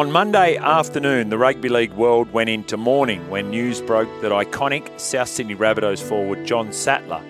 On 0.00 0.10
Monday 0.10 0.56
afternoon, 0.56 1.28
the 1.28 1.36
rugby 1.36 1.68
league 1.68 1.92
world 1.92 2.32
went 2.32 2.48
into 2.48 2.78
mourning 2.78 3.28
when 3.28 3.50
news 3.50 3.82
broke 3.82 4.08
that 4.22 4.32
iconic 4.32 4.98
South 4.98 5.28
Sydney 5.28 5.54
Rabbitohs 5.54 6.02
forward 6.02 6.46
John 6.46 6.72
Sattler 6.72 7.22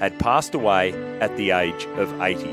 had 0.00 0.18
passed 0.18 0.52
away 0.52 0.92
at 1.20 1.36
the 1.36 1.52
age 1.52 1.86
of 1.94 2.20
80. 2.20 2.52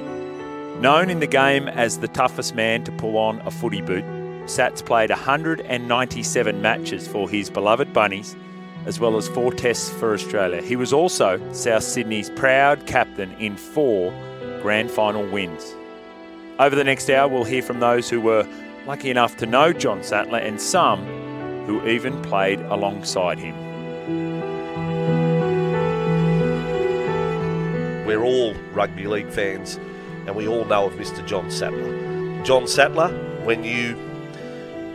Known 0.79 1.09
in 1.09 1.21
the 1.21 1.25
game 1.25 1.67
as 1.67 1.97
the 1.97 2.07
toughest 2.07 2.53
man 2.53 2.83
to 2.83 2.91
pull 2.91 3.17
on 3.17 3.39
a 3.47 3.49
footy 3.49 3.81
boot, 3.81 4.03
Sats 4.45 4.85
played 4.85 5.09
197 5.09 6.61
matches 6.61 7.07
for 7.07 7.27
his 7.27 7.49
beloved 7.49 7.91
Bunnies, 7.93 8.35
as 8.85 8.99
well 8.99 9.17
as 9.17 9.27
four 9.27 9.51
tests 9.51 9.89
for 9.89 10.13
Australia. 10.13 10.61
He 10.61 10.75
was 10.75 10.93
also 10.93 11.41
South 11.51 11.81
Sydney's 11.81 12.29
proud 12.29 12.85
captain 12.85 13.31
in 13.39 13.57
four 13.57 14.11
grand 14.61 14.91
final 14.91 15.25
wins. 15.25 15.73
Over 16.59 16.75
the 16.75 16.83
next 16.83 17.09
hour, 17.09 17.27
we'll 17.27 17.43
hear 17.43 17.63
from 17.63 17.79
those 17.79 18.07
who 18.07 18.21
were 18.21 18.47
lucky 18.85 19.09
enough 19.09 19.37
to 19.37 19.45
know 19.45 19.71
John 19.71 20.03
Sattler 20.03 20.39
and 20.39 20.59
some 20.59 21.05
who 21.65 21.85
even 21.87 22.21
played 22.21 22.59
alongside 22.59 23.39
him. 23.39 23.55
We're 28.05 28.23
all 28.23 28.53
rugby 28.73 29.07
league 29.07 29.29
fans 29.29 29.79
and 30.25 30.35
we 30.35 30.47
all 30.47 30.65
know 30.65 30.85
of 30.85 30.93
Mr. 30.93 31.25
John 31.25 31.49
Sattler. 31.49 32.43
John 32.43 32.67
Sattler, 32.67 33.09
when 33.43 33.63
you 33.63 33.97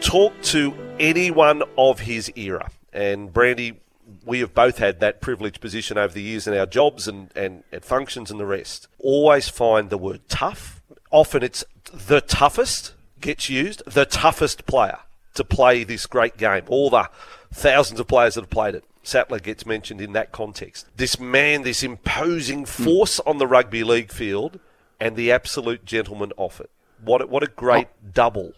talk 0.01 0.39
to 0.43 0.75
anyone 0.99 1.63
of 1.77 2.01
his 2.01 2.31
era, 2.37 2.71
and 2.93 3.33
Brandy, 3.33 3.81
we 4.25 4.41
have 4.41 4.55
both 4.55 4.79
had 4.79 5.01
that 5.01 5.21
privileged 5.21 5.61
position 5.61 5.99
over 5.99 6.13
the 6.13 6.23
years 6.23 6.47
in 6.47 6.55
our 6.55 6.67
jobs 6.67 7.09
and, 7.09 7.31
and 7.37 7.63
at 7.73 7.85
functions 7.85 8.31
and 8.31 8.39
the 8.39 8.47
rest, 8.47 8.89
always 8.99 9.49
find 9.49 9.91
the 9.91 9.99
word 9.99 10.21
tough. 10.29 10.83
Often 11.11 11.43
it's 11.43 11.65
the 11.93 12.21
toughest 12.21 12.95
gets 13.21 13.49
used, 13.49 13.83
the 13.87 14.05
toughest 14.05 14.67
player 14.67 14.99
to 15.35 15.45
play 15.45 15.85
this 15.85 16.07
great 16.07 16.37
game. 16.37 16.65
All 16.69 16.91
the 16.91 17.09
thousands 17.53 18.01
of 18.01 18.09
players 18.09 18.35
that 18.35 18.43
have 18.43 18.51
played 18.51 18.75
it. 18.75 18.85
Sattler 19.03 19.39
gets 19.39 19.65
mentioned 19.65 20.01
in 20.01 20.13
that 20.13 20.33
context. 20.33 20.87
This 20.97 21.19
man, 21.19 21.63
this 21.63 21.83
imposing 21.83 22.61
hmm. 22.61 22.85
force 22.85 23.21
on 23.21 23.39
the 23.39 23.47
rugby 23.47 23.83
league 23.83 24.13
field, 24.13 24.61
and 25.01 25.17
the 25.17 25.33
absolute 25.33 25.85
gentleman 25.85 26.33
off 26.37 26.61
it. 26.61 26.71
What 27.03 27.23
a, 27.23 27.27
what 27.27 27.43
a 27.43 27.47
great 27.47 27.87
oh. 27.89 28.09
double 28.13 28.53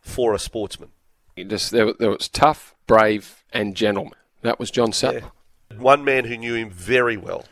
for 0.00 0.34
a 0.34 0.38
sportsman. 0.38 0.90
Just, 1.36 1.70
there, 1.70 1.92
there, 1.92 2.10
was 2.10 2.28
tough, 2.28 2.74
brave, 2.86 3.44
and 3.52 3.74
gentleman. 3.74 4.14
That 4.42 4.58
was 4.58 4.70
John 4.70 4.92
Sattler. 4.92 5.30
Yeah. 5.70 5.76
One 5.78 6.04
man 6.04 6.24
who 6.24 6.36
knew 6.36 6.54
him 6.54 6.70
very 6.70 7.16
well 7.16 7.44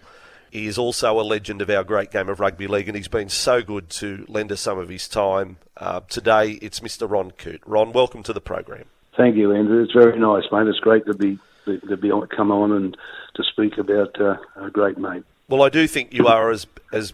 he 0.50 0.66
is 0.66 0.78
also 0.78 1.20
a 1.20 1.22
legend 1.22 1.62
of 1.62 1.70
our 1.70 1.84
great 1.84 2.10
game 2.10 2.28
of 2.28 2.40
rugby 2.40 2.66
league, 2.66 2.88
and 2.88 2.96
he's 2.96 3.08
been 3.08 3.28
so 3.28 3.62
good 3.62 3.88
to 3.90 4.24
lend 4.28 4.50
us 4.52 4.60
some 4.60 4.78
of 4.78 4.88
his 4.88 5.08
time. 5.08 5.58
Uh, 5.76 6.00
today, 6.08 6.52
it's 6.62 6.80
Mr. 6.80 7.08
Ron 7.08 7.30
Coote. 7.32 7.62
Ron, 7.66 7.92
welcome 7.92 8.22
to 8.24 8.32
the 8.32 8.40
program. 8.40 8.84
Thank 9.16 9.36
you, 9.36 9.54
Andrew. 9.54 9.82
It's 9.82 9.92
very 9.92 10.18
nice, 10.18 10.44
mate. 10.50 10.66
It's 10.66 10.80
great 10.80 11.06
to 11.06 11.14
be 11.14 11.38
to 11.66 11.96
be 11.96 12.10
on, 12.10 12.26
come 12.28 12.50
on 12.50 12.72
and 12.72 12.96
to 13.34 13.44
speak 13.44 13.78
about 13.78 14.20
uh, 14.20 14.36
a 14.56 14.70
great 14.70 14.98
mate. 14.98 15.22
Well, 15.48 15.62
I 15.62 15.68
do 15.68 15.86
think 15.86 16.12
you 16.12 16.26
are 16.26 16.50
as 16.50 16.66
as 16.92 17.12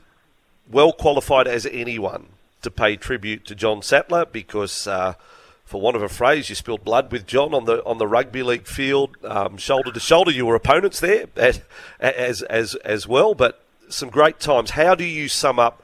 well 0.71 0.93
qualified 0.93 1.47
as 1.47 1.66
anyone 1.66 2.28
to 2.62 2.71
pay 2.71 2.97
tribute 2.97 3.44
to 3.47 3.55
John 3.55 3.82
Sattler 3.82 4.25
because. 4.25 4.87
Uh, 4.87 5.15
for 5.66 5.81
want 5.81 5.97
of 5.97 6.03
a 6.03 6.09
phrase, 6.09 6.49
you 6.49 6.54
spilled 6.54 6.84
blood 6.84 7.10
with 7.10 7.27
John 7.27 7.53
on 7.53 7.65
the 7.65 7.84
on 7.84 7.99
the 7.99 8.06
rugby 8.06 8.44
league 8.44 8.69
field, 8.69 9.16
um, 9.25 9.56
shoulder 9.56 9.91
to 9.91 10.00
shoulder. 10.00 10.31
You 10.31 10.47
were 10.47 10.54
opponents 10.54 11.00
there 11.00 11.27
as 11.37 11.60
as 12.43 12.75
as 12.77 13.09
well, 13.09 13.34
but 13.34 13.60
some 13.88 14.09
great 14.09 14.38
times. 14.38 14.71
How 14.71 14.94
do 14.94 15.05
you 15.05 15.28
sum 15.28 15.59
up 15.59 15.82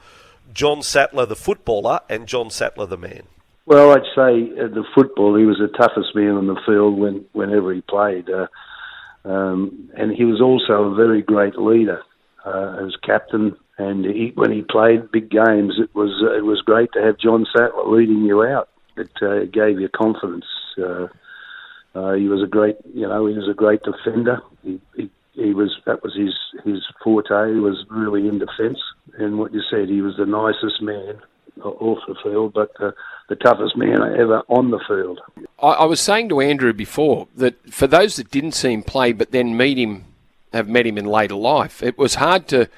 John 0.53 0.81
Sattler, 0.81 1.25
the 1.25 1.35
footballer, 1.35 1.99
and 2.09 2.27
John 2.27 2.49
Sattler, 2.49 2.85
the 2.85 2.97
man? 2.97 3.23
Well, 3.65 3.91
I'd 3.91 4.03
say 4.15 4.57
uh, 4.57 4.67
the 4.69 4.85
football. 4.95 5.35
He 5.37 5.45
was 5.45 5.57
the 5.57 5.67
toughest 5.77 6.15
man 6.15 6.31
on 6.31 6.47
the 6.47 6.59
field 6.65 6.97
when 6.97 7.25
whenever 7.33 7.73
he 7.73 7.81
played, 7.81 8.29
uh, 8.29 8.47
um, 9.25 9.89
and 9.97 10.13
he 10.13 10.23
was 10.23 10.39
also 10.39 10.93
a 10.93 10.95
very 10.95 11.21
great 11.21 11.57
leader 11.57 12.01
uh, 12.45 12.85
as 12.85 12.95
captain. 13.05 13.57
And 13.77 14.05
he, 14.05 14.31
when 14.35 14.51
he 14.51 14.61
played 14.61 15.11
big 15.11 15.29
games, 15.29 15.73
it 15.77 15.93
was 15.93 16.23
uh, 16.23 16.37
it 16.37 16.45
was 16.45 16.61
great 16.61 16.93
to 16.93 17.01
have 17.01 17.17
John 17.17 17.45
Sattler 17.53 17.85
leading 17.85 18.21
you 18.21 18.43
out 18.43 18.69
it 18.97 19.11
uh, 19.21 19.45
gave 19.45 19.79
you 19.79 19.89
confidence. 19.89 20.45
Uh, 20.77 21.07
uh, 21.95 22.13
he 22.13 22.27
was 22.27 22.41
a 22.43 22.47
great, 22.47 22.77
you 22.93 23.07
know, 23.07 23.27
he 23.27 23.35
was 23.35 23.47
a 23.49 23.53
great 23.53 23.81
defender. 23.83 24.41
He, 24.63 24.81
he, 24.95 25.09
he 25.33 25.53
was 25.53 25.75
that 25.85 26.03
was 26.03 26.15
his 26.15 26.33
his 26.63 26.83
forte. 27.03 27.53
He 27.53 27.59
was 27.59 27.85
really 27.89 28.27
in 28.27 28.39
defence. 28.39 28.79
And 29.17 29.37
what 29.39 29.53
you 29.53 29.61
said, 29.69 29.89
he 29.89 30.01
was 30.01 30.15
the 30.17 30.25
nicest 30.25 30.81
man 30.81 31.19
off 31.61 31.99
the 32.07 32.15
field, 32.23 32.53
but 32.53 32.71
uh, 32.79 32.91
the 33.29 33.35
toughest 33.35 33.75
man 33.77 34.01
ever 34.01 34.41
on 34.47 34.71
the 34.71 34.79
field. 34.87 35.19
I, 35.61 35.67
I 35.67 35.85
was 35.85 36.01
saying 36.01 36.29
to 36.29 36.41
Andrew 36.41 36.73
before 36.73 37.27
that 37.35 37.71
for 37.71 37.87
those 37.87 38.15
that 38.15 38.31
didn't 38.31 38.53
see 38.53 38.73
him 38.73 38.83
play, 38.83 39.11
but 39.13 39.31
then 39.31 39.55
meet 39.55 39.77
him, 39.77 40.05
have 40.51 40.67
met 40.67 40.87
him 40.87 40.97
in 40.97 41.05
later 41.05 41.35
life, 41.35 41.83
it 41.83 41.97
was 41.97 42.15
hard 42.15 42.47
to 42.49 42.69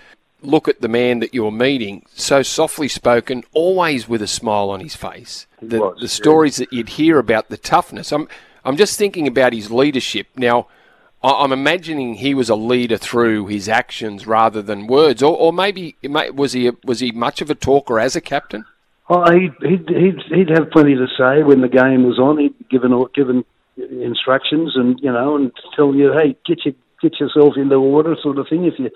look 0.46 0.68
at 0.68 0.82
the 0.82 0.88
man 0.88 1.20
that 1.20 1.34
you're 1.34 1.52
meeting, 1.52 2.06
so 2.14 2.42
softly 2.42 2.88
spoken, 2.88 3.44
always 3.54 4.08
with 4.08 4.22
a 4.22 4.28
smile 4.28 4.70
on 4.70 4.80
his 4.80 4.96
face. 4.96 5.48
The, 5.62 5.80
was, 5.80 5.98
the 6.00 6.08
stories 6.08 6.60
yeah. 6.60 6.66
that 6.66 6.74
you'd 6.76 6.90
hear 6.90 7.20
about 7.20 7.50
the 7.50 7.58
toughness. 7.58 8.12
I'm, 8.12 8.28
I'm 8.64 8.78
just 8.78 8.98
thinking 8.98 9.28
about 9.28 9.54
his 9.54 9.72
leadership. 9.72 10.28
Now, 10.36 10.68
I'm 11.24 11.52
imagining 11.52 12.16
he 12.16 12.34
was 12.36 12.50
a 12.50 12.56
leader 12.56 12.98
through 12.98 13.48
his 13.48 13.68
actions 13.68 14.28
rather 14.28 14.62
than 14.62 14.86
words, 14.86 15.24
or, 15.24 15.36
or 15.36 15.52
maybe 15.52 15.96
was 16.04 16.54
he 16.54 16.72
was 16.84 17.00
he 17.00 17.12
much 17.12 17.42
of 17.42 17.50
a 17.50 17.56
talker 17.56 18.00
as 18.00 18.16
a 18.16 18.22
captain? 18.22 18.66
Oh, 19.10 19.32
he'd, 19.32 19.54
he'd, 19.62 19.90
he'd, 19.90 20.20
he'd 20.30 20.50
have 20.50 20.72
plenty 20.72 20.96
to 20.96 21.08
say 21.18 21.44
when 21.44 21.62
the 21.62 21.68
game 21.68 22.06
was 22.06 22.20
on. 22.20 22.38
He'd 22.40 22.70
given 22.70 22.92
given 23.16 23.44
instructions 23.78 24.74
and 24.76 25.00
you 25.02 25.12
know 25.12 25.36
and 25.36 25.52
tell 25.76 25.96
you, 25.96 26.12
hey, 26.12 26.36
get 26.46 26.66
your 26.66 26.76
get 27.10 27.20
yourself 27.20 27.54
in 27.58 27.70
the 27.70 27.80
water, 27.80 28.16
sort 28.22 28.38
of 28.38 28.48
thing. 28.50 28.66
If 28.66 28.80
you 28.80 28.90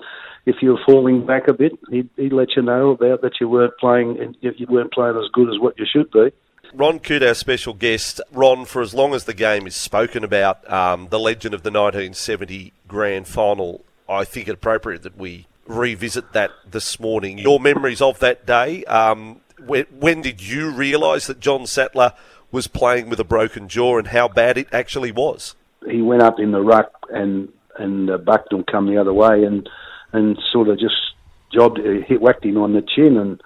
if 0.46 0.58
you're 0.62 0.80
falling 0.86 1.25
back 1.25 1.47
a 1.47 1.53
bit, 1.53 1.74
he'd, 1.90 2.09
he'd 2.16 2.34
let 2.34 2.56
you 2.56 2.62
know 2.62 2.90
about 2.90 3.22
that 3.22 3.34
you 3.40 3.50
weren't 3.50 3.78
playing 3.78 4.20
and 4.20 4.38
you 4.42 4.68
weren't 4.70 4.92
playing 4.92 5.18
as 5.18 5.30
good 5.34 5.50
as 5.50 5.59
what 5.59 5.78
you 5.78 5.86
should 5.92 6.09
be. 6.12 6.31
Ron 6.74 7.00
Coote, 7.00 7.24
our 7.24 7.34
special 7.34 7.74
guest. 7.74 8.22
Ron, 8.31 8.66
for 8.66 8.81
as 8.81 8.94
long 8.94 9.14
as 9.14 9.25
the 9.25 9.34
game 9.34 9.68
is 9.68 9.75
spoken 9.75 10.24
about, 10.24 10.69
um, 10.72 11.08
the 11.09 11.19
legend 11.19 11.53
of 11.53 11.64
the 11.64 11.72
1970 11.72 12.74
grand 12.88 13.28
final, 13.28 13.84
I 14.08 14.24
think 14.24 14.48
it 14.48 14.53
appropriate 14.53 15.03
that 15.03 15.18
we 15.18 15.48
revisit 15.66 16.34
that 16.34 16.52
this 16.69 17.00
morning. 17.00 17.38
Your 17.38 17.59
memories 17.59 18.02
of 18.02 18.19
that 18.19 18.46
day, 18.46 18.84
um, 18.86 19.42
when, 19.66 19.86
when 20.00 20.22
did 20.22 20.42
you 20.42 20.69
realise 20.69 21.28
that 21.28 21.40
John 21.40 21.66
Sattler 21.66 22.14
was 22.52 22.68
playing 22.68 23.09
with 23.09 23.19
a 23.19 23.24
broken 23.24 23.68
jaw 23.68 23.98
and 23.98 24.08
how 24.08 24.28
bad 24.28 24.58
it 24.58 24.68
actually 24.72 25.12
was? 25.12 25.56
He 25.88 26.02
went 26.02 26.22
up 26.22 26.40
in 26.40 26.52
the 26.52 26.62
ruck 26.62 26.92
and 27.09 27.50
and 27.80 28.10
uh, 28.10 28.18
Bucknell 28.18 28.64
come 28.70 28.88
the 28.88 29.00
other 29.00 29.14
way 29.14 29.44
and 29.44 29.68
and 30.12 30.38
sort 30.52 30.70
of 30.70 30.80
just 30.80 30.96
jobbed, 31.54 31.80
uh, 31.80 32.06
hit 32.06 32.22
whacked 32.22 32.46
him 32.46 32.58
on 32.58 32.74
the 32.74 32.82
chin 32.82 33.18
and 33.18 33.42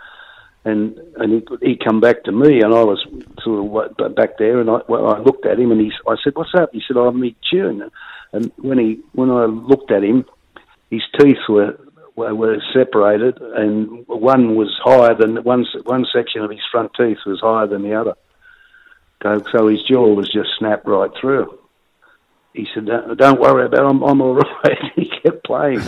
and 0.65 0.97
and 1.17 1.33
he 1.61 1.67
he 1.69 1.75
come 1.77 1.99
back 1.99 2.23
to 2.23 2.31
me 2.31 2.61
and 2.61 2.73
I 2.73 2.83
was 2.83 3.05
sort 3.41 3.99
of 3.99 4.15
back 4.15 4.37
there 4.37 4.59
and 4.59 4.69
I 4.69 4.79
well, 4.87 5.13
I 5.13 5.19
looked 5.19 5.45
at 5.45 5.59
him 5.59 5.71
and 5.71 5.81
he 5.81 5.91
I 6.07 6.15
said 6.23 6.35
what's 6.35 6.53
up? 6.55 6.69
He 6.71 6.81
said 6.87 6.97
I'm 6.97 7.19
me 7.19 7.35
chin 7.43 7.89
and 8.31 8.51
when 8.57 8.79
he 8.79 8.99
when 9.13 9.29
I 9.29 9.45
looked 9.45 9.91
at 9.91 10.03
him 10.03 10.25
his 10.89 11.01
teeth 11.19 11.37
were 11.49 11.77
were 12.15 12.61
separated 12.73 13.41
and 13.41 14.07
one 14.07 14.55
was 14.55 14.73
higher 14.83 15.15
than 15.15 15.43
one 15.43 15.65
one 15.83 16.05
section 16.13 16.41
of 16.41 16.51
his 16.51 16.61
front 16.71 16.91
teeth 16.95 17.19
was 17.25 17.41
higher 17.41 17.67
than 17.67 17.83
the 17.83 17.93
other. 17.93 18.13
So, 19.21 19.41
so 19.51 19.67
his 19.67 19.81
jaw 19.83 20.13
was 20.13 20.31
just 20.31 20.49
snapped 20.57 20.85
right 20.85 21.11
through 21.19 21.57
he 22.53 22.67
said, 22.73 22.85
"Don't 23.17 23.39
worry 23.39 23.65
about 23.65 23.81
it. 23.81 23.89
I'm, 23.89 24.01
I'm 24.03 24.21
all 24.21 24.35
right." 24.35 24.77
he 24.95 25.11
kept 25.23 25.43
playing. 25.45 25.81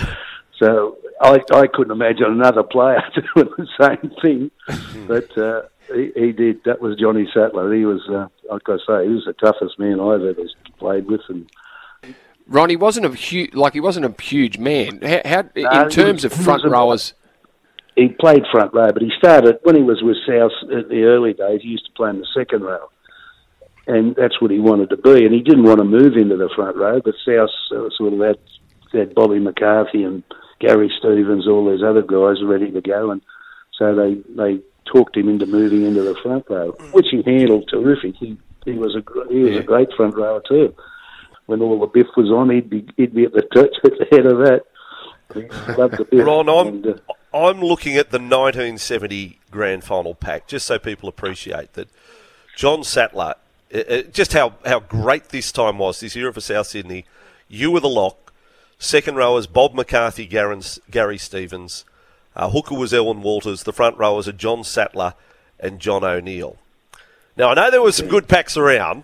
So 0.60 0.98
I, 1.22 1.40
I 1.54 1.68
couldn't 1.68 1.92
imagine 1.92 2.26
another 2.28 2.64
player 2.64 3.02
doing 3.36 3.50
the 3.58 3.68
same 3.80 4.12
thing, 4.22 4.52
hmm. 4.68 5.08
but 5.08 5.38
uh, 5.38 5.64
he, 5.94 6.12
he 6.16 6.32
did. 6.32 6.64
That 6.64 6.82
was 6.82 6.98
Johnny 6.98 7.28
Sattler. 7.34 7.74
He 7.74 7.86
was, 7.86 8.02
uh, 8.10 8.28
like 8.50 8.62
I 8.68 8.78
say, 8.88 9.08
he 9.08 9.14
was 9.14 9.26
the 9.26 9.34
toughest 9.34 9.78
man 9.78 10.00
I've 10.00 10.22
ever 10.22 10.48
played 10.80 11.08
with, 11.08 11.22
and 11.30 11.50
Ron, 12.48 12.70
he 12.70 12.76
wasn't 12.76 13.06
a 13.06 13.14
huge, 13.14 13.54
like 13.54 13.74
he 13.74 13.80
wasn't 13.80 14.06
a 14.06 14.22
huge 14.22 14.58
man. 14.58 15.02
How, 15.02 15.22
how 15.26 15.44
no, 15.56 15.84
in 15.84 15.90
terms 15.90 16.24
was, 16.24 16.26
of 16.26 16.34
front 16.34 16.64
rowers? 16.64 17.14
he 17.96 18.10
played 18.10 18.44
front 18.52 18.74
row, 18.74 18.92
but 18.92 19.02
he 19.02 19.12
started 19.18 19.60
when 19.64 19.76
he 19.76 19.82
was 19.82 20.02
with 20.04 20.18
South 20.28 20.52
in 20.64 20.88
the 20.90 21.04
early 21.04 21.34
days. 21.34 21.62
He 21.62 21.70
used 21.70 21.86
to 21.86 21.92
play 21.94 22.10
in 22.10 22.20
the 22.20 22.28
second 22.36 22.64
row, 22.64 22.90
and 23.88 24.16
that's 24.16 24.40
what 24.42 24.52
he 24.52 24.60
wanted 24.60 24.90
to 24.92 24.98
be. 24.98 25.26
And 25.26 25.34
he 25.34 25.42
didn't 25.42 25.64
want 25.64 25.80
to 25.80 25.84
move 25.86 26.16
into 26.18 26.38
the 26.38 26.50
front 26.56 26.76
row, 26.78 27.02
but 27.04 27.16
South 27.26 27.50
uh, 27.72 27.90
sort 27.98 28.14
of 28.14 28.20
had 28.20 28.38
had 28.94 29.14
Bobby 29.16 29.40
McCarthy 29.40 30.04
and 30.04 30.24
Gary 30.60 30.92
Stevens, 31.00 31.48
all 31.48 31.66
those 31.66 31.84
other 31.84 32.02
guys 32.02 32.44
ready 32.44 32.72
to 32.72 32.82
go, 32.82 33.12
and 33.12 33.22
so 33.78 33.94
they 33.96 34.16
they 34.36 34.60
talked 34.86 35.18
him 35.18 35.28
into 35.28 35.46
moving 35.46 35.84
into 35.84 36.02
the 36.04 36.16
front 36.24 36.46
row, 36.50 36.72
which 36.92 37.08
he 37.12 37.22
handled 37.24 37.68
terrific. 37.70 38.16
He 38.16 38.38
he 38.66 38.72
was 38.74 38.96
a 38.96 39.04
he 39.32 39.40
was 39.44 39.54
Yeah. 39.54 39.60
a 39.60 39.64
great 39.64 39.90
front 39.98 40.16
rower 40.16 40.42
too. 40.48 40.74
When 41.48 41.62
all 41.62 41.80
the 41.80 41.88
biff 41.88 42.08
was 42.18 42.30
on, 42.32 42.50
he'd 42.50 42.70
be 42.70 42.88
he'd 42.98 43.14
be 43.14 43.26
at 43.26 43.34
the 43.34 43.42
touch 43.54 43.76
at 43.84 43.92
the 44.00 44.08
head 44.12 44.26
of 44.26 44.38
that. 44.40 44.62
He 45.34 45.42
loved 45.74 45.98
the 45.98 46.06
biff. 46.06 46.26
Ron, 46.26 46.48
I'm, 46.50 46.68
And, 46.68 46.88
uh, 46.88 46.94
I'm 47.38 47.60
looking 47.62 47.98
at 47.98 48.12
the 48.12 48.18
1970 48.20 49.40
grand 49.52 49.84
final 49.84 50.16
pack, 50.16 50.48
just 50.48 50.66
so 50.66 50.80
people 50.80 51.10
appreciate 51.10 51.74
that 51.74 51.90
John 52.56 52.84
Sattler, 52.84 53.34
uh, 53.76 53.94
uh, 53.94 54.02
just 54.04 54.34
how, 54.34 54.54
how 54.66 54.80
great 54.80 55.30
this 55.30 55.52
time 55.52 55.78
was, 55.78 56.00
this 56.00 56.16
year 56.16 56.32
for 56.32 56.42
South 56.42 56.68
Sydney. 56.68 57.06
You 57.48 57.72
were 57.72 57.80
the 57.80 57.90
lock. 57.90 58.34
Second 58.80 59.16
rowers, 59.16 59.48
Bob 59.48 59.74
McCarthy, 59.74 60.26
Garen, 60.26 60.62
Gary 60.90 61.18
Stevens. 61.18 61.86
Uh, 62.36 62.50
hooker 62.50 62.76
was 62.76 62.94
Elwyn 62.94 63.22
Walters. 63.22 63.64
The 63.64 63.74
front 63.74 63.98
rowers 63.98 64.28
are 64.28 64.34
John 64.34 64.64
Sattler 64.64 65.14
and 65.60 65.80
John 65.80 66.04
O'Neill. 66.04 66.58
Now, 67.38 67.50
I 67.50 67.54
know 67.54 67.72
there 67.72 67.82
were 67.82 67.92
some 67.92 68.08
good 68.08 68.28
packs 68.28 68.58
around, 68.58 69.04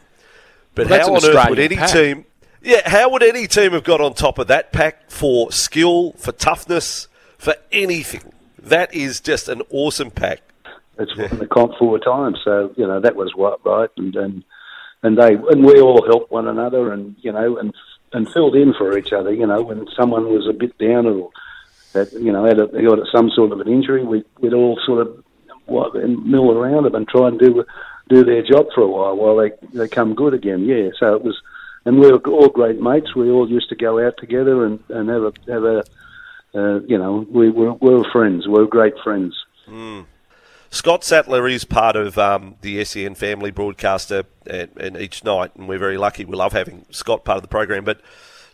but 0.75 0.89
Well, 0.89 0.99
how 0.99 1.07
an 1.15 1.23
on 1.23 1.29
earth 1.29 1.49
would 1.49 1.59
any 1.59 1.75
pack. 1.75 1.91
team... 1.91 2.25
Yeah, 2.63 2.87
how 2.87 3.09
would 3.09 3.23
any 3.23 3.47
team 3.47 3.71
have 3.71 3.83
got 3.83 4.01
on 4.01 4.13
top 4.13 4.37
of 4.37 4.47
that 4.47 4.71
pack 4.71 5.09
for 5.09 5.51
skill, 5.51 6.11
for 6.13 6.31
toughness, 6.31 7.07
for 7.37 7.55
anything? 7.71 8.33
That 8.61 8.93
is 8.93 9.19
just 9.19 9.49
an 9.49 9.63
awesome 9.71 10.11
pack. 10.11 10.41
It's 10.99 11.17
won 11.17 11.39
the 11.39 11.47
comp 11.47 11.73
four 11.79 11.97
times, 11.97 12.39
so 12.43 12.71
you 12.77 12.85
know 12.85 12.99
that 12.99 13.15
was 13.15 13.33
what 13.33 13.65
right, 13.65 13.89
and 13.97 14.15
and 14.15 14.43
and 15.03 15.17
they 15.17 15.33
and 15.33 15.65
we 15.65 15.79
all 15.79 16.05
helped 16.05 16.31
one 16.31 16.47
another, 16.47 16.91
and 16.91 17.15
you 17.19 17.31
know, 17.31 17.57
and 17.57 17.73
and 18.13 18.29
filled 18.31 18.55
in 18.55 18.73
for 18.73 18.97
each 18.97 19.13
other. 19.13 19.33
You 19.33 19.47
know, 19.47 19.61
when 19.61 19.87
someone 19.95 20.25
was 20.25 20.47
a 20.47 20.53
bit 20.53 20.77
down 20.77 21.05
or 21.05 21.29
that 21.93 22.11
you 22.13 22.31
know 22.31 22.45
had 22.45 22.59
a, 22.59 22.67
got 22.67 22.99
some 23.13 23.29
sort 23.31 23.51
of 23.51 23.59
an 23.59 23.67
injury, 23.67 24.03
we 24.03 24.23
we'd 24.39 24.53
all 24.53 24.79
sort 24.85 25.05
of 25.07 25.23
what 25.65 25.95
and 25.95 26.25
mill 26.25 26.51
around 26.51 26.83
them 26.83 26.95
and 26.95 27.07
try 27.07 27.27
and 27.27 27.39
do 27.39 27.63
do 28.09 28.23
their 28.23 28.43
job 28.43 28.67
for 28.75 28.81
a 28.81 28.87
while 28.87 29.15
while 29.15 29.37
they 29.37 29.51
they 29.73 29.87
come 29.87 30.15
good 30.15 30.33
again. 30.33 30.65
Yeah, 30.65 30.89
so 30.99 31.15
it 31.15 31.23
was. 31.23 31.39
And 31.83 31.99
we 31.99 32.11
were 32.11 32.19
all 32.19 32.49
great 32.49 32.79
mates. 32.79 33.15
We 33.15 33.31
all 33.31 33.49
used 33.49 33.69
to 33.69 33.75
go 33.75 34.05
out 34.05 34.13
together 34.19 34.67
and, 34.67 34.79
and 34.89 35.09
have 35.09 35.23
a 35.23 35.33
have 35.51 35.63
a, 35.63 35.83
uh, 36.53 36.79
you 36.81 36.95
know, 36.95 37.25
we 37.27 37.49
were, 37.49 37.73
we 37.73 37.95
were 37.95 38.05
friends. 38.11 38.45
We 38.45 38.53
were 38.53 38.67
great 38.67 38.93
friends. 39.03 39.35
Scott 40.73 41.03
Sattler 41.03 41.49
is 41.49 41.65
part 41.65 41.97
of 41.97 42.17
um, 42.17 42.55
the 42.61 42.83
SEN 42.85 43.13
family 43.15 43.51
broadcaster 43.51 44.23
and, 44.47 44.69
and 44.77 44.97
each 44.97 45.21
night, 45.23 45.51
and 45.55 45.67
we're 45.67 45.77
very 45.77 45.97
lucky. 45.97 46.23
We 46.23 46.35
love 46.35 46.53
having 46.53 46.85
Scott 46.91 47.25
part 47.25 47.35
of 47.35 47.41
the 47.41 47.49
program. 47.49 47.83
But 47.83 47.99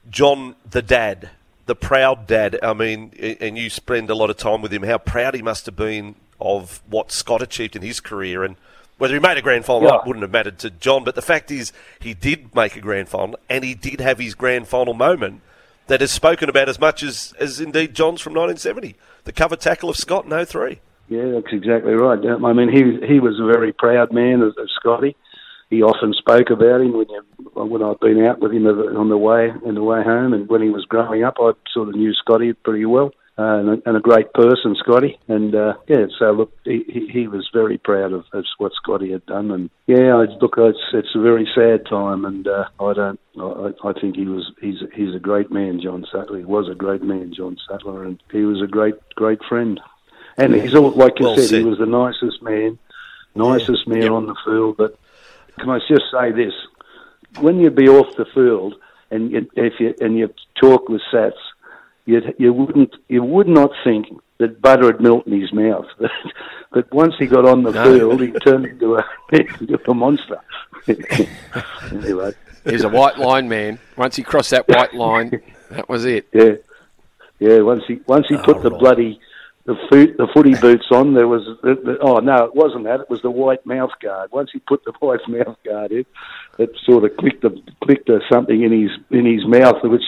John, 0.10 0.56
the 0.70 0.82
dad, 0.82 1.30
the 1.68 1.76
proud 1.76 2.26
dad, 2.26 2.58
I 2.64 2.74
mean, 2.74 3.14
and 3.40 3.56
you 3.56 3.70
spend 3.70 4.10
a 4.10 4.16
lot 4.16 4.32
of 4.32 4.38
time 4.38 4.64
with 4.64 4.74
him, 4.74 4.82
how 4.82 4.98
proud 4.98 5.36
he 5.36 5.44
must 5.44 5.68
have 5.68 5.76
been 5.76 6.16
of 6.42 6.82
what 6.90 7.12
Scott 7.12 7.44
achieved 7.44 7.76
in 7.76 7.84
his 7.84 8.00
career. 8.00 8.44
And 8.44 8.56
whether 8.98 9.14
he 9.14 9.20
made 9.20 9.38
a 9.38 9.42
grand 9.44 9.66
final 9.66 9.88
Yeah. 9.88 10.00
wouldn't 10.04 10.24
have 10.24 10.32
mattered 10.32 10.58
to 10.60 10.72
John. 10.72 11.04
But 11.04 11.14
the 11.14 11.22
fact 11.22 11.52
is, 11.52 11.72
he 12.00 12.16
did 12.16 12.56
make 12.56 12.76
a 12.76 12.82
grand 12.82 13.10
final, 13.10 13.38
and 13.48 13.64
he 13.64 13.76
did 13.76 14.02
have 14.02 14.18
his 14.18 14.34
grand 14.34 14.68
final 14.68 14.96
moment 14.96 15.42
that 15.86 16.02
is 16.02 16.12
spoken 16.12 16.50
about 16.50 16.68
as 16.68 16.80
much 16.80 17.04
as, 17.04 17.36
as 17.40 17.60
indeed 17.60 17.94
John's 17.94 18.22
from 18.22 18.34
1970. 18.34 18.96
The 19.26 19.32
cover 19.32 19.56
tackle 19.56 19.90
of 19.92 19.98
Scott 19.98 20.26
in 20.26 20.46
03. 20.46 20.80
Yeah, 21.08 21.32
that's 21.36 21.54
exactly 21.54 21.94
right. 21.94 22.20
I 22.20 22.54
mean, 22.54 22.70
he 22.70 23.06
he 23.08 23.20
was 23.20 23.40
a 23.40 23.46
very 23.46 23.72
proud 23.72 24.12
man 24.12 24.42
of, 24.42 24.50
of 24.58 24.68
Scotty. 24.80 25.16
He 25.70 25.82
often 25.82 26.14
spoke 26.14 26.50
about 26.50 26.82
him 26.82 26.94
when 26.94 27.08
you, 27.10 27.24
when 27.54 27.84
I'd 27.84 28.00
been 28.00 28.26
out 28.26 28.40
with 28.40 28.54
him 28.54 28.68
on 28.68 29.10
the 29.10 29.18
way 29.18 29.52
on 29.66 29.76
the 29.76 29.84
way 29.84 30.04
home, 30.04 30.34
and 30.34 30.50
when 30.50 30.62
he 30.62 30.70
was 30.70 30.86
growing 30.86 31.24
up, 31.24 31.36
I 31.40 31.52
sort 31.74 31.90
of 31.90 31.96
knew 31.96 32.14
Scotty 32.14 32.54
pretty 32.54 32.86
well, 32.86 33.12
uh, 33.38 33.60
and, 33.60 33.70
a, 33.70 33.90
and 33.90 33.98
a 33.98 34.02
great 34.02 34.34
person, 34.34 34.76
Scotty. 34.80 35.18
And 35.28 35.56
uh, 35.56 35.74
yeah, 35.88 36.06
so 36.20 36.32
look, 36.32 36.52
he, 36.64 36.84
he, 36.88 37.08
he 37.12 37.28
was 37.28 37.50
very 37.54 37.78
proud 37.78 38.14
of, 38.14 38.26
of 38.34 38.46
what 38.58 38.72
Scotty 38.74 39.12
had 39.12 39.26
done, 39.26 39.52
and 39.52 39.70
yeah, 39.88 40.16
I, 40.16 40.26
look, 40.42 40.56
it's 40.58 40.80
it's 40.94 41.16
a 41.16 41.22
very 41.22 41.48
sad 41.56 41.86
time, 41.90 42.26
and 42.26 42.48
uh, 42.48 42.66
I 42.82 42.94
don't, 42.94 43.20
I, 43.40 43.72
I 43.84 43.94
think 43.94 44.16
he 44.16 44.26
was 44.26 44.52
he's 44.62 44.80
he's 44.94 45.16
a 45.16 45.20
great 45.20 45.52
man, 45.52 45.80
John 45.82 46.06
Sattler. 46.12 46.40
He 46.40 46.46
was 46.46 46.70
a 46.70 46.76
great 46.76 47.04
man, 47.04 47.34
John 47.36 47.58
Sattler, 47.70 48.04
and 48.04 48.22
he 48.32 48.44
was 48.44 48.62
a 48.62 48.68
great 48.68 48.96
great 49.16 49.40
friend. 49.48 49.80
And 50.38 50.54
he's 50.54 50.76
all 50.76 50.92
like 50.92 51.20
you 51.20 51.26
Well 51.28 51.36
said, 51.38 51.46
said. 51.50 51.60
he 51.60 51.66
was 51.66 51.80
the 51.80 51.86
nicest 51.86 52.42
man, 52.44 52.78
nicest 53.36 53.88
man 53.88 54.04
Yep. 54.04 54.12
on 54.12 54.26
the 54.28 54.36
field. 54.46 54.78
But 54.78 54.98
can 55.60 55.70
I 55.70 55.80
just 55.88 56.04
say 56.12 56.32
this? 56.32 56.54
When 57.40 57.60
you'd 57.60 57.76
be 57.76 57.90
off 57.90 58.16
the 58.16 58.26
field 58.26 58.76
and 59.12 59.32
you, 59.32 59.50
if 59.56 59.80
you 59.80 59.94
and 60.00 60.18
you 60.18 60.34
talk 60.62 60.90
with 60.90 61.02
Sats, 61.12 61.32
you 62.06 62.22
you 62.38 62.54
wouldn't 62.54 62.96
you 63.10 63.24
would 63.24 63.48
not 63.48 63.72
think 63.84 64.08
that 64.40 64.62
butter 64.62 64.86
had 64.86 65.02
melted 65.02 65.34
in 65.34 65.42
his 65.42 65.52
mouth. 65.54 65.88
but 66.72 66.92
once 66.94 67.16
he 67.18 67.26
got 67.26 67.46
on 67.48 67.64
the 67.64 67.72
No. 67.72 67.84
field, 67.84 68.22
he 68.22 68.32
turned 68.32 68.66
into 68.68 68.96
a 68.96 69.04
into 69.32 69.80
a 69.90 69.94
monster. 69.94 70.40
anyway, 71.92 72.32
He 72.66 72.74
was 72.74 72.84
a 72.84 72.90
white 72.90 73.18
line 73.18 73.50
man. 73.50 73.80
Once 73.98 74.16
he 74.16 74.24
crossed 74.24 74.52
that 74.52 74.68
white 74.68 74.94
line, 74.94 75.42
that 75.72 75.90
was 75.90 76.06
it. 76.06 76.28
yeah, 76.34 76.54
yeah. 77.40 77.60
Once 77.62 77.84
he 77.88 78.02
once 78.08 78.28
he 78.30 78.36
oh, 78.36 78.44
put 78.44 78.62
the 78.62 78.70
right. 78.72 78.80
bloody 78.80 79.20
the 79.68 79.76
foot 79.90 80.16
the 80.18 80.28
footy 80.34 80.56
boots 80.56 80.86
on, 80.92 81.14
there 81.14 81.28
was 81.28 81.44
the, 81.62 81.76
the, 81.76 81.98
oh 82.02 82.20
no, 82.20 82.46
it 82.46 82.56
wasn't 82.56 82.86
that. 82.86 83.02
It 83.02 83.10
was 83.10 83.22
the 83.22 83.30
white 83.30 83.64
mouth 83.66 83.92
guard. 84.02 84.32
Once 84.32 84.50
he 84.54 84.60
put 84.60 84.84
the 84.86 84.92
white 85.00 85.20
mouth 85.28 85.58
guard 85.64 85.92
in, 85.92 86.06
it 86.58 86.72
sort 86.86 87.04
of 87.04 87.16
clicked 87.18 87.44
a, 87.44 87.52
clicked 87.84 88.10
a 88.10 88.20
something 88.32 88.64
in 88.64 88.72
his 88.72 88.92
in 89.12 89.26
his 89.26 89.46
mouth, 89.46 89.76
which 89.84 90.02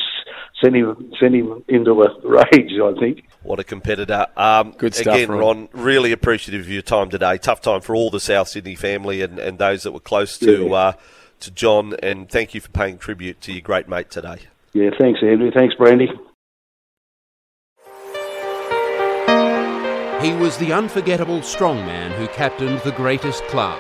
sent 0.61 0.75
him 0.77 1.11
sent 1.19 1.35
him 1.35 1.63
into 1.67 1.91
a 2.01 2.19
rage. 2.23 2.71
I 2.81 2.93
think. 2.99 3.25
What 3.43 3.59
a 3.59 3.65
competitor. 3.65 4.27
Um, 4.37 4.71
Good 4.77 4.95
stuff, 4.95 5.15
Again, 5.15 5.29
Ron. 5.29 5.39
Ron, 5.39 5.69
really 5.73 6.13
appreciative 6.13 6.61
of 6.61 6.69
your 6.69 6.81
time 6.81 7.09
today. 7.09 7.37
Tough 7.37 7.61
time 7.61 7.81
for 7.81 7.95
all 7.95 8.09
the 8.09 8.19
South 8.19 8.47
Sydney 8.47 8.75
family 8.75 9.21
and, 9.21 9.39
and 9.39 9.57
those 9.59 9.83
that 9.83 9.91
were 9.91 9.99
close 9.99 10.37
to 10.39 10.67
Yeah. 10.67 10.73
uh, 10.73 10.91
to 11.41 11.51
John. 11.51 11.95
And 12.01 12.29
thank 12.29 12.53
you 12.53 12.61
for 12.61 12.69
paying 12.69 12.97
tribute 12.97 13.41
to 13.41 13.51
your 13.51 13.61
great 13.61 13.87
mate 13.89 14.09
today. 14.09 14.39
Yeah, 14.73 14.89
thanks, 14.99 15.19
Andrew. 15.21 15.51
Thanks, 15.51 15.75
Brandy. 15.75 16.09
He 20.21 20.33
was 20.33 20.57
the 20.57 20.73
unforgettable 20.73 21.39
strongman 21.39 22.11
who 22.11 22.27
captained 22.27 22.79
the 22.79 22.91
greatest 22.91 23.41
club. 23.45 23.79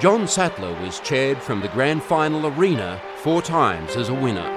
John 0.00 0.28
Sattler 0.28 0.72
was 0.80 1.00
chaired 1.00 1.38
from 1.38 1.60
the 1.60 1.68
grand 1.68 2.00
final 2.00 2.46
arena 2.46 3.02
four 3.16 3.42
times 3.42 3.96
as 3.96 4.08
a 4.08 4.14
winner. 4.14 4.48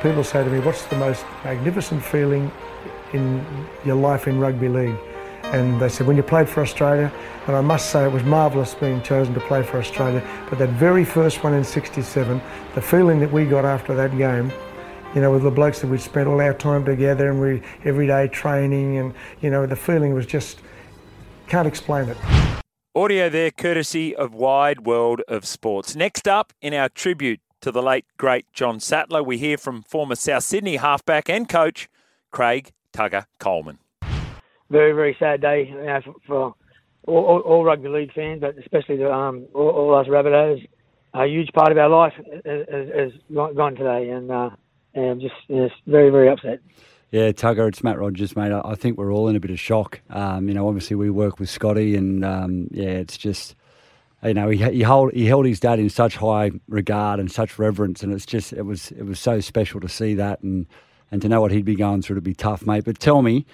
People 0.00 0.24
say 0.24 0.42
to 0.42 0.48
me, 0.48 0.58
What's 0.60 0.86
the 0.86 0.96
most 0.96 1.26
magnificent 1.44 2.02
feeling 2.02 2.50
in 3.12 3.44
your 3.84 3.96
life 3.96 4.26
in 4.26 4.38
rugby 4.38 4.70
league? 4.70 4.96
And 5.42 5.78
they 5.78 5.90
said, 5.90 6.06
When 6.06 6.16
you 6.16 6.22
played 6.22 6.48
for 6.48 6.62
Australia, 6.62 7.12
and 7.46 7.54
I 7.54 7.60
must 7.60 7.90
say 7.90 8.06
it 8.06 8.12
was 8.12 8.22
marvellous 8.22 8.74
being 8.74 9.02
chosen 9.02 9.34
to 9.34 9.40
play 9.40 9.62
for 9.62 9.76
Australia, 9.76 10.26
but 10.48 10.58
that 10.60 10.70
very 10.70 11.04
first 11.04 11.44
one 11.44 11.52
in 11.52 11.62
67, 11.62 12.40
the 12.74 12.80
feeling 12.80 13.20
that 13.20 13.30
we 13.30 13.44
got 13.44 13.66
after 13.66 13.94
that 13.94 14.16
game, 14.16 14.50
you 15.14 15.20
know, 15.20 15.30
with 15.30 15.42
the 15.42 15.50
blokes 15.50 15.80
that 15.80 15.86
we'd 15.86 16.00
spent 16.00 16.28
all 16.28 16.40
our 16.40 16.54
time 16.54 16.84
together 16.84 17.30
and 17.30 17.40
we 17.40 17.62
everyday 17.84 18.28
training, 18.28 18.98
and, 18.98 19.14
you 19.40 19.50
know, 19.50 19.64
the 19.66 19.76
feeling 19.76 20.12
was 20.12 20.26
just, 20.26 20.60
can't 21.46 21.68
explain 21.68 22.08
it. 22.08 22.16
Audio 22.96 23.28
there, 23.28 23.50
courtesy 23.50 24.14
of 24.14 24.34
Wide 24.34 24.86
World 24.86 25.22
of 25.28 25.44
Sports. 25.44 25.96
Next 25.96 26.28
up, 26.28 26.52
in 26.60 26.74
our 26.74 26.88
tribute 26.88 27.40
to 27.60 27.70
the 27.70 27.82
late, 27.82 28.04
great 28.16 28.46
John 28.52 28.80
Sattler, 28.80 29.22
we 29.22 29.38
hear 29.38 29.56
from 29.56 29.82
former 29.82 30.14
South 30.14 30.42
Sydney 30.42 30.76
halfback 30.76 31.30
and 31.30 31.48
coach 31.48 31.88
Craig 32.30 32.72
Tugger 32.92 33.26
Coleman. 33.38 33.78
very 34.70 34.92
very 34.92 35.16
sad 35.18 35.40
day 35.40 35.68
you 35.68 35.76
know, 35.76 36.00
for, 36.04 36.14
for 36.26 36.54
all, 37.06 37.24
all, 37.24 37.40
all 37.40 37.64
rugby 37.64 37.88
league 37.88 38.12
fans, 38.12 38.40
but 38.40 38.56
especially 38.58 38.96
the, 38.96 39.12
um, 39.12 39.46
all, 39.54 39.68
all 39.70 39.94
us 39.94 40.06
Rabbitohs. 40.06 40.66
A 41.14 41.26
huge 41.26 41.52
part 41.52 41.70
of 41.70 41.78
our 41.78 41.88
life 41.88 42.12
has, 42.44 42.66
has, 42.70 42.88
has 42.88 43.12
gone 43.32 43.54
gone 43.54 43.76
today, 43.76 44.10
and 44.10 44.30
uh, 44.30 44.50
and 44.94 45.04
I'm 45.10 45.20
just 45.20 45.34
you 45.48 45.56
know, 45.56 45.70
very 45.86 46.10
very 46.10 46.28
upset. 46.28 46.60
Yeah, 47.10 47.30
Tugger, 47.30 47.68
it's 47.68 47.84
Matt 47.84 47.98
Rogers, 47.98 48.34
mate. 48.34 48.50
I 48.52 48.74
think 48.74 48.98
we're 48.98 49.12
all 49.12 49.28
in 49.28 49.36
a 49.36 49.40
bit 49.40 49.52
of 49.52 49.60
shock. 49.60 50.00
Um, 50.10 50.48
you 50.48 50.54
know, 50.54 50.66
obviously 50.66 50.96
we 50.96 51.10
work 51.10 51.38
with 51.38 51.48
Scotty, 51.48 51.94
and 51.94 52.24
um, 52.24 52.66
yeah, 52.72 52.88
it's 52.88 53.16
just, 53.16 53.54
you 54.24 54.34
know, 54.34 54.48
he 54.48 54.56
he 54.72 54.82
held 54.82 55.12
he 55.12 55.26
held 55.26 55.46
his 55.46 55.60
dad 55.60 55.78
in 55.78 55.88
such 55.90 56.16
high 56.16 56.50
regard 56.68 57.20
and 57.20 57.30
such 57.30 57.56
reverence, 57.58 58.02
and 58.02 58.12
it's 58.12 58.26
just 58.26 58.52
it 58.52 58.62
was 58.62 58.90
it 58.92 59.04
was 59.04 59.20
so 59.20 59.38
special 59.40 59.78
to 59.80 59.88
see 59.88 60.14
that 60.14 60.42
and 60.42 60.66
and 61.12 61.22
to 61.22 61.28
know 61.28 61.40
what 61.40 61.52
he'd 61.52 61.64
be 61.64 61.76
going 61.76 62.02
through 62.02 62.16
to 62.16 62.20
be 62.22 62.34
tough, 62.34 62.66
mate. 62.66 62.82
But 62.84 62.98
tell 62.98 63.22
me, 63.22 63.46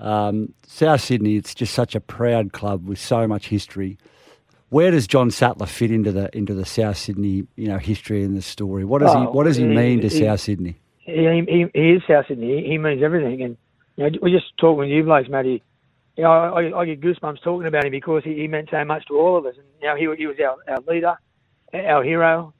um, 0.00 0.52
South 0.66 1.00
Sydney, 1.02 1.36
it's 1.36 1.54
just 1.54 1.72
such 1.72 1.94
a 1.94 2.00
proud 2.00 2.52
club 2.52 2.88
with 2.88 2.98
so 2.98 3.28
much 3.28 3.46
history. 3.48 3.96
Where 4.70 4.90
does 4.90 5.06
John 5.06 5.30
Sattler 5.30 5.66
fit 5.66 5.92
into 5.92 6.10
the 6.10 6.36
into 6.36 6.52
the 6.52 6.64
South 6.64 6.96
Sydney, 6.96 7.46
you 7.54 7.68
know, 7.68 7.78
history 7.78 8.24
and 8.24 8.36
the 8.36 8.42
story? 8.42 8.84
What 8.84 9.02
does 9.02 9.12
he 9.12 9.18
Oh, 9.20 9.30
What 9.30 9.44
does 9.44 9.56
he 9.56 9.62
he- 9.68 9.68
mean 9.74 10.00
to 10.00 10.08
he- 10.08 10.18
South 10.24 10.40
Sydney? 10.40 10.76
He, 11.04 11.44
he, 11.48 11.66
he 11.74 11.90
is 11.92 12.02
South 12.08 12.26
Sydney. 12.28 12.66
He, 12.66 12.78
means 12.78 13.02
everything, 13.02 13.42
and 13.42 13.56
you 13.96 14.10
know, 14.10 14.18
we 14.22 14.32
just 14.32 14.56
talking 14.58 14.78
with 14.78 14.88
you 14.88 15.04
blokes, 15.04 15.28
Matty. 15.28 15.62
You 16.16 16.24
know, 16.24 16.30
I, 16.30 16.80
I 16.80 16.84
get 16.86 17.00
goosebumps 17.00 17.42
talking 17.42 17.66
about 17.66 17.84
him 17.84 17.90
because 17.90 18.22
he, 18.24 18.34
he 18.34 18.48
meant 18.48 18.68
so 18.70 18.84
much 18.84 19.06
to 19.06 19.18
all 19.18 19.36
of 19.36 19.46
us. 19.46 19.54
And 19.56 19.66
you 19.80 19.88
know, 19.88 20.14
he, 20.14 20.22
he 20.22 20.26
was 20.26 20.36
our, 20.40 20.56
our 20.72 20.80
leader, 20.88 21.14
our 21.74 22.02
hero, 22.02 22.54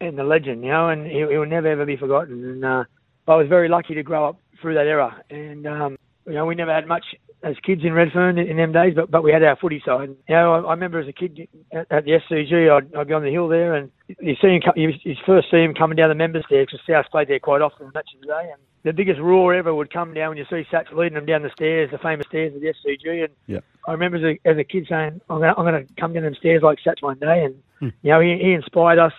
and 0.00 0.18
the 0.18 0.24
legend. 0.24 0.62
You 0.62 0.70
know, 0.70 0.88
and 0.90 1.06
he, 1.06 1.18
he 1.18 1.24
will 1.24 1.46
never 1.46 1.68
ever 1.68 1.86
be 1.86 1.96
forgotten. 1.96 2.44
And 2.44 2.64
uh, 2.64 2.84
I 3.26 3.36
was 3.36 3.48
very 3.48 3.68
lucky 3.68 3.94
to 3.94 4.02
grow 4.02 4.28
up 4.28 4.36
through 4.60 4.74
that 4.74 4.86
era. 4.86 5.22
And 5.30 5.66
um, 5.66 5.98
you 6.26 6.34
know, 6.34 6.46
we 6.46 6.54
never 6.54 6.72
had 6.72 6.86
much 6.86 7.04
as 7.42 7.56
kids 7.64 7.82
in 7.84 7.92
Redfern 7.92 8.38
in, 8.38 8.48
in 8.48 8.56
them 8.56 8.72
days, 8.72 8.94
but 8.94 9.10
but 9.10 9.22
we 9.24 9.32
had 9.32 9.42
our 9.42 9.56
footy 9.56 9.82
side. 9.84 10.10
You 10.28 10.34
know, 10.34 10.54
I, 10.54 10.58
I 10.60 10.70
remember 10.72 10.98
as 11.00 11.08
a 11.08 11.12
kid 11.12 11.48
at, 11.72 11.90
at 11.90 12.04
the 12.04 12.18
SCG, 12.30 12.70
I'd, 12.70 12.94
I'd 12.94 13.08
be 13.08 13.14
on 13.14 13.22
the 13.22 13.30
hill 13.30 13.48
there, 13.48 13.74
and 13.74 13.90
you 14.20 14.34
see 14.40 14.48
him, 14.48 14.62
you, 14.76 14.90
you 15.02 15.14
first 15.26 15.50
see 15.50 15.58
him 15.62 15.74
coming 15.74 15.96
down 15.96 16.08
the 16.10 16.14
members 16.14 16.44
stairs 16.46 16.68
because 16.70 16.84
South 16.86 17.10
played 17.10 17.28
there 17.28 17.38
quite 17.38 17.62
often 17.62 17.86
in 17.86 17.92
matches 17.94 18.14
of 18.16 18.20
the 18.22 18.26
day, 18.28 18.50
and 18.52 18.60
the 18.82 18.92
biggest 18.92 19.20
roar 19.20 19.54
ever 19.54 19.74
would 19.74 19.92
come 19.92 20.14
down 20.14 20.30
when 20.30 20.38
you 20.38 20.46
see 20.50 20.64
Sats 20.72 20.92
leading 20.92 21.14
them 21.14 21.26
down 21.26 21.42
the 21.42 21.50
stairs, 21.54 21.90
the 21.92 21.98
famous 21.98 22.26
stairs 22.28 22.54
of 22.54 22.60
the 22.60 22.68
SCG. 22.68 23.24
And 23.24 23.32
Yep. 23.46 23.64
I 23.86 23.92
remember 23.92 24.16
as 24.18 24.22
a, 24.44 24.48
as 24.48 24.58
a 24.58 24.64
kid 24.64 24.86
saying, 24.88 25.20
I'm 25.28 25.38
going, 25.38 25.52
to, 25.54 25.60
I'm 25.60 25.86
to 25.86 25.94
come 26.00 26.12
down 26.12 26.22
them 26.24 26.34
stairs 26.34 26.62
like 26.62 26.78
Sats 26.86 27.00
one 27.02 27.18
day. 27.18 27.44
And, 27.44 27.92
you 28.02 28.10
know, 28.12 28.20
he, 28.20 28.38
he 28.40 28.52
inspired 28.52 28.98
us, 28.98 29.12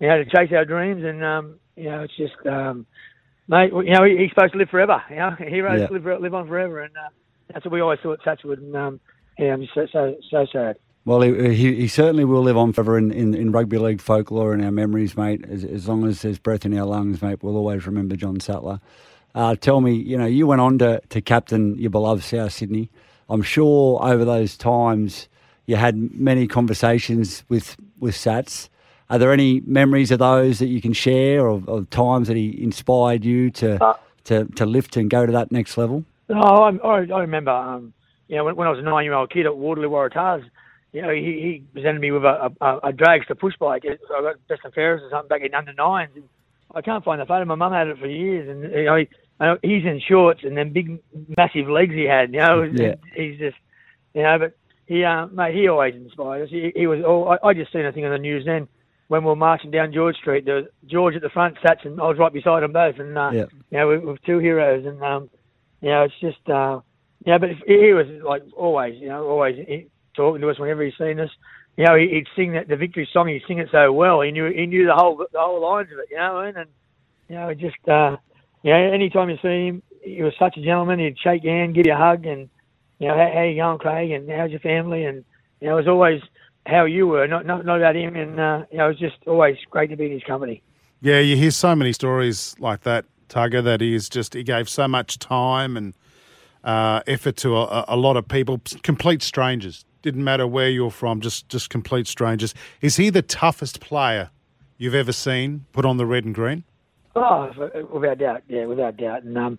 you 0.00 0.08
know, 0.08 0.22
to 0.22 0.24
chase 0.24 0.50
our 0.54 0.64
dreams. 0.64 1.02
And, 1.04 1.24
um, 1.24 1.58
you 1.76 1.84
know, 1.90 2.02
it's 2.02 2.16
just, 2.16 2.34
um, 2.46 2.86
mate, 3.48 3.70
you 3.72 3.94
know, 3.94 4.04
he, 4.04 4.16
he's 4.18 4.30
supposed 4.30 4.52
to 4.52 4.58
live 4.58 4.68
forever. 4.70 5.02
You 5.10 5.16
know, 5.16 5.30
heroes 5.38 5.80
Yeah. 5.90 5.98
live, 5.98 6.20
live 6.20 6.34
on 6.34 6.46
forever. 6.48 6.80
And 6.80 6.94
uh, 6.96 7.08
that's 7.52 7.64
what 7.64 7.72
we 7.72 7.80
always 7.80 8.00
thought 8.00 8.20
Sats 8.22 8.44
would. 8.44 8.60
And, 8.60 8.76
um, 8.76 9.00
yeah, 9.38 9.52
I'm 9.52 9.68
so, 9.74 9.86
so, 9.92 10.16
so 10.30 10.46
sad. 10.52 10.76
Well, 11.04 11.22
he, 11.22 11.54
he, 11.54 11.74
he 11.76 11.88
certainly 11.88 12.24
will 12.24 12.42
live 12.42 12.58
on 12.58 12.72
forever 12.72 12.98
in, 12.98 13.10
in, 13.10 13.34
in 13.34 13.52
rugby 13.52 13.78
league 13.78 14.00
folklore 14.00 14.52
and 14.52 14.62
our 14.62 14.70
memories, 14.70 15.16
mate. 15.16 15.44
As, 15.48 15.64
as 15.64 15.88
long 15.88 16.06
as 16.06 16.22
there's 16.22 16.38
breath 16.38 16.66
in 16.66 16.76
our 16.78 16.84
lungs, 16.84 17.22
mate, 17.22 17.42
we'll 17.42 17.56
always 17.56 17.86
remember 17.86 18.16
John 18.16 18.38
Sattler. 18.38 18.80
Uh, 19.34 19.54
tell 19.54 19.80
me, 19.80 19.94
you 19.94 20.18
know, 20.18 20.26
you 20.26 20.46
went 20.46 20.60
on 20.60 20.78
to, 20.78 21.00
to 21.08 21.20
captain 21.20 21.78
your 21.78 21.90
beloved 21.90 22.22
South 22.22 22.52
Sydney. 22.52 22.90
I'm 23.28 23.42
sure 23.42 24.02
over 24.02 24.24
those 24.24 24.56
times 24.56 25.28
you 25.66 25.76
had 25.76 25.96
many 25.96 26.46
conversations 26.46 27.44
with, 27.48 27.76
with 27.98 28.14
Sats. 28.14 28.68
Are 29.08 29.18
there 29.18 29.32
any 29.32 29.60
memories 29.60 30.10
of 30.10 30.18
those 30.18 30.58
that 30.58 30.66
you 30.66 30.80
can 30.80 30.92
share 30.92 31.46
or 31.46 31.62
of 31.66 31.88
times 31.90 32.28
that 32.28 32.36
he 32.36 32.62
inspired 32.62 33.24
you 33.24 33.50
to, 33.52 33.96
to, 34.24 34.44
to 34.44 34.66
lift 34.66 34.96
and 34.96 35.08
go 35.08 35.26
to 35.26 35.32
that 35.32 35.50
next 35.50 35.78
level? 35.78 36.04
No, 36.30 36.40
I, 36.40 36.70
I, 36.86 36.96
I 37.12 37.20
remember, 37.20 37.50
um, 37.50 37.92
you 38.28 38.36
know, 38.36 38.44
when, 38.44 38.56
when 38.56 38.66
I 38.66 38.70
was 38.70 38.78
a 38.78 38.82
nine-year-old 38.82 39.30
kid 39.30 39.46
at 39.46 39.56
Waterloo 39.56 39.88
Waratahs, 39.90 40.44
you 40.92 41.02
know, 41.02 41.10
he, 41.10 41.22
he 41.22 41.64
presented 41.72 42.00
me 42.00 42.10
with 42.10 42.24
a, 42.24 42.50
a, 42.60 42.76
a 42.88 42.92
dragster 42.92 43.38
push 43.38 43.54
bike. 43.58 43.82
So 44.08 44.14
I 44.16 44.22
got 44.22 44.48
best 44.48 44.60
and 44.64 44.72
fairest 44.74 45.04
or 45.04 45.10
something 45.10 45.28
back 45.28 45.42
in 45.42 45.54
under 45.54 45.72
nines. 45.72 46.12
And 46.14 46.24
I 46.74 46.80
can't 46.82 47.04
find 47.04 47.20
the 47.20 47.26
photo. 47.26 47.44
My 47.44 47.54
mum 47.56 47.72
had 47.72 47.88
it 47.88 47.98
for 47.98 48.06
years, 48.06 48.48
and 48.48 48.72
you 48.72 48.84
know, 48.84 48.96
he, 49.62 49.68
he's 49.68 49.84
in 49.84 50.00
shorts 50.08 50.40
and 50.44 50.56
then 50.56 50.72
big, 50.72 51.00
massive 51.36 51.68
legs 51.68 51.94
he 51.94 52.04
had. 52.04 52.32
You 52.32 52.40
know, 52.40 52.62
Yeah. 52.62 52.94
he's 53.14 53.38
just, 53.38 53.56
you 54.14 54.22
know, 54.22 54.38
but 54.38 54.56
he, 54.86 55.04
uh, 55.04 55.26
mate, 55.28 55.54
he 55.54 55.68
always 55.68 55.94
inspired 55.94 56.44
us. 56.44 56.50
He, 56.50 56.72
he 56.74 56.86
was. 56.86 57.04
All, 57.04 57.36
I, 57.42 57.48
I 57.48 57.54
just 57.54 57.72
seen 57.72 57.86
a 57.86 57.92
thing 57.92 58.04
on 58.04 58.12
the 58.12 58.18
news 58.18 58.44
then 58.44 58.66
when 59.08 59.22
we 59.22 59.28
were 59.28 59.36
marching 59.36 59.70
down 59.70 59.92
George 59.92 60.16
Street. 60.16 60.44
There 60.44 60.56
was 60.56 60.64
George 60.86 61.14
at 61.14 61.22
the 61.22 61.28
front, 61.30 61.56
Sats, 61.64 61.84
and 61.84 62.00
I 62.00 62.04
was 62.08 62.18
right 62.18 62.32
beside 62.32 62.62
them 62.62 62.72
both. 62.72 62.98
And 62.98 63.16
uh, 63.16 63.30
Yeah. 63.32 63.44
you 63.70 63.78
know, 63.78 63.88
with, 63.88 64.02
with 64.02 64.22
two 64.24 64.38
heroes, 64.38 64.84
and 64.86 65.00
um, 65.02 65.30
you 65.80 65.90
know, 65.90 66.02
it's 66.04 66.20
just, 66.20 66.48
uh, 66.48 66.80
yeah, 67.24 67.38
but 67.38 67.50
he 67.66 67.92
was 67.92 68.06
like 68.24 68.42
always, 68.56 68.98
you 68.98 69.08
know, 69.08 69.26
always 69.26 69.56
talking 70.14 70.40
to 70.40 70.50
us 70.50 70.58
whenever 70.58 70.82
he's 70.82 70.96
seen 70.98 71.20
us. 71.20 71.30
You 71.76 71.84
know, 71.86 71.96
he, 71.96 72.08
he'd 72.08 72.26
sing 72.36 72.52
that 72.52 72.68
the 72.68 72.76
victory 72.76 73.08
song. 73.12 73.28
He'd 73.28 73.42
sing 73.46 73.58
it 73.58 73.68
so 73.70 73.92
well. 73.92 74.20
He 74.20 74.32
knew 74.32 74.50
he 74.52 74.66
knew 74.66 74.86
the 74.86 74.94
whole 74.94 75.16
the 75.16 75.38
whole 75.38 75.62
lines 75.62 75.88
of 75.92 75.98
it. 75.98 76.08
You 76.10 76.16
know, 76.16 76.40
and, 76.40 76.56
and 76.56 76.70
you 77.28 77.36
know, 77.36 77.54
just 77.54 77.76
uh, 77.88 78.16
you 78.62 78.72
know, 78.72 78.92
anytime 78.92 79.30
you 79.30 79.36
see 79.42 79.66
him, 79.68 79.82
he 80.02 80.22
was 80.22 80.34
such 80.38 80.56
a 80.56 80.62
gentleman. 80.62 80.98
He'd 80.98 81.18
shake 81.18 81.44
your 81.44 81.54
hand, 81.54 81.74
give 81.74 81.86
you 81.86 81.92
a 81.92 81.96
hug, 81.96 82.26
and 82.26 82.48
you 82.98 83.08
know, 83.08 83.14
how, 83.16 83.30
how 83.34 83.42
you 83.42 83.56
going, 83.56 83.78
Craig, 83.78 84.10
and 84.10 84.30
how's 84.30 84.50
your 84.50 84.60
family, 84.60 85.04
and 85.04 85.24
you 85.60 85.68
know, 85.68 85.74
it 85.74 85.76
was 85.76 85.88
always 85.88 86.20
how 86.66 86.84
you 86.84 87.06
were, 87.06 87.26
not 87.26 87.46
not 87.46 87.64
not 87.64 87.78
about 87.78 87.96
him. 87.96 88.16
And 88.16 88.38
uh, 88.38 88.64
you 88.70 88.78
know, 88.78 88.86
it 88.86 88.88
was 88.88 88.98
just 88.98 89.16
always 89.26 89.56
great 89.70 89.90
to 89.90 89.96
be 89.96 90.06
in 90.06 90.12
his 90.12 90.22
company. 90.24 90.62
Yeah, 91.00 91.20
you 91.20 91.36
hear 91.36 91.50
so 91.50 91.74
many 91.74 91.92
stories 91.92 92.54
like 92.58 92.82
that, 92.82 93.06
Tugger, 93.30 93.64
that 93.64 93.80
just, 94.10 94.34
he 94.34 94.42
gave 94.42 94.68
so 94.68 94.86
much 94.86 95.18
time 95.18 95.78
and 95.78 95.94
uh, 96.62 97.00
effort 97.06 97.36
to 97.38 97.56
a, 97.56 97.84
a 97.88 97.96
lot 97.96 98.18
of 98.18 98.28
people, 98.28 98.60
complete 98.82 99.22
strangers. 99.22 99.86
Didn't 100.02 100.24
matter 100.24 100.46
where 100.46 100.68
you're 100.68 100.90
from, 100.90 101.20
just, 101.20 101.48
just 101.48 101.70
complete 101.70 102.06
strangers. 102.06 102.54
Is 102.82 102.96
he 102.96 103.08
the 103.08 103.22
toughest 103.22 103.80
player 103.80 104.30
you've 104.76 104.94
ever 104.94 105.12
seen 105.12 105.64
put 105.72 105.84
on 105.86 105.96
the 105.96 106.04
red 106.04 106.24
and 106.24 106.34
green? 106.34 106.64
Oh, 107.16 107.50
without 107.92 108.18
doubt, 108.18 108.42
yeah, 108.48 108.66
without 108.66 108.96
doubt. 108.96 109.24
And 109.24 109.36
um, 109.36 109.58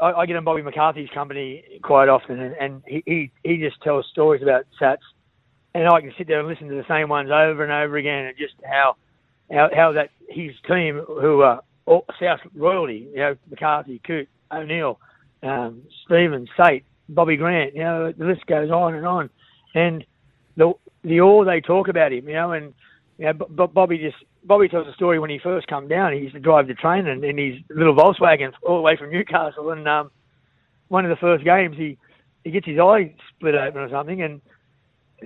I, 0.00 0.12
I 0.12 0.26
get 0.26 0.36
in 0.36 0.44
Bobby 0.44 0.62
McCarthy's 0.62 1.08
company 1.10 1.62
quite 1.82 2.08
often, 2.08 2.40
and, 2.40 2.54
and 2.56 2.82
he, 2.86 3.02
he 3.06 3.30
he 3.44 3.56
just 3.58 3.80
tells 3.82 4.04
stories 4.10 4.42
about 4.42 4.66
Sats, 4.80 4.98
and 5.74 5.88
I 5.88 6.00
can 6.00 6.12
sit 6.18 6.26
there 6.26 6.40
and 6.40 6.48
listen 6.48 6.68
to 6.68 6.74
the 6.74 6.84
same 6.88 7.08
ones 7.08 7.30
over 7.30 7.62
and 7.62 7.72
over 7.72 7.96
again, 7.96 8.26
and 8.26 8.36
just 8.36 8.54
how 8.64 8.96
how, 9.50 9.70
how 9.74 9.92
that 9.92 10.10
his 10.28 10.52
team, 10.66 11.00
who 11.06 11.42
are 11.42 11.62
all 11.88 12.04
South 12.20 12.40
royalty, 12.54 13.08
you 13.10 13.16
know, 13.16 13.36
McCarthy, 13.50 14.00
Coote, 14.06 14.28
O'Neill, 14.52 15.00
um, 15.42 15.82
Stevens, 16.04 16.48
Sait, 16.56 16.84
Bobby 17.08 17.36
Grant, 17.36 17.74
you 17.74 17.82
know, 17.82 18.12
the 18.12 18.26
list 18.26 18.46
goes 18.46 18.70
on 18.70 18.94
and 18.94 19.06
on, 19.06 19.30
and 19.74 20.04
the 20.56 20.72
the 21.02 21.20
awe 21.20 21.44
they 21.44 21.60
talk 21.60 21.88
about 21.88 22.12
him, 22.12 22.28
you 22.28 22.34
know, 22.34 22.52
and 22.52 22.74
you 23.18 23.26
know, 23.26 23.32
B- 23.32 23.72
Bobby 23.72 23.98
just 23.98 24.16
Bobby 24.44 24.68
tells 24.68 24.86
a 24.86 24.92
story 24.92 25.18
when 25.18 25.30
he 25.30 25.38
first 25.38 25.66
come 25.66 25.88
down. 25.88 26.12
He 26.12 26.20
used 26.20 26.34
to 26.34 26.40
drive 26.40 26.68
the 26.68 26.74
train 26.74 27.06
in, 27.06 27.24
in 27.24 27.38
his 27.38 27.60
little 27.70 27.94
Volkswagen 27.94 28.52
all 28.62 28.76
the 28.76 28.82
way 28.82 28.96
from 28.96 29.10
Newcastle, 29.10 29.70
and 29.70 29.88
um, 29.88 30.10
one 30.88 31.04
of 31.04 31.10
the 31.10 31.16
first 31.16 31.44
games 31.44 31.76
he 31.76 31.96
he 32.44 32.50
gets 32.50 32.66
his 32.66 32.78
eye 32.78 33.14
split 33.30 33.54
open 33.54 33.80
or 33.80 33.90
something, 33.90 34.22
and 34.22 34.40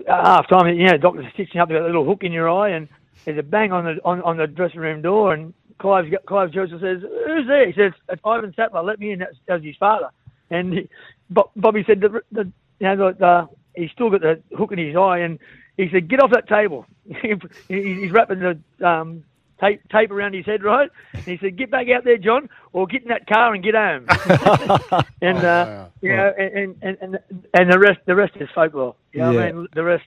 half 0.06 0.48
time, 0.48 0.74
you 0.76 0.86
know, 0.86 0.96
doctor's 0.96 1.26
stitching 1.34 1.60
up 1.60 1.68
that 1.68 1.82
little 1.82 2.04
hook 2.04 2.22
in 2.22 2.32
your 2.32 2.48
eye, 2.48 2.70
and 2.70 2.88
there's 3.24 3.38
a 3.38 3.42
bang 3.42 3.72
on 3.72 3.84
the 3.84 4.04
on, 4.04 4.22
on 4.22 4.36
the 4.36 4.46
dressing 4.46 4.80
room 4.80 5.02
door, 5.02 5.34
and 5.34 5.52
Clive 5.78 6.12
Clive 6.26 6.50
Joseph 6.52 6.80
says, 6.80 7.00
"Who's 7.26 7.46
there?" 7.46 7.66
He 7.66 7.72
says, 7.72 7.92
"It's 8.08 8.22
Ivan 8.24 8.52
Sattler. 8.54 8.82
Let 8.82 8.98
me 9.00 9.12
in." 9.12 9.18
That's, 9.20 9.36
that's 9.46 9.64
his 9.64 9.76
father, 9.76 10.08
and 10.50 10.72
he, 10.72 10.88
Bo- 11.30 11.50
Bobby 11.56 11.84
said, 11.86 12.00
the, 12.00 12.20
the, 12.32 12.44
"You 12.80 12.86
know, 12.88 12.96
the, 12.96 13.18
the, 13.18 13.48
he's 13.80 13.90
still 13.90 14.10
got 14.10 14.20
the 14.20 14.40
hook 14.56 14.72
in 14.72 14.78
his 14.78 14.96
eye," 14.96 15.18
and 15.18 15.38
he 15.76 15.88
said, 15.90 16.08
"Get 16.08 16.22
off 16.22 16.30
that 16.32 16.48
table." 16.48 16.86
He- 17.68 17.94
he's 18.00 18.10
wrapping 18.12 18.40
the 18.40 18.86
um, 18.86 19.24
tape 19.60 19.80
tape 19.88 20.10
around 20.10 20.34
his 20.34 20.44
head, 20.46 20.62
right? 20.62 20.90
And 21.12 21.22
he 21.24 21.38
said, 21.38 21.56
"Get 21.56 21.70
back 21.70 21.88
out 21.88 22.04
there, 22.04 22.18
John, 22.18 22.48
or 22.72 22.86
get 22.86 23.02
in 23.02 23.08
that 23.08 23.26
car 23.26 23.54
and 23.54 23.62
get 23.62 23.74
home." 23.74 24.06
and 25.22 25.38
uh, 25.44 25.86
you 26.00 26.16
know, 26.16 26.32
and, 26.38 26.76
and 26.82 26.98
and 27.00 27.18
and 27.54 27.72
the 27.72 27.78
rest 27.78 28.00
the 28.06 28.14
rest 28.14 28.34
is 28.36 28.48
folklore. 28.54 28.94
You 29.12 29.20
know 29.20 29.32
what 29.32 29.42
I 29.44 29.52
mean? 29.52 29.66
The 29.74 29.84
rest, 29.84 30.04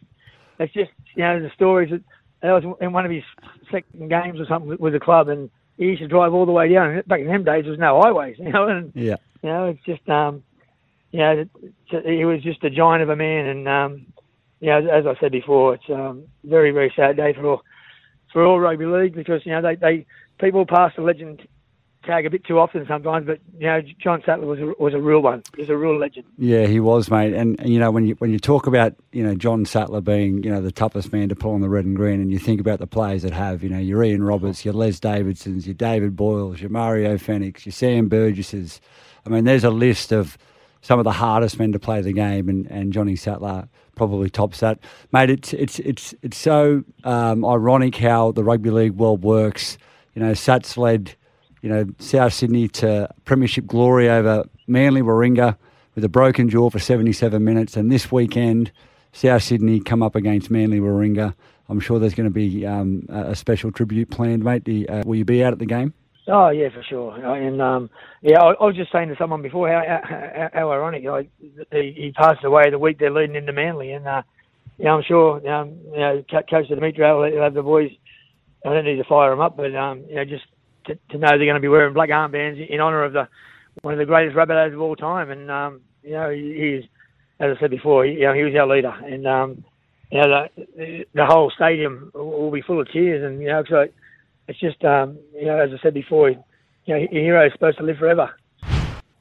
it's 0.59 0.73
just 0.73 0.91
you 1.15 1.23
know 1.23 1.41
the 1.41 1.51
stories 1.51 1.89
that 1.91 2.01
that 2.41 2.51
was 2.51 2.77
in 2.81 2.91
one 2.93 3.05
of 3.05 3.11
his 3.11 3.23
second 3.71 4.09
games 4.09 4.39
or 4.39 4.45
something 4.45 4.77
with, 4.79 4.93
the 4.93 4.99
club, 4.99 5.29
and 5.29 5.49
he 5.77 5.85
used 5.85 6.01
to 6.01 6.07
drive 6.07 6.33
all 6.33 6.45
the 6.45 6.51
way 6.51 6.71
down. 6.71 7.01
Back 7.07 7.21
in 7.21 7.27
them 7.27 7.43
days, 7.43 7.63
there 7.63 7.71
was 7.71 7.79
no 7.79 8.01
highways, 8.01 8.37
you 8.39 8.51
know, 8.51 8.67
and 8.67 8.91
Yeah. 8.95 9.17
you 9.41 9.49
know, 9.49 9.65
it's 9.67 9.83
just 9.85 10.07
um, 10.09 10.43
you 11.11 11.19
know, 11.19 11.45
he 12.05 12.25
was 12.25 12.41
just 12.43 12.63
a 12.63 12.69
giant 12.69 13.03
of 13.03 13.09
a 13.09 13.15
man, 13.15 13.45
and 13.47 13.67
um, 13.67 14.05
you 14.59 14.69
know, 14.69 14.87
as 14.87 15.05
I 15.05 15.19
said 15.19 15.31
before, 15.31 15.75
it's 15.75 15.89
um, 15.89 16.25
very 16.43 16.71
very 16.71 16.91
sad 16.95 17.17
day 17.17 17.33
for 17.33 17.45
all 17.45 17.61
for 18.31 18.45
all 18.45 18.59
rugby 18.59 18.85
league 18.85 19.15
because 19.15 19.45
you 19.45 19.51
know 19.51 19.61
they 19.61 19.75
they 19.75 20.05
people 20.39 20.65
pass 20.65 20.91
the 20.95 21.01
legend 21.01 21.47
tag 22.05 22.25
a 22.25 22.29
bit 22.29 22.43
too 22.45 22.59
often 22.59 22.85
sometimes, 22.87 23.25
but 23.25 23.39
you 23.57 23.67
know, 23.67 23.81
John 23.99 24.21
Sattler 24.25 24.47
was 24.47 24.59
a, 24.59 24.73
was 24.79 24.93
a 24.93 25.01
real 25.01 25.19
one. 25.19 25.43
He 25.55 25.61
was 25.61 25.69
a 25.69 25.77
real 25.77 25.97
legend. 25.97 26.25
Yeah, 26.37 26.65
he 26.65 26.79
was, 26.79 27.09
mate. 27.09 27.33
And, 27.33 27.59
and 27.59 27.69
you 27.69 27.79
know, 27.79 27.91
when 27.91 28.05
you 28.07 28.15
when 28.15 28.31
you 28.31 28.39
talk 28.39 28.67
about 28.67 28.95
you 29.11 29.23
know 29.23 29.35
John 29.35 29.65
Sattler 29.65 30.01
being 30.01 30.43
you 30.43 30.49
know 30.49 30.61
the 30.61 30.71
toughest 30.71 31.11
man 31.11 31.29
to 31.29 31.35
pull 31.35 31.53
on 31.53 31.61
the 31.61 31.69
red 31.69 31.85
and 31.85 31.95
green, 31.95 32.21
and 32.21 32.31
you 32.31 32.39
think 32.39 32.61
about 32.61 32.79
the 32.79 32.87
players 32.87 33.23
that 33.23 33.33
have, 33.33 33.63
you 33.63 33.69
know, 33.69 33.79
your 33.79 34.03
Ian 34.03 34.23
Roberts, 34.23 34.63
your 34.63 34.73
Les 34.73 34.99
Davidsons, 34.99 35.65
your 35.65 35.73
David 35.73 36.15
Boyles, 36.15 36.61
your 36.61 36.69
Mario 36.69 37.17
Fenech, 37.17 37.65
your 37.65 37.73
Sam 37.73 38.07
Burgesses. 38.07 38.79
I 39.25 39.29
mean, 39.29 39.43
there's 39.43 39.63
a 39.63 39.71
list 39.71 40.11
of 40.11 40.37
some 40.81 40.99
of 40.99 41.03
the 41.03 41.11
hardest 41.11 41.57
men 41.57 41.71
to 41.71 41.79
play 41.79 42.01
the 42.01 42.13
game, 42.13 42.47
and, 42.47 42.67
and 42.67 42.93
Johnny 42.93 43.15
Sattler 43.15 43.67
probably 43.95 44.29
tops 44.29 44.59
that, 44.59 44.79
mate. 45.11 45.29
It's 45.29 45.53
it's 45.53 45.79
it's 45.79 46.13
it's 46.21 46.37
so 46.37 46.83
um, 47.03 47.43
ironic 47.43 47.95
how 47.95 48.31
the 48.31 48.43
rugby 48.43 48.69
league 48.69 48.93
world 48.93 49.23
works. 49.23 49.77
You 50.13 50.21
know, 50.21 50.31
Sats 50.31 50.77
led 50.77 51.15
you 51.65 51.71
know, 51.71 51.87
South 51.97 52.31
Sydney 52.31 52.67
to 52.67 53.09
premiership 53.25 53.65
glory 53.65 54.07
over 54.07 54.47
Manly 54.67 55.01
Warringah 55.01 55.57
with 55.95 56.03
a 56.03 56.09
broken 56.09 56.47
jaw 56.47 56.69
for 56.69 56.77
77 56.77 57.43
minutes. 57.43 57.75
And 57.75 57.91
this 57.91 58.11
weekend, 58.11 58.71
South 59.13 59.41
Sydney 59.41 59.79
come 59.79 60.03
up 60.03 60.15
against 60.15 60.51
Manly 60.51 60.79
Warringah. 60.79 61.33
I'm 61.67 61.79
sure 61.79 61.97
there's 61.97 62.13
going 62.13 62.29
to 62.29 62.33
be 62.33 62.67
um, 62.67 63.07
a 63.09 63.35
special 63.35 63.71
tribute 63.71 64.11
planned, 64.11 64.43
mate. 64.43 64.67
You- 64.67 64.85
uh, 64.85 65.01
will 65.07 65.15
you 65.15 65.25
be 65.25 65.43
out 65.43 65.53
at 65.53 65.59
the 65.59 65.65
game? 65.65 65.95
Oh 66.27 66.49
yeah, 66.49 66.69
for 66.69 66.83
sure. 66.83 67.15
And 67.15 67.59
um, 67.59 67.89
yeah, 68.21 68.41
I, 68.41 68.51
I 68.53 68.65
was 68.65 68.75
just 68.75 68.91
saying 68.91 69.09
to 69.09 69.15
someone 69.15 69.41
before 69.41 69.67
how 69.69 69.99
how, 70.03 70.49
how 70.53 70.71
ironic. 70.71 71.03
Like 71.03 71.29
he, 71.71 71.93
he 71.95 72.11
passed 72.15 72.43
away 72.43 72.69
the 72.69 72.79
week 72.79 72.97
they're 72.99 73.11
leading 73.11 73.35
into 73.35 73.53
Manly, 73.53 73.91
and 73.91 74.07
uh, 74.07 74.21
I'm 74.87 75.03
sure 75.03 75.37
um, 75.47 75.79
you 75.91 75.99
know 75.99 76.23
Co- 76.29 76.41
Coach 76.49 76.69
Demetriou 76.69 77.31
will 77.31 77.43
have 77.43 77.53
the 77.53 77.61
boys. 77.61 77.91
I 78.65 78.73
don't 78.73 78.85
need 78.85 78.95
to 78.97 79.03
fire 79.03 79.29
them 79.29 79.39
up, 79.39 79.55
but 79.55 79.75
um, 79.75 80.03
you 80.09 80.15
know, 80.15 80.25
just 80.25 80.45
to, 80.87 80.95
to 81.09 81.17
know 81.17 81.29
they're 81.29 81.39
going 81.39 81.55
to 81.55 81.59
be 81.59 81.67
wearing 81.67 81.93
black 81.93 82.09
armbands 82.09 82.67
in 82.67 82.79
honour 82.79 83.03
of 83.03 83.13
the 83.13 83.27
one 83.81 83.93
of 83.93 83.99
the 83.99 84.05
greatest 84.05 84.35
Rabbitohs 84.35 84.73
of 84.73 84.79
all 84.79 84.95
time, 84.95 85.29
and 85.31 85.51
um, 85.51 85.81
you 86.03 86.11
know 86.11 86.29
he, 86.29 86.79
he's, 86.81 86.89
as 87.39 87.55
I 87.57 87.59
said 87.59 87.71
before, 87.71 88.05
he, 88.05 88.13
you 88.13 88.21
know 88.21 88.33
he 88.33 88.43
was 88.43 88.55
our 88.55 88.67
leader, 88.67 88.93
and 89.05 89.27
um, 89.27 89.63
you 90.11 90.21
know 90.21 90.47
the, 90.55 91.05
the 91.13 91.25
whole 91.25 91.51
stadium 91.55 92.11
will 92.13 92.51
be 92.51 92.61
full 92.61 92.79
of 92.79 92.87
cheers, 92.89 93.23
and 93.23 93.41
you 93.41 93.47
know 93.47 93.63
so 93.69 93.87
it's 94.47 94.59
just 94.59 94.83
um, 94.85 95.17
you 95.33 95.45
know 95.45 95.57
as 95.57 95.71
I 95.73 95.81
said 95.81 95.93
before, 95.93 96.29
you 96.29 96.37
know 96.87 96.95
a 96.95 97.07
hero 97.09 97.45
is 97.45 97.53
supposed 97.53 97.77
to 97.77 97.83
live 97.83 97.97
forever. 97.97 98.33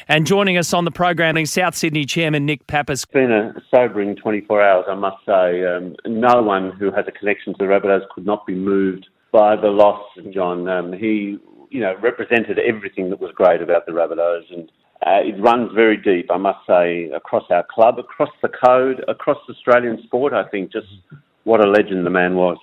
And 0.06 0.26
joining 0.26 0.58
us 0.58 0.74
on 0.74 0.84
the 0.84 0.90
program 0.90 1.38
is 1.38 1.50
South 1.50 1.74
Sydney 1.74 2.04
Chairman 2.04 2.44
Nick 2.44 2.66
Pappas. 2.66 3.04
It's 3.04 3.12
been 3.12 3.32
a 3.32 3.54
sobering 3.70 4.16
24 4.16 4.62
hours, 4.62 4.84
I 4.86 4.94
must 4.94 5.16
say. 5.24 5.64
Um, 5.64 5.96
no 6.06 6.42
one 6.42 6.72
who 6.72 6.90
has 6.90 7.06
a 7.08 7.10
connection 7.10 7.54
to 7.54 7.58
the 7.58 7.64
Rabbitohs 7.64 8.06
could 8.14 8.26
not 8.26 8.46
be 8.46 8.54
moved 8.54 9.06
by 9.32 9.56
the 9.56 9.68
loss 9.68 10.04
of 10.18 10.30
John. 10.30 10.68
Um, 10.68 10.92
he, 10.92 11.38
you 11.70 11.80
know, 11.80 11.94
represented 12.00 12.58
everything 12.58 13.10
that 13.10 13.20
was 13.20 13.32
great 13.34 13.62
about 13.62 13.86
the 13.86 13.92
Rabbitohs, 13.92 14.52
and 14.52 14.70
uh, 15.06 15.20
it 15.22 15.40
runs 15.40 15.70
very 15.74 15.96
deep, 15.96 16.30
I 16.30 16.38
must 16.38 16.60
say, 16.66 17.10
across 17.10 17.44
our 17.50 17.64
club, 17.70 17.98
across 17.98 18.30
the 18.42 18.48
code, 18.48 19.04
across 19.08 19.38
Australian 19.48 20.02
sport. 20.04 20.32
I 20.32 20.48
think 20.48 20.72
just 20.72 20.86
what 21.44 21.64
a 21.64 21.68
legend 21.68 22.06
the 22.06 22.10
man 22.10 22.36
was. 22.36 22.58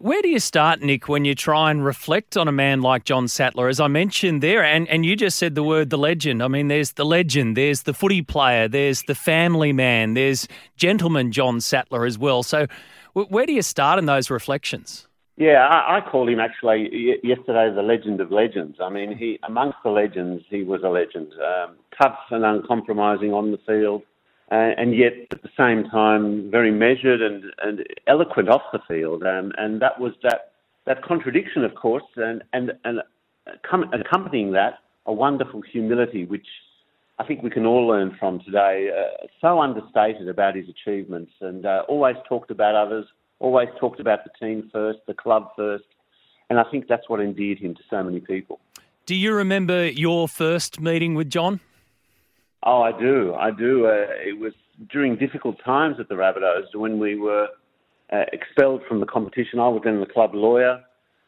Where 0.00 0.22
do 0.22 0.28
you 0.28 0.38
start, 0.38 0.80
Nick, 0.80 1.08
when 1.08 1.24
you 1.24 1.34
try 1.34 1.72
and 1.72 1.84
reflect 1.84 2.36
on 2.36 2.46
a 2.46 2.52
man 2.52 2.82
like 2.82 3.02
John 3.02 3.26
Sattler? 3.26 3.66
As 3.66 3.80
I 3.80 3.88
mentioned 3.88 4.44
there, 4.44 4.62
and, 4.62 4.86
and 4.88 5.04
you 5.04 5.16
just 5.16 5.38
said 5.38 5.56
the 5.56 5.64
word 5.64 5.90
the 5.90 5.98
legend. 5.98 6.40
I 6.40 6.46
mean, 6.46 6.68
there's 6.68 6.92
the 6.92 7.04
legend, 7.04 7.56
there's 7.56 7.82
the 7.82 7.92
footy 7.92 8.22
player, 8.22 8.68
there's 8.68 9.02
the 9.02 9.16
family 9.16 9.72
man, 9.72 10.14
there's 10.14 10.46
gentleman 10.76 11.32
John 11.32 11.60
Sattler 11.60 12.06
as 12.06 12.16
well. 12.16 12.44
So, 12.44 12.68
where 13.12 13.44
do 13.44 13.52
you 13.52 13.62
start 13.62 13.98
in 13.98 14.06
those 14.06 14.30
reflections? 14.30 15.07
Yeah, 15.38 15.68
I, 15.68 15.98
I 15.98 16.00
called 16.00 16.28
him 16.28 16.40
actually 16.40 17.16
yesterday 17.22 17.72
the 17.72 17.82
legend 17.82 18.20
of 18.20 18.32
legends. 18.32 18.78
I 18.82 18.90
mean, 18.90 19.16
he 19.16 19.38
amongst 19.46 19.78
the 19.84 19.90
legends, 19.90 20.42
he 20.50 20.64
was 20.64 20.80
a 20.82 20.88
legend. 20.88 21.32
Um, 21.34 21.76
tough 22.00 22.18
and 22.32 22.44
uncompromising 22.44 23.32
on 23.32 23.52
the 23.52 23.58
field, 23.64 24.02
uh, 24.50 24.74
and 24.76 24.96
yet 24.96 25.12
at 25.30 25.42
the 25.42 25.48
same 25.56 25.88
time 25.90 26.50
very 26.50 26.72
measured 26.72 27.22
and, 27.22 27.44
and 27.62 27.86
eloquent 28.08 28.48
off 28.48 28.62
the 28.72 28.80
field. 28.88 29.22
Um, 29.22 29.52
and 29.58 29.80
that 29.80 30.00
was 30.00 30.12
that 30.24 30.52
that 30.86 31.04
contradiction, 31.04 31.64
of 31.64 31.76
course, 31.76 32.02
and 32.16 32.42
and 32.52 32.72
and 32.84 32.98
accompanying 33.94 34.50
that 34.52 34.80
a 35.06 35.12
wonderful 35.12 35.62
humility, 35.62 36.24
which 36.24 36.48
I 37.20 37.24
think 37.24 37.44
we 37.44 37.50
can 37.50 37.64
all 37.64 37.86
learn 37.86 38.16
from 38.18 38.40
today. 38.40 38.90
Uh, 38.90 39.26
so 39.40 39.60
understated 39.60 40.28
about 40.28 40.56
his 40.56 40.66
achievements, 40.68 41.30
and 41.40 41.64
uh, 41.64 41.82
always 41.88 42.16
talked 42.28 42.50
about 42.50 42.74
others, 42.74 43.06
always 43.40 43.68
talked 43.78 44.00
about 44.00 44.20
the 44.24 44.30
team 44.44 44.68
first, 44.72 45.00
the 45.06 45.14
club 45.14 45.50
first, 45.56 45.84
and 46.50 46.58
I 46.58 46.64
think 46.70 46.86
that's 46.88 47.08
what 47.08 47.20
endeared 47.20 47.58
him 47.58 47.74
to 47.74 47.80
so 47.90 48.02
many 48.02 48.20
people. 48.20 48.60
Do 49.06 49.14
you 49.14 49.32
remember 49.32 49.86
your 49.86 50.28
first 50.28 50.80
meeting 50.80 51.14
with 51.14 51.30
John? 51.30 51.60
Oh, 52.62 52.82
I 52.82 52.92
do. 52.98 53.34
I 53.34 53.50
do. 53.50 53.86
Uh, 53.86 54.06
it 54.24 54.38
was 54.38 54.52
during 54.90 55.16
difficult 55.16 55.56
times 55.64 55.96
at 55.98 56.08
the 56.08 56.14
Rabbitohs 56.14 56.74
when 56.74 56.98
we 56.98 57.16
were 57.16 57.48
uh, 58.12 58.24
expelled 58.32 58.82
from 58.88 59.00
the 59.00 59.06
competition. 59.06 59.60
I 59.60 59.68
was 59.68 59.82
then 59.84 60.00
the 60.00 60.06
club 60.06 60.34
lawyer 60.34 60.82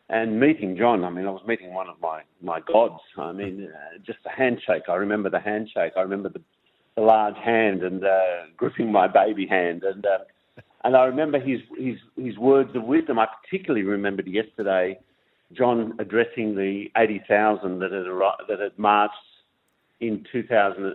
and 0.09 0.41
meeting 0.41 0.77
John. 0.77 1.05
I 1.05 1.11
mean, 1.11 1.27
I 1.27 1.31
was 1.31 1.43
meeting 1.47 1.73
one 1.73 1.89
of 1.89 1.97
my, 2.03 2.23
my 2.43 2.61
gods. 2.61 3.01
I 3.17 3.33
mean, 3.33 3.69
uh, 3.73 3.99
just 4.05 4.19
the 4.25 4.31
handshake. 4.31 4.85
I 4.89 4.95
remember 4.95 5.31
the 5.31 5.41
handshake. 5.41 5.93
I 5.97 6.01
remember 6.01 6.29
the, 6.29 6.43
the 6.97 7.03
large 7.03 7.37
hand 7.37 7.83
and 7.83 8.05
uh, 8.05 8.47
gripping 8.57 8.91
my 8.91 9.07
baby 9.07 9.47
hand. 9.47 9.85
And 9.85 10.05
uh, 10.05 10.19
and 10.85 10.97
I 10.97 11.05
remember 11.05 11.39
his, 11.39 11.61
his, 11.79 11.97
his 12.17 12.39
words 12.39 12.75
of 12.75 12.85
wisdom. 12.85 13.19
I 13.19 13.27
particularly 13.45 13.85
remembered 13.85 14.27
yesterday 14.27 14.99
John 15.53 15.95
addressing 15.99 16.55
the 16.55 16.87
80,000 16.97 17.81
that 17.81 17.93
had, 17.93 18.05
that 18.49 18.61
had 18.61 18.79
marched 18.79 19.15
in 20.01 20.25
2000 20.33 20.95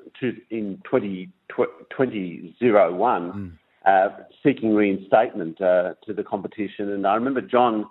in 0.49 0.81
20, 0.89 1.29
2001 1.55 3.31
mm. 3.31 3.51
uh, 3.85 4.09
seeking 4.43 4.73
reinstatement 4.73 5.61
uh, 5.61 5.93
to 6.05 6.13
the 6.13 6.24
competition. 6.24 6.91
And 6.91 7.05
I 7.05 7.13
remember 7.13 7.41
John 7.41 7.85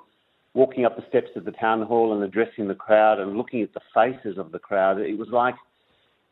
walking 0.55 0.85
up 0.85 0.97
the 0.97 1.05
steps 1.09 1.31
of 1.37 1.45
the 1.45 1.53
town 1.53 1.83
hall 1.83 2.15
and 2.15 2.23
addressing 2.25 2.67
the 2.67 2.75
crowd 2.75 3.21
and 3.21 3.37
looking 3.37 3.63
at 3.63 3.73
the 3.75 3.81
faces 3.95 4.39
of 4.39 4.51
the 4.51 4.59
crowd. 4.59 4.99
It 4.99 5.19
was 5.19 5.29
like 5.29 5.55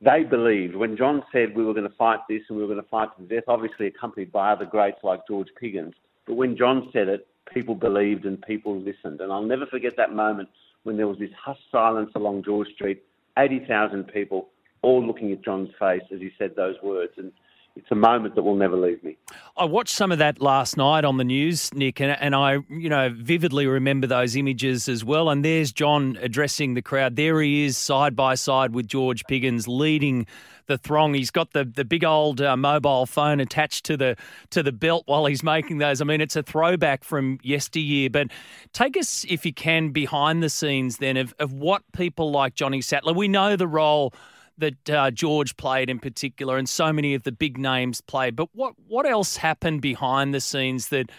they 0.03 0.25
believed 0.25 0.75
when 0.75 0.97
John 0.97 1.23
said 1.33 1.55
we 1.55 1.65
were 1.65 1.75
going 1.75 1.88
to 1.88 1.97
fight 1.97 2.19
this 2.29 2.43
and 2.49 2.59
we 2.59 2.65
were 2.65 2.73
going 2.73 2.83
to 2.83 2.88
fight 2.88 3.09
to 3.17 3.23
the 3.23 3.35
death, 3.35 3.45
obviously 3.47 3.87
accompanied 3.87 4.33
by 4.33 4.51
other 4.51 4.65
greats 4.65 4.99
like 5.05 5.27
George 5.29 5.49
Piggins. 5.61 5.95
But 6.27 6.35
when 6.35 6.57
John 6.57 6.88
said 6.93 7.09
it, 7.09 7.29
people 7.53 7.75
believed 7.75 8.25
and 8.25 8.43
people 8.43 8.79
listened. 8.79 9.21
And 9.21 9.33
I'll 9.33 9.43
never 9.43 9.67
forget 9.67 9.97
that 9.97 10.12
moment 10.12 10.49
when 10.83 10.97
there 10.97 11.07
was 11.07 11.19
this 11.19 11.31
hushed 11.41 11.71
silence 11.71 12.11
along 12.17 12.43
George 12.45 12.69
Street, 12.75 13.03
80,000 13.38 14.05
people 14.09 14.49
all 14.83 15.05
looking 15.05 15.31
at 15.31 15.45
John's 15.45 15.71
face 15.79 16.03
as 16.12 16.21
he 16.21 16.33
said 16.37 16.57
those 16.57 16.77
words. 16.83 17.12
And 17.17 17.33
it's 17.75 17.91
a 17.91 17.95
moment 17.95 18.35
that 18.35 18.43
will 18.43 18.55
never 18.55 18.77
leave 18.77 19.03
me. 19.03 19.17
I 19.57 19.65
watched 19.65 19.95
some 19.95 20.13
of 20.13 20.19
that 20.19 20.41
last 20.41 20.77
night 20.77 21.05
on 21.05 21.17
the 21.17 21.25
news, 21.25 21.73
Nick, 21.73 22.01
and, 22.01 22.17
and 22.21 22.35
I, 22.35 22.59
you 22.69 22.89
know, 22.89 23.11
vividly 23.15 23.67
remember 23.67 24.07
those 24.07 24.37
images 24.37 24.89
as 24.89 25.05
well. 25.05 25.31
And 25.31 25.45
there's 25.45 25.73
John 25.73 26.19
addressing 26.21 26.75
the 26.75 26.83
crowd. 26.83 27.17
There 27.17 27.41
he 27.41 27.65
is, 27.65 27.79
side 27.79 28.15
by 28.15 28.35
side 28.35 28.75
with 28.75 28.87
George 28.87 29.25
Piggins, 29.25 29.67
leading 29.69 30.27
the 30.67 30.79
throng. 30.79 31.15
He's 31.15 31.31
got 31.31 31.53
the, 31.53 31.65
the 31.65 31.85
big 31.85 32.05
old 32.05 32.41
uh, 32.41 32.57
mobile 32.57 33.07
phone 33.07 33.41
attached 33.41 33.85
to 33.87 33.97
the 33.97 34.17
to 34.51 34.63
the 34.63 34.73
belt 34.73 35.05
while 35.07 35.27
he's 35.27 35.43
making 35.43 35.79
those. 35.79 36.01
I 36.01 36.05
mean, 36.05 36.21
it's 36.21 36.37
a 36.37 36.43
throwback 36.43 37.05
from 37.05 37.39
yesteryear. 37.43 38.11
But 38.11 38.29
take 38.73 38.97
us, 38.97 39.25
if 39.29 39.47
you 39.47 39.53
can, 39.53 39.91
behind 39.91 40.43
the 40.43 40.51
scenes 40.51 40.99
then 40.99 41.17
of, 41.17 41.35
of 41.39 41.53
what 41.53 41.83
people 41.93 42.31
like 42.31 42.55
Johnny 42.55 42.81
Sattler. 42.81 43.13
We 43.13 43.29
know 43.29 43.57
the 43.57 43.69
role 43.69 44.13
that 44.59 44.91
uh, 44.91 45.11
George 45.11 45.57
played 45.57 45.91
in 45.91 45.99
particular, 45.99 46.57
and 46.57 46.69
so 46.69 46.93
many 46.93 47.15
of 47.15 47.23
the 47.23 47.33
big 47.33 47.59
names 47.59 48.01
played. 48.01 48.37
But 48.37 48.49
what 48.53 48.75
what 48.87 49.07
else 49.07 49.37
happened 49.37 49.83
behind 49.83 50.35
the 50.35 50.41
scenes 50.41 50.88
that 50.88 51.11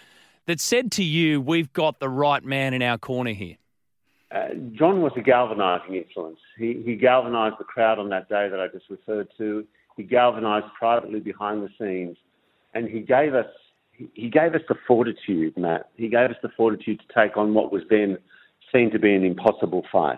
that 0.45 0.59
said 0.59 0.91
to 0.93 1.03
you, 1.03 1.41
"We've 1.41 1.71
got 1.73 1.99
the 1.99 2.09
right 2.09 2.43
man 2.43 2.73
in 2.73 2.81
our 2.81 2.97
corner 2.97 3.31
here"? 3.31 3.57
Uh, 4.33 4.55
John 4.73 5.01
was 5.01 5.11
a 5.15 5.21
galvanising 5.21 5.95
influence. 5.95 6.39
He, 6.57 6.81
he 6.83 6.95
galvanised 6.95 7.55
the 7.59 7.65
crowd 7.65 7.99
on 7.99 8.09
that 8.09 8.29
day 8.29 8.49
that 8.49 8.59
I 8.59 8.67
just 8.67 8.89
referred 8.89 9.27
to. 9.37 9.63
He 9.95 10.03
galvanised 10.03 10.65
privately 10.77 11.19
behind 11.19 11.61
the 11.61 11.69
scenes, 11.77 12.17
and 12.73 12.89
he 12.89 13.01
gave 13.01 13.35
us 13.35 13.45
he 14.13 14.29
gave 14.29 14.55
us 14.55 14.61
the 14.67 14.75
fortitude, 14.87 15.55
Matt. 15.55 15.89
He 15.97 16.07
gave 16.07 16.31
us 16.31 16.37
the 16.41 16.49
fortitude 16.57 17.01
to 17.07 17.13
take 17.13 17.37
on 17.37 17.53
what 17.53 17.71
was 17.71 17.83
then 17.89 18.17
seen 18.73 18.91
to 18.91 18.99
be 18.99 19.13
an 19.13 19.23
impossible 19.23 19.83
fight. 19.91 20.17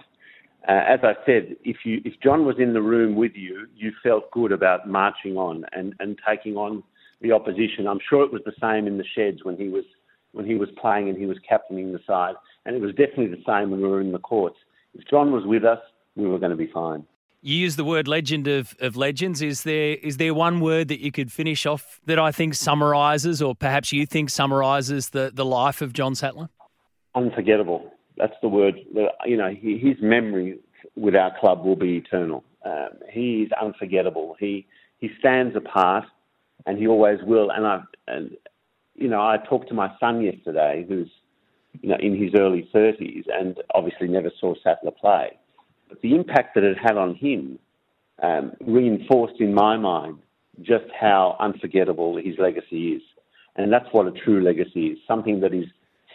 Uh, 0.68 0.82
as 0.88 1.00
I 1.04 1.14
said, 1.26 1.56
if 1.64 1.78
you 1.86 2.02
if 2.06 2.14
John 2.24 2.46
was 2.46 2.56
in 2.58 2.74
the 2.74 2.82
room 2.82 3.16
with 3.16 3.34
you, 3.36 3.68
you 3.76 3.92
felt 4.02 4.32
good 4.32 4.52
about 4.52 4.90
marching 4.90 5.38
on 5.38 5.64
and, 5.74 5.94
and 6.00 6.18
taking 6.28 6.56
on 6.56 6.82
the 7.22 7.32
opposition. 7.32 7.88
I'm 7.88 8.00
sure 8.10 8.24
it 8.24 8.34
was 8.34 8.42
the 8.46 8.54
same 8.60 8.88
in 8.88 8.98
the 8.98 9.06
sheds 9.16 9.44
when 9.44 9.58
he 9.58 9.68
was 9.68 9.84
when 10.32 10.46
he 10.46 10.56
was 10.56 10.70
playing 10.82 11.08
and 11.08 11.18
he 11.18 11.28
was 11.28 11.38
captaining 11.48 11.92
the 11.92 12.00
side, 12.08 12.34
and 12.66 12.76
it 12.76 12.82
was 12.82 12.92
definitely 12.92 13.28
the 13.28 13.44
same 13.46 13.70
when 13.70 13.82
we 13.82 13.88
were 13.88 14.02
in 14.02 14.12
the 14.12 14.20
courts. 14.20 14.58
If 14.96 15.08
John 15.08 15.32
was 15.32 15.46
with 15.46 15.64
us, 15.64 15.80
we 16.16 16.28
were 16.28 16.40
going 16.40 16.52
to 16.52 16.58
be 16.58 16.68
fine. 16.74 17.06
You 17.42 17.56
use 17.56 17.76
the 17.76 17.86
word 17.86 18.08
legend 18.08 18.48
of, 18.48 18.76
of 18.80 18.96
legends. 18.96 19.44
Is 19.44 19.64
there 19.64 19.98
is 20.02 20.18
there 20.18 20.34
one 20.34 20.62
word 20.62 20.88
that 20.88 21.00
you 21.00 21.12
could 21.12 21.32
finish 21.32 21.68
off 21.68 22.00
that 22.08 22.18
I 22.18 22.32
think 22.32 22.56
summarises, 22.56 23.40
or 23.40 23.54
perhaps 23.54 23.94
you 23.94 24.08
think 24.08 24.32
summarises 24.32 25.10
the, 25.10 25.32
the 25.32 25.46
life 25.46 25.84
of 25.84 25.94
John 25.94 26.16
Sattler? 26.16 26.50
Unforgettable 27.14 27.95
that's 28.18 28.36
the 28.42 28.50
word. 28.50 28.76
You 29.26 29.38
know, 29.38 29.54
his 29.54 29.98
memory 30.02 30.60
with 30.96 31.16
our 31.16 31.38
club 31.40 31.66
will 31.66 31.76
be 31.76 31.98
eternal. 31.98 32.44
Um, 32.66 32.90
he 33.12 33.44
is 33.44 33.52
unforgettable. 33.62 34.36
He 34.40 34.66
he 34.98 35.10
stands 35.20 35.56
apart, 35.56 36.06
and 36.66 36.78
he 36.78 36.88
always 36.88 37.20
will. 37.24 37.52
And 37.52 37.66
I 37.66 37.82
and 38.08 38.32
you 38.96 39.08
know, 39.08 39.22
I 39.22 39.38
talked 39.38 39.68
to 39.70 39.74
my 39.74 39.92
son 40.00 40.22
yesterday, 40.22 40.86
who's 40.88 41.10
you 41.82 41.90
know 41.90 41.98
in 42.00 42.22
his 42.22 42.32
early 42.38 42.70
thirties, 42.72 43.26
and 43.32 43.58
obviously 43.74 44.08
never 44.08 44.32
saw 44.40 44.56
Sattler 44.64 44.92
play. 44.92 45.38
But 45.90 46.02
the 46.02 46.16
impact 46.16 46.56
that 46.56 46.64
it 46.64 46.78
had 46.82 46.98
on 46.98 47.16
him 47.16 47.60
um, 48.22 48.54
reinforced 48.66 49.40
in 49.40 49.54
my 49.54 49.78
mind 49.78 50.20
just 50.62 50.86
how 50.98 51.36
unforgettable 51.40 52.18
his 52.18 52.36
legacy 52.38 52.94
is. 52.94 53.02
And 53.56 53.72
that's 53.72 53.88
what 53.92 54.08
a 54.08 54.12
true 54.12 54.42
legacy 54.42 54.88
is 54.88 55.00
something 55.08 55.42
that 55.42 55.54
is 55.54 55.66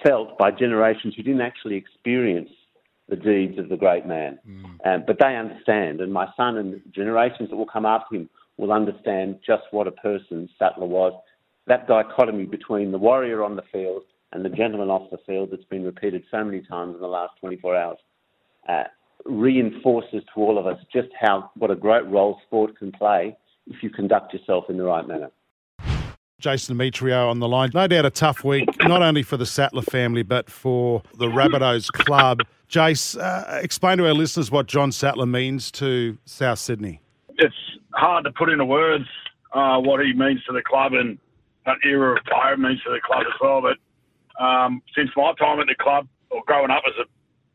felt 0.04 0.38
by 0.38 0.50
generations 0.50 1.14
who 1.16 1.22
didn't 1.22 1.40
actually 1.40 1.76
experience 1.76 2.50
the 3.08 3.16
deeds 3.16 3.58
of 3.58 3.68
the 3.68 3.76
great 3.76 4.06
man. 4.06 4.38
Mm. 4.48 4.64
Um, 4.86 5.04
but 5.06 5.18
they 5.20 5.36
understand, 5.36 6.00
and 6.00 6.12
my 6.12 6.28
son 6.36 6.56
and 6.56 6.80
generations 6.94 7.50
that 7.50 7.56
will 7.56 7.66
come 7.66 7.84
after 7.84 8.16
him 8.16 8.30
will 8.56 8.72
understand 8.72 9.40
just 9.44 9.64
what 9.72 9.86
a 9.86 9.92
person 9.92 10.48
Sattler 10.58 10.86
was. 10.86 11.12
That 11.66 11.88
dichotomy 11.88 12.44
between 12.44 12.92
the 12.92 12.98
warrior 12.98 13.42
on 13.42 13.56
the 13.56 13.62
field 13.72 14.02
and 14.32 14.44
the 14.44 14.48
gentleman 14.48 14.90
off 14.90 15.10
the 15.10 15.18
field 15.26 15.50
that's 15.50 15.64
been 15.64 15.84
repeated 15.84 16.24
so 16.30 16.44
many 16.44 16.60
times 16.62 16.94
in 16.94 17.00
the 17.00 17.08
last 17.08 17.32
24 17.40 17.76
hours 17.76 17.98
uh, 18.68 18.84
reinforces 19.24 20.22
to 20.34 20.40
all 20.40 20.58
of 20.58 20.66
us 20.66 20.78
just 20.92 21.08
how 21.18 21.50
what 21.56 21.70
a 21.70 21.76
great 21.76 22.06
role 22.06 22.40
sport 22.46 22.76
can 22.78 22.92
play 22.92 23.36
if 23.66 23.82
you 23.82 23.90
conduct 23.90 24.32
yourself 24.32 24.64
in 24.68 24.76
the 24.76 24.84
right 24.84 25.06
manner. 25.06 25.30
Jason 26.40 26.76
Demetriou 26.76 27.28
on 27.30 27.38
the 27.38 27.48
line. 27.48 27.70
No 27.74 27.86
doubt 27.86 28.04
a 28.06 28.10
tough 28.10 28.42
week, 28.44 28.68
not 28.82 29.02
only 29.02 29.22
for 29.22 29.36
the 29.36 29.46
Sattler 29.46 29.82
family, 29.82 30.22
but 30.22 30.50
for 30.50 31.02
the 31.18 31.26
Rabbitohs 31.26 31.92
club. 31.92 32.40
Jace, 32.68 33.20
uh, 33.20 33.60
explain 33.60 33.98
to 33.98 34.06
our 34.06 34.14
listeners 34.14 34.50
what 34.50 34.66
John 34.66 34.92
Sattler 34.92 35.26
means 35.26 35.70
to 35.72 36.18
South 36.24 36.58
Sydney. 36.58 37.00
it's 37.38 37.54
hard 37.94 38.24
to 38.24 38.32
put 38.32 38.48
into 38.48 38.64
words 38.64 39.06
uh, 39.52 39.78
what 39.78 40.04
he 40.04 40.12
means 40.12 40.42
to 40.44 40.52
the 40.52 40.62
club 40.62 40.92
and 40.92 41.18
that 41.66 41.76
era 41.84 42.16
of 42.16 42.24
player 42.24 42.56
means 42.56 42.80
to 42.82 42.90
the 42.90 43.00
club 43.04 43.24
as 43.26 43.34
well. 43.40 43.60
But 43.60 44.42
um, 44.42 44.82
since 44.96 45.10
my 45.16 45.32
time 45.38 45.60
at 45.60 45.66
the 45.66 45.74
club, 45.74 46.08
or 46.30 46.42
growing 46.46 46.70
up 46.70 46.82
as 46.86 46.94
a 47.00 47.04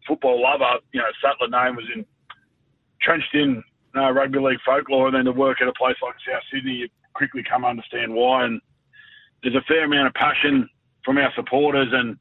football 0.07 0.41
lover, 0.41 0.79
you 0.91 0.99
know, 0.99 1.07
Sattler 1.21 1.47
name 1.47 1.75
was 1.75 1.85
in, 1.95 2.05
entrenched 2.99 3.33
in 3.33 3.63
uh, 3.95 4.11
rugby 4.11 4.39
league 4.39 4.59
folklore, 4.65 5.07
and 5.07 5.15
then 5.15 5.25
to 5.25 5.31
work 5.31 5.61
at 5.61 5.67
a 5.67 5.73
place 5.73 5.95
like 6.03 6.15
South 6.27 6.43
Sydney, 6.53 6.73
you 6.73 6.89
quickly 7.13 7.43
come 7.49 7.63
understand 7.63 8.13
why. 8.13 8.45
And 8.45 8.61
there's 9.45 9.55
a 9.55 9.61
fair 9.67 9.85
amount 9.85 10.07
of 10.07 10.13
passion 10.15 10.67
from 11.05 11.19
our 11.19 11.31
supporters, 11.35 11.89
and 11.91 12.17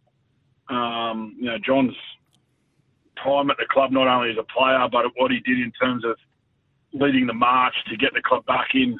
um, 0.68 1.34
you 1.38 1.46
know, 1.46 1.56
John's 1.64 1.96
time 3.22 3.50
at 3.50 3.56
the 3.56 3.64
club, 3.70 3.92
not 3.92 4.06
only 4.06 4.30
as 4.30 4.36
a 4.38 4.44
player, 4.44 4.86
but 4.92 5.06
what 5.16 5.30
he 5.30 5.40
did 5.40 5.58
in 5.58 5.72
terms 5.72 6.04
of 6.04 6.16
leading 6.92 7.26
the 7.26 7.32
march 7.32 7.74
to 7.88 7.96
get 7.96 8.12
the 8.12 8.20
club 8.20 8.44
back 8.44 8.68
in 8.74 8.98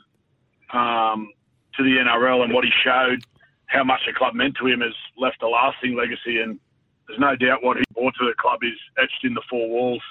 um, 0.72 1.30
to 1.76 1.82
the 1.82 1.96
NRL 2.00 2.44
and 2.44 2.54
what 2.54 2.64
he 2.64 2.70
showed, 2.82 3.22
how 3.66 3.84
much 3.84 4.00
the 4.06 4.14
club 4.14 4.34
meant 4.34 4.56
to 4.58 4.66
him, 4.66 4.80
has 4.80 4.94
left 5.18 5.42
a 5.42 5.48
lasting 5.48 5.94
legacy. 5.94 6.40
And 6.40 6.58
there's 7.06 7.20
no 7.20 7.36
doubt 7.36 7.62
what 7.62 7.76
he 7.76 7.84
brought 7.92 8.14
to 8.18 8.24
the 8.24 8.34
club 8.38 8.60
is 8.62 8.78
etched 8.96 9.24
in 9.24 9.34
the 9.34 9.42
four 9.50 9.68
walls 9.68 10.02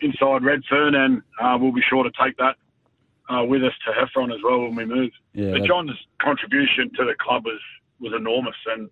inside 0.00 0.42
Redfern, 0.42 0.96
and 0.96 1.22
uh, 1.40 1.56
we'll 1.60 1.72
be 1.72 1.82
sure 1.88 2.02
to 2.02 2.10
take 2.20 2.36
that 2.38 2.56
uh, 3.30 3.44
with 3.44 3.62
us 3.62 3.72
to 3.86 3.92
Heffron 3.92 4.34
as 4.34 4.40
well 4.42 4.60
when 4.60 4.74
we 4.74 4.84
move. 4.84 5.10
Yeah, 5.32 5.52
but 5.52 5.64
John's 5.64 5.92
contribution 6.20 6.90
to 6.96 7.04
the 7.04 7.14
club 7.18 7.44
was, 7.44 7.60
was 8.00 8.12
enormous, 8.16 8.56
and 8.66 8.90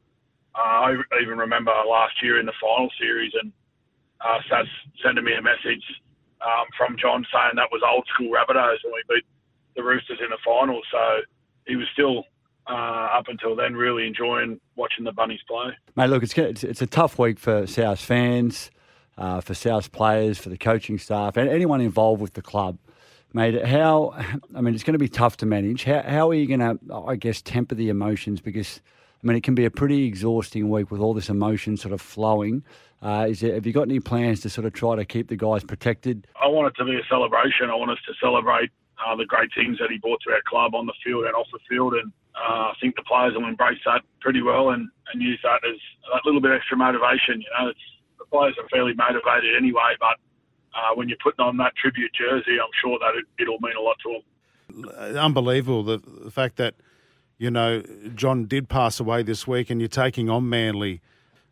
uh, 0.54 0.58
I 0.58 0.96
even 1.22 1.38
remember 1.38 1.72
last 1.88 2.22
year 2.22 2.38
in 2.38 2.46
the 2.46 2.52
final 2.60 2.88
series, 3.00 3.32
and 3.42 3.52
uh, 4.20 4.38
Saz 4.50 4.66
sending 5.02 5.24
me 5.24 5.32
a 5.34 5.42
message 5.42 5.82
um, 6.40 6.66
from 6.76 6.96
John 7.00 7.24
saying 7.32 7.56
that 7.56 7.68
was 7.72 7.82
old 7.86 8.06
school 8.14 8.30
Rabbitohs, 8.30 8.78
and 8.84 8.92
we 8.92 9.02
beat 9.08 9.24
the 9.76 9.82
Roosters 9.82 10.18
in 10.20 10.30
the 10.30 10.38
final. 10.44 10.80
So 10.90 11.20
he 11.66 11.76
was 11.76 11.86
still 11.92 12.24
uh, 12.68 13.18
up 13.18 13.28
until 13.28 13.56
then 13.56 13.74
really 13.74 14.06
enjoying 14.06 14.60
watching 14.76 15.04
the 15.04 15.12
Bunnies 15.12 15.40
play. 15.48 15.70
Mate, 15.96 16.10
look, 16.10 16.22
it's, 16.22 16.36
it's, 16.36 16.64
it's 16.64 16.82
a 16.82 16.86
tough 16.86 17.18
week 17.18 17.38
for 17.38 17.66
South 17.66 18.00
fans, 18.00 18.70
uh, 19.16 19.40
for 19.40 19.54
South 19.54 19.90
players, 19.92 20.38
for 20.38 20.48
the 20.48 20.58
coaching 20.58 20.98
staff, 20.98 21.36
and 21.36 21.48
anyone 21.48 21.80
involved 21.80 22.20
with 22.20 22.34
the 22.34 22.42
club. 22.42 22.78
Mate, 23.34 23.62
how, 23.66 24.14
I 24.54 24.60
mean, 24.62 24.74
it's 24.74 24.84
going 24.84 24.94
to 24.94 24.98
be 24.98 25.08
tough 25.08 25.36
to 25.38 25.46
manage. 25.46 25.84
How, 25.84 26.02
how 26.02 26.30
are 26.30 26.34
you 26.34 26.46
going 26.46 26.60
to, 26.60 26.78
I 26.94 27.16
guess, 27.16 27.42
temper 27.42 27.74
the 27.74 27.90
emotions? 27.90 28.40
Because, 28.40 28.80
I 29.22 29.26
mean, 29.26 29.36
it 29.36 29.42
can 29.42 29.54
be 29.54 29.66
a 29.66 29.70
pretty 29.70 30.06
exhausting 30.06 30.70
week 30.70 30.90
with 30.90 31.00
all 31.00 31.12
this 31.12 31.28
emotion 31.28 31.76
sort 31.76 31.92
of 31.92 32.00
flowing. 32.00 32.64
Uh, 33.02 33.26
is 33.28 33.40
there, 33.40 33.54
have 33.54 33.66
you 33.66 33.72
got 33.72 33.82
any 33.82 34.00
plans 34.00 34.40
to 34.40 34.50
sort 34.50 34.64
of 34.64 34.72
try 34.72 34.96
to 34.96 35.04
keep 35.04 35.28
the 35.28 35.36
guys 35.36 35.62
protected? 35.62 36.26
I 36.42 36.48
want 36.48 36.68
it 36.68 36.78
to 36.78 36.84
be 36.84 36.96
a 36.96 37.04
celebration. 37.08 37.68
I 37.70 37.74
want 37.74 37.90
us 37.90 37.98
to 38.06 38.14
celebrate 38.18 38.70
uh, 39.06 39.14
the 39.14 39.26
great 39.26 39.50
things 39.54 39.78
that 39.78 39.90
he 39.90 39.98
brought 39.98 40.20
to 40.26 40.32
our 40.32 40.42
club 40.46 40.74
on 40.74 40.86
the 40.86 40.94
field 41.04 41.26
and 41.26 41.34
off 41.34 41.46
the 41.52 41.60
field. 41.68 41.94
And 41.94 42.10
uh, 42.34 42.72
I 42.72 42.74
think 42.80 42.96
the 42.96 43.02
players 43.02 43.34
will 43.34 43.46
embrace 43.46 43.78
that 43.84 44.02
pretty 44.20 44.40
well 44.40 44.70
and, 44.70 44.88
and 45.12 45.22
use 45.22 45.38
that 45.44 45.60
as 45.68 45.78
a 46.14 46.18
little 46.24 46.40
bit 46.40 46.52
extra 46.52 46.78
motivation. 46.78 47.42
You 47.42 47.50
know, 47.60 47.72
the 48.18 48.24
players 48.24 48.56
are 48.58 48.68
fairly 48.70 48.94
motivated 48.94 49.54
anyway, 49.54 49.94
but 50.00 50.16
uh, 50.74 50.94
when 50.94 51.08
you're 51.08 51.18
putting 51.22 51.44
on 51.44 51.56
that 51.58 51.74
tribute 51.76 52.12
jersey, 52.14 52.58
I'm 52.60 52.70
sure 52.82 52.98
that 52.98 53.14
it, 53.38 53.48
will 53.48 53.58
mean 53.60 53.76
a 53.76 53.80
lot 53.80 53.96
to 54.02 54.12
them. 54.12 55.16
Unbelievable 55.16 55.82
the, 55.82 55.98
the 55.98 56.30
fact 56.30 56.56
that 56.56 56.74
you 57.38 57.50
know 57.50 57.82
John 58.14 58.46
did 58.46 58.68
pass 58.68 59.00
away 59.00 59.22
this 59.22 59.46
week, 59.46 59.70
and 59.70 59.80
you're 59.80 59.88
taking 59.88 60.28
on 60.28 60.48
Manly 60.48 61.00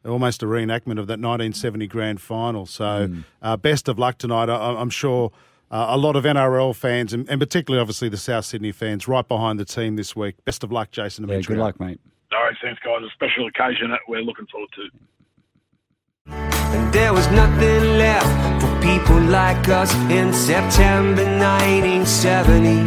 almost 0.07 0.43
a 0.43 0.47
reenactment 0.47 0.99
of 0.99 1.07
that 1.09 1.19
1970 1.19 1.87
grand 1.87 2.21
final. 2.21 2.67
So, 2.67 3.09
mm. 3.09 3.25
uh, 3.43 3.57
best 3.57 3.89
of 3.89 3.99
luck 3.99 4.19
tonight. 4.19 4.49
I, 4.49 4.81
am 4.81 4.91
sure 4.91 5.33
uh, 5.71 5.87
a 5.91 5.97
lot 5.97 6.17
of 6.17 6.25
NRL 6.25 6.75
fans, 6.75 7.13
and, 7.13 7.29
and, 7.29 7.41
particularly 7.41 7.81
obviously 7.81 8.09
the 8.09 8.17
South 8.17 8.45
Sydney 8.45 8.73
fans, 8.73 9.09
right 9.09 9.27
behind 9.27 9.59
the 9.59 9.65
team 9.65 9.97
this 9.97 10.15
week. 10.15 10.37
Best 10.45 10.63
of 10.63 10.73
luck, 10.73 10.91
Jason. 10.91 11.29
Yeah, 11.29 11.41
good 11.41 11.59
luck, 11.59 11.81
mate. 11.81 12.01
All 12.33 12.43
right, 12.43 12.55
thanks, 12.63 12.81
guys. 12.85 13.03
A 13.03 13.11
special 13.15 13.47
occasion 13.47 13.91
that 13.91 14.01
we're 14.09 14.23
looking 14.23 14.47
forward 14.47 14.71
to. 14.77 14.89
And 16.29 16.93
there 16.93 17.13
was 17.13 17.29
nothing 17.31 17.83
left 17.99 18.27
for 18.27 18.56
people 18.99 19.21
like 19.21 19.69
us 19.69 19.93
in 20.11 20.33
September 20.33 21.25
1970. 21.25 22.81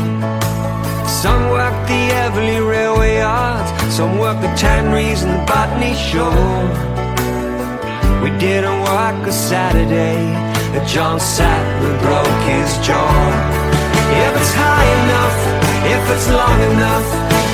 Some 1.22 1.41
worked 1.54 1.86
the 1.88 2.02
Eveleigh 2.24 2.65
Railway 2.67 3.17
Yards, 3.17 3.69
some 3.95 4.17
worked 4.17 4.41
the 4.41 4.52
Tanneries 4.56 5.22
and 5.24 5.34
the 5.38 5.43
Botany 5.45 5.93
Show. 6.10 6.34
We 8.24 8.30
didn't 8.45 8.80
work 8.89 9.22
a 9.28 9.32
Saturday 9.32 10.22
that 10.74 10.86
John 10.93 11.19
Sattler 11.19 11.95
broke 12.06 12.41
his 12.54 12.69
jaw. 12.88 13.13
If 14.26 14.32
it's 14.39 14.54
high 14.65 14.89
enough, 15.02 15.38
if 15.95 16.04
it's 16.13 16.28
long 16.41 16.60
enough, 16.74 17.08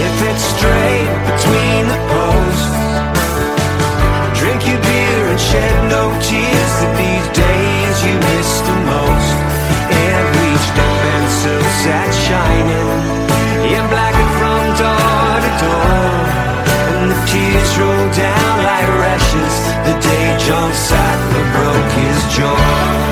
if 0.07 0.15
it's 0.29 0.45
straight 0.55 1.11
between 1.31 1.81
the 1.91 1.99
posts, 2.13 2.75
drink 4.39 4.59
your 4.69 4.81
beer 4.87 5.21
and 5.31 5.39
shed 5.49 5.75
no 5.91 6.03
tears 6.23 6.73
that 6.81 6.93
these 6.95 7.27
sat 11.85 12.09
shining, 12.25 12.87
yeah, 13.69 13.85
blackened 13.85 14.33
from 14.41 14.61
door 14.81 15.37
to 15.45 15.51
door, 15.61 16.01
and 16.97 17.13
the 17.13 17.19
tears 17.29 17.71
rolled 17.77 18.13
down 18.17 18.55
like 18.65 18.89
rashes 19.05 19.55
the 19.85 19.93
day 20.01 20.33
John 20.47 20.73
Sattler 20.73 21.45
broke 21.53 21.91
his 22.01 22.17
jaw. 22.35 23.05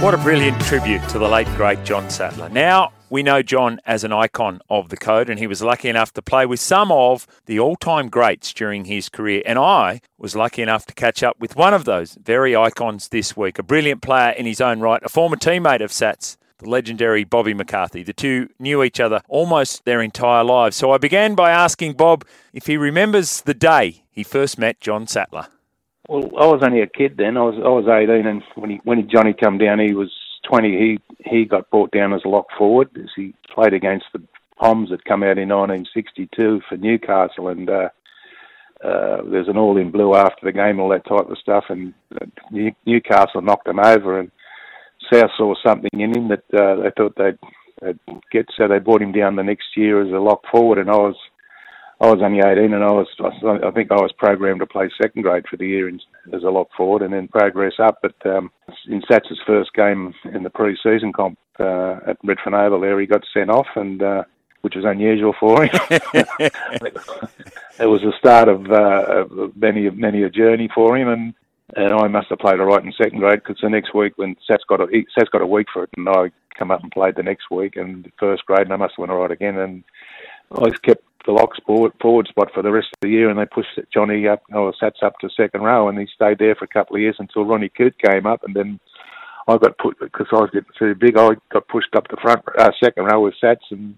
What 0.00 0.14
a 0.14 0.18
brilliant 0.18 0.60
tribute 0.60 1.02
to 1.08 1.18
the 1.18 1.28
late, 1.28 1.48
great 1.56 1.82
John 1.82 2.08
Sattler. 2.08 2.50
Now, 2.50 2.92
we 3.10 3.24
know 3.24 3.42
John 3.42 3.80
as 3.84 4.04
an 4.04 4.12
icon 4.12 4.60
of 4.70 4.90
the 4.90 4.96
code, 4.96 5.28
and 5.28 5.40
he 5.40 5.48
was 5.48 5.60
lucky 5.60 5.88
enough 5.88 6.12
to 6.12 6.22
play 6.22 6.46
with 6.46 6.60
some 6.60 6.92
of 6.92 7.26
the 7.46 7.58
all 7.58 7.74
time 7.74 8.10
greats 8.10 8.52
during 8.52 8.84
his 8.84 9.08
career. 9.08 9.42
And 9.44 9.58
I 9.58 10.02
was 10.18 10.36
lucky 10.36 10.62
enough 10.62 10.86
to 10.86 10.94
catch 10.94 11.24
up 11.24 11.40
with 11.40 11.56
one 11.56 11.74
of 11.74 11.84
those 11.84 12.16
very 12.22 12.54
icons 12.54 13.08
this 13.08 13.36
week, 13.36 13.58
a 13.58 13.64
brilliant 13.64 14.02
player 14.02 14.30
in 14.30 14.46
his 14.46 14.60
own 14.60 14.78
right, 14.78 15.02
a 15.02 15.08
former 15.08 15.36
teammate 15.36 15.82
of 15.82 15.90
Sats, 15.90 16.36
the 16.64 16.70
legendary 16.70 17.24
Bobby 17.24 17.54
McCarthy. 17.54 18.02
The 18.02 18.12
two 18.12 18.48
knew 18.58 18.82
each 18.82 19.00
other 19.00 19.20
almost 19.28 19.84
their 19.84 20.02
entire 20.02 20.44
lives. 20.44 20.76
So 20.76 20.90
I 20.90 20.98
began 20.98 21.34
by 21.34 21.50
asking 21.50 21.94
Bob 21.94 22.24
if 22.52 22.66
he 22.66 22.76
remembers 22.76 23.42
the 23.42 23.54
day 23.54 24.04
he 24.10 24.24
first 24.24 24.58
met 24.58 24.80
John 24.80 25.06
Sattler. 25.06 25.46
Well, 26.08 26.24
I 26.38 26.46
was 26.46 26.62
only 26.62 26.82
a 26.82 26.86
kid 26.86 27.16
then. 27.16 27.36
I 27.36 27.42
was 27.42 27.54
I 27.56 27.68
was 27.68 27.86
18, 27.88 28.26
and 28.26 28.42
when 28.56 28.70
he 28.70 28.80
when 28.84 29.08
Johnny 29.08 29.32
come 29.32 29.56
down, 29.56 29.78
he 29.78 29.94
was 29.94 30.12
20. 30.50 30.68
He 30.68 31.30
he 31.30 31.44
got 31.46 31.70
brought 31.70 31.92
down 31.92 32.12
as 32.12 32.20
a 32.24 32.28
lock 32.28 32.46
forward 32.58 32.90
as 32.96 33.08
he 33.16 33.34
played 33.54 33.72
against 33.72 34.06
the 34.12 34.22
Poms 34.58 34.90
that 34.90 35.04
come 35.04 35.22
out 35.24 35.38
in 35.38 35.48
1962 35.48 36.60
for 36.68 36.76
Newcastle, 36.76 37.48
and 37.48 37.68
uh, 37.68 37.88
uh, 38.84 39.22
there's 39.28 39.48
an 39.48 39.56
all 39.56 39.76
in 39.76 39.90
blue 39.90 40.14
after 40.14 40.44
the 40.44 40.52
game, 40.52 40.78
all 40.78 40.90
that 40.90 41.06
type 41.06 41.28
of 41.28 41.38
stuff, 41.38 41.64
and 41.70 41.92
uh, 42.20 42.26
Newcastle 42.86 43.40
knocked 43.40 43.66
him 43.66 43.80
over, 43.80 44.20
and 44.20 44.30
South 45.12 45.30
saw 45.36 45.54
something 45.64 45.90
in 45.92 46.16
him 46.16 46.28
that 46.28 46.44
uh, 46.52 46.82
they 46.82 46.90
thought 46.96 47.14
they'd, 47.16 47.38
they'd 47.80 47.98
get, 48.30 48.46
so 48.56 48.68
they 48.68 48.78
brought 48.78 49.02
him 49.02 49.12
down 49.12 49.36
the 49.36 49.42
next 49.42 49.76
year 49.76 50.02
as 50.02 50.12
a 50.12 50.18
lock 50.18 50.42
forward, 50.50 50.78
and 50.78 50.90
I 50.90 50.96
was 50.96 51.16
I 52.00 52.10
was 52.10 52.20
only 52.22 52.40
18 52.40 52.74
and 52.74 52.82
I 52.82 52.90
was, 52.90 53.06
I 53.20 53.70
think 53.70 53.92
I 53.92 53.94
was 53.94 54.12
programmed 54.18 54.60
to 54.60 54.66
play 54.66 54.90
second 55.00 55.22
grade 55.22 55.44
for 55.48 55.56
the 55.56 55.66
year 55.66 55.88
in, 55.88 56.00
as 56.32 56.42
a 56.42 56.50
lock 56.50 56.68
forward 56.76 57.02
and 57.02 57.14
then 57.14 57.28
progress 57.28 57.74
up. 57.78 57.98
But 58.02 58.14
um, 58.26 58.50
in 58.88 59.02
Sats's 59.08 59.40
first 59.46 59.72
game 59.74 60.12
in 60.32 60.42
the 60.42 60.50
pre-season 60.50 61.12
comp 61.12 61.38
uh, 61.60 62.00
at 62.06 62.18
Redfern 62.24 62.54
Oval 62.54 62.80
there, 62.80 63.00
he 63.00 63.06
got 63.06 63.24
sent 63.32 63.48
off 63.48 63.68
and, 63.76 64.02
uh, 64.02 64.24
which 64.62 64.74
was 64.74 64.84
unusual 64.84 65.34
for 65.38 65.64
him. 65.64 65.70
it 65.90 66.52
was 67.86 68.02
the 68.02 68.12
start 68.18 68.48
of, 68.48 68.66
uh, 68.70 69.22
of 69.22 69.56
many, 69.56 69.88
many 69.90 70.24
a 70.24 70.30
journey 70.30 70.68
for 70.74 70.96
him 70.98 71.08
and, 71.08 71.34
and 71.76 71.94
I 71.94 72.08
must 72.08 72.28
have 72.30 72.38
played 72.38 72.60
all 72.60 72.66
right 72.66 72.84
in 72.84 72.92
second 72.92 73.18
grade 73.18 73.40
because 73.44 73.60
the 73.62 73.68
next 73.68 73.94
week 73.94 74.14
when 74.16 74.36
Sats 74.48 74.66
got 74.68 74.80
a, 74.80 74.86
Sats 74.86 75.30
got 75.30 75.42
a 75.42 75.46
week 75.46 75.66
for 75.72 75.84
it 75.84 75.90
and 75.96 76.08
I 76.08 76.30
come 76.58 76.70
up 76.70 76.82
and 76.82 76.92
played 76.92 77.16
the 77.16 77.22
next 77.22 77.50
week 77.50 77.76
and 77.76 78.10
first 78.18 78.44
grade 78.46 78.62
and 78.62 78.72
I 78.72 78.76
must 78.76 78.92
have 78.92 78.98
went 78.98 79.12
all 79.12 79.18
right 79.18 79.30
again 79.30 79.58
and 79.58 79.84
I 80.52 80.70
kept 80.84 81.02
the 81.26 81.32
locks 81.32 81.58
forward, 81.66 81.92
forward 82.00 82.28
spot 82.28 82.50
for 82.52 82.62
the 82.62 82.70
rest 82.70 82.88
of 82.92 82.98
the 83.00 83.08
year, 83.08 83.30
and 83.30 83.38
they 83.38 83.46
pushed 83.46 83.78
Johnny 83.92 84.28
up 84.28 84.42
or 84.52 84.72
Sats 84.80 85.02
up 85.02 85.18
to 85.20 85.28
second 85.30 85.62
row, 85.62 85.88
and 85.88 85.98
he 85.98 86.06
stayed 86.14 86.38
there 86.38 86.54
for 86.54 86.64
a 86.64 86.68
couple 86.68 86.96
of 86.96 87.02
years 87.02 87.16
until 87.18 87.44
Ronnie 87.44 87.70
Coote 87.70 87.96
came 87.98 88.26
up, 88.26 88.42
and 88.44 88.54
then 88.54 88.78
I 89.48 89.56
got 89.56 89.78
put 89.78 89.98
because 89.98 90.26
I 90.32 90.36
was 90.36 90.50
getting 90.52 90.68
too 90.78 90.94
big. 90.94 91.16
I 91.16 91.30
got 91.52 91.68
pushed 91.68 91.94
up 91.96 92.08
the 92.08 92.18
front 92.20 92.42
uh, 92.58 92.70
second 92.82 93.04
row 93.04 93.22
with 93.22 93.34
Sats, 93.42 93.70
and 93.70 93.96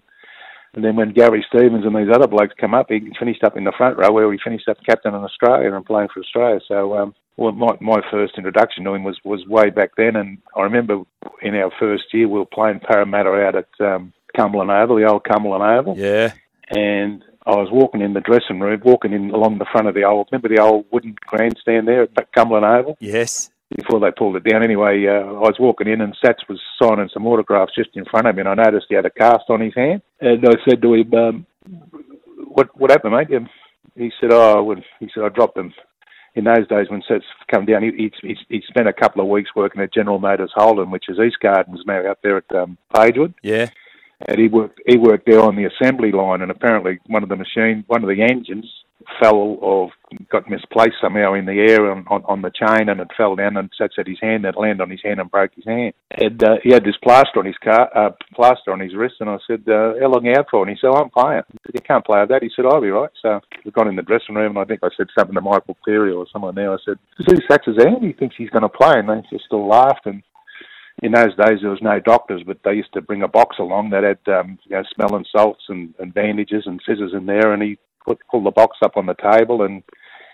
and 0.73 0.83
then 0.83 0.95
when 0.95 1.13
Gary 1.13 1.45
Stevens 1.47 1.85
and 1.85 1.95
these 1.95 2.13
other 2.13 2.27
blokes 2.27 2.53
come 2.59 2.75
up, 2.75 2.87
he 2.89 2.99
finished 3.17 3.43
up 3.43 3.57
in 3.57 3.63
the 3.63 3.73
front 3.75 3.97
row 3.97 4.11
where 4.11 4.31
he 4.31 4.37
finished 4.43 4.67
up 4.67 4.77
captain 4.85 5.15
in 5.15 5.21
Australia 5.21 5.73
and 5.73 5.85
playing 5.85 6.09
for 6.13 6.19
Australia. 6.19 6.59
So 6.67 6.97
um, 6.97 7.15
well, 7.37 7.51
my 7.53 7.77
my 7.79 8.01
first 8.11 8.33
introduction 8.37 8.83
to 8.83 8.93
him 8.93 9.03
was 9.03 9.17
was 9.23 9.45
way 9.47 9.69
back 9.69 9.91
then, 9.95 10.15
and 10.15 10.39
I 10.55 10.61
remember 10.61 11.03
in 11.41 11.55
our 11.55 11.71
first 11.79 12.05
year 12.13 12.27
we 12.27 12.39
were 12.39 12.45
playing 12.45 12.81
Parramatta 12.81 13.29
out 13.29 13.55
at 13.55 13.69
um, 13.79 14.11
Cumberland 14.35 14.71
Oval, 14.71 14.97
the 14.97 15.09
old 15.09 15.23
Cumberland 15.23 15.63
Oval. 15.63 15.97
Yeah 15.97 16.33
and 16.69 17.23
I 17.45 17.51
was 17.51 17.69
walking 17.71 18.01
in 18.01 18.13
the 18.13 18.21
dressing 18.21 18.59
room, 18.59 18.81
walking 18.83 19.13
in 19.13 19.31
along 19.31 19.57
the 19.57 19.65
front 19.71 19.87
of 19.87 19.95
the 19.95 20.03
old, 20.03 20.27
remember 20.31 20.49
the 20.49 20.61
old 20.61 20.85
wooden 20.91 21.15
grandstand 21.25 21.87
there 21.87 22.03
at 22.03 22.31
Cumberland 22.33 22.65
Oval? 22.65 22.97
Yes. 22.99 23.49
before 23.75 23.99
they 23.99 24.11
pulled 24.11 24.35
it 24.35 24.43
down. 24.43 24.63
Anyway, 24.63 25.05
uh, 25.07 25.27
I 25.27 25.39
was 25.39 25.55
walking 25.59 25.87
in 25.87 26.01
and 26.01 26.15
Sats 26.23 26.47
was 26.49 26.59
signing 26.81 27.09
some 27.13 27.25
autographs 27.25 27.73
just 27.75 27.89
in 27.95 28.05
front 28.05 28.27
of 28.27 28.35
me, 28.35 28.41
and 28.41 28.49
I 28.49 28.53
noticed 28.53 28.87
he 28.89 28.95
had 28.95 29.05
a 29.05 29.09
cast 29.09 29.45
on 29.49 29.61
his 29.61 29.75
hand. 29.75 30.01
And 30.19 30.45
I 30.45 30.55
said 30.67 30.81
to 30.81 30.93
him, 30.93 31.13
um, 31.13 31.45
"What 32.47 32.69
what 32.79 32.91
happened, 32.91 33.15
mate?" 33.15 33.41
He 33.95 34.11
said, 34.19 34.31
"Oh, 34.31 34.63
when, 34.63 34.83
he 34.99 35.09
said 35.13 35.23
I 35.23 35.29
dropped 35.29 35.55
them." 35.55 35.73
In 36.35 36.43
those 36.43 36.67
days, 36.67 36.87
when 36.89 37.01
Sats 37.01 37.23
come 37.51 37.65
down, 37.65 37.83
he, 37.83 38.11
he, 38.21 38.37
he 38.47 38.63
spent 38.67 38.87
a 38.87 38.93
couple 38.93 39.21
of 39.21 39.27
weeks 39.27 39.55
working 39.55 39.81
at 39.81 39.93
General 39.93 40.19
Motors 40.19 40.51
Holden, 40.53 40.91
which 40.91 41.09
is 41.09 41.17
East 41.19 41.39
Gardens 41.41 41.81
now 41.87 42.07
out 42.07 42.19
there 42.21 42.37
at 42.37 42.55
um, 42.55 42.77
Pagewood. 42.93 43.33
Yeah. 43.41 43.69
And 44.27 44.39
he 44.39 44.47
worked 44.47 44.79
he 44.85 44.97
worked 44.97 45.27
there 45.27 45.41
on 45.41 45.55
the 45.55 45.65
assembly 45.65 46.11
line, 46.11 46.41
and 46.41 46.49
apparently 46.49 46.99
one 47.05 47.23
of 47.23 47.29
the 47.29 47.35
machine, 47.35 47.83
one 47.87 48.03
of 48.03 48.09
the 48.09 48.21
engines 48.21 48.65
fell 49.21 49.35
or 49.35 49.91
got 50.31 50.49
misplaced 50.49 50.95
somehow 51.01 51.33
in 51.33 51.45
the 51.45 51.65
air 51.69 51.91
on, 51.91 52.05
on, 52.07 52.23
on 52.25 52.41
the 52.41 52.51
chain 52.51 52.89
and 52.89 52.99
it 52.99 53.07
fell 53.15 53.35
down 53.35 53.57
and 53.57 53.69
sat 53.77 53.91
at 53.97 54.07
his 54.07 54.19
hand 54.21 54.45
and 54.45 54.55
it 54.55 54.59
landed 54.59 54.81
on 54.81 54.89
his 54.89 55.01
hand 55.03 55.19
and 55.19 55.29
broke 55.29 55.53
his 55.55 55.65
hand. 55.65 55.93
And 56.11 56.43
uh, 56.43 56.55
he 56.63 56.71
had 56.71 56.83
this 56.83 56.97
plaster 57.03 57.39
on 57.39 57.45
his 57.45 57.57
car, 57.63 57.89
uh, 57.95 58.11
plaster 58.33 58.71
on 58.71 58.79
his 58.79 58.95
wrist, 58.95 59.15
and 59.19 59.29
I 59.29 59.37
said, 59.45 59.63
uh, 59.67 59.93
"How 59.99 60.07
long 60.07 60.27
out 60.35 60.47
for?" 60.49 60.61
And 60.61 60.69
he 60.69 60.77
said, 60.79 60.95
"I'm 60.95 61.09
playing." 61.09 61.43
I 61.47 61.57
said, 61.65 61.75
"You 61.75 61.81
can't 61.81 62.05
play 62.05 62.19
with 62.21 62.29
that." 62.29 62.43
He 62.43 62.49
said, 62.55 62.65
"I'll 62.65 62.81
be 62.81 62.89
right." 62.89 63.09
So 63.21 63.39
we 63.65 63.71
got 63.71 63.87
in 63.87 63.95
the 63.95 64.01
dressing 64.01 64.35
room, 64.35 64.57
and 64.57 64.59
I 64.59 64.65
think 64.65 64.81
I 64.83 64.89
said 64.97 65.07
something 65.17 65.35
to 65.35 65.41
Michael 65.41 65.77
Cleary 65.83 66.11
or 66.11 66.25
someone 66.31 66.55
there. 66.55 66.73
I 66.73 66.77
said, 66.83 66.97
"See 67.27 67.37
Sats's 67.49 67.83
hand? 67.83 68.03
He 68.03 68.13
thinks 68.13 68.35
he's 68.37 68.49
going 68.49 68.63
to 68.63 68.69
play," 68.69 68.93
and 68.97 69.09
they 69.09 69.21
just 69.29 69.45
still 69.45 69.67
laughed 69.67 70.05
and 70.05 70.23
in 71.03 71.11
those 71.11 71.35
days 71.35 71.59
there 71.61 71.69
was 71.69 71.81
no 71.81 71.99
doctors, 71.99 72.41
but 72.45 72.57
they 72.63 72.73
used 72.73 72.91
to 72.93 73.01
bring 73.01 73.21
a 73.21 73.27
box 73.27 73.57
along 73.59 73.91
that 73.91 74.03
had 74.03 74.33
um, 74.33 74.57
you 74.65 74.75
know 74.75 74.83
smelling 74.95 75.25
salts 75.31 75.63
and, 75.69 75.93
and 75.99 76.13
bandages 76.13 76.63
and 76.65 76.81
scissors 76.85 77.13
in 77.13 77.25
there, 77.25 77.53
and 77.53 77.61
he 77.61 77.77
put 78.07 78.19
pulled 78.31 78.45
the 78.45 78.51
box 78.51 78.77
up 78.83 78.97
on 78.97 79.05
the 79.05 79.15
table 79.15 79.61
and 79.61 79.83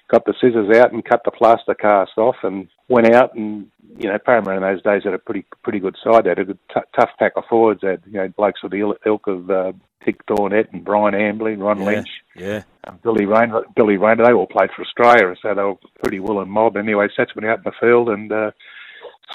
got 0.10 0.26
the 0.26 0.34
scissors 0.40 0.76
out 0.78 0.94
and 0.94 1.04
cut 1.04 1.22
the 1.26 1.32
plaster 1.32 1.74
cast 1.74 2.12
off 2.18 2.36
and 2.44 2.68
went 2.88 3.14
out 3.14 3.34
and 3.36 3.68
you 3.98 4.08
know 4.08 4.18
Parramatta 4.24 4.58
in 4.58 4.62
those 4.62 4.82
days 4.84 5.04
had 5.04 5.14
a 5.14 5.20
pretty 5.20 5.46
pretty 5.64 5.80
good 5.80 5.96
side. 6.04 6.24
They 6.26 6.30
had 6.30 6.40
a 6.40 6.46
good 6.46 6.60
t- 6.74 6.82
tough 6.98 7.10
pack 7.20 7.34
of 7.36 7.44
forwards. 7.50 7.82
They 7.82 7.90
had 7.90 8.04
you 8.06 8.14
know 8.14 8.28
blokes 8.30 8.62
with 8.64 8.72
the 8.72 8.96
ilk 9.06 9.28
of 9.28 9.50
uh, 9.50 9.72
Dick 10.06 10.20
Thornett 10.28 10.72
and 10.74 10.84
Brian 10.84 11.14
Hambly, 11.14 11.56
Ron 11.60 11.80
Yeah. 11.80 11.86
Lynch. 11.86 12.10
Yeah. 12.36 12.64
Um, 12.86 13.00
Billy 13.04 13.26
Rayner, 13.26 13.62
Billy 13.76 13.98
Rayner, 13.98 14.26
they 14.26 14.34
all 14.34 14.48
played 14.48 14.70
for 14.76 14.82
Australia, 14.84 15.36
so 15.42 15.54
they 15.54 15.62
were 15.62 15.76
pretty 16.02 16.20
willing 16.20 16.50
mob. 16.50 16.76
Anyway, 16.76 17.08
Sats 17.18 17.34
went 17.36 17.48
out 17.48 17.60
in 17.60 17.64
the 17.64 17.72
field 17.80 18.10
and 18.10 18.32
uh, 18.32 18.52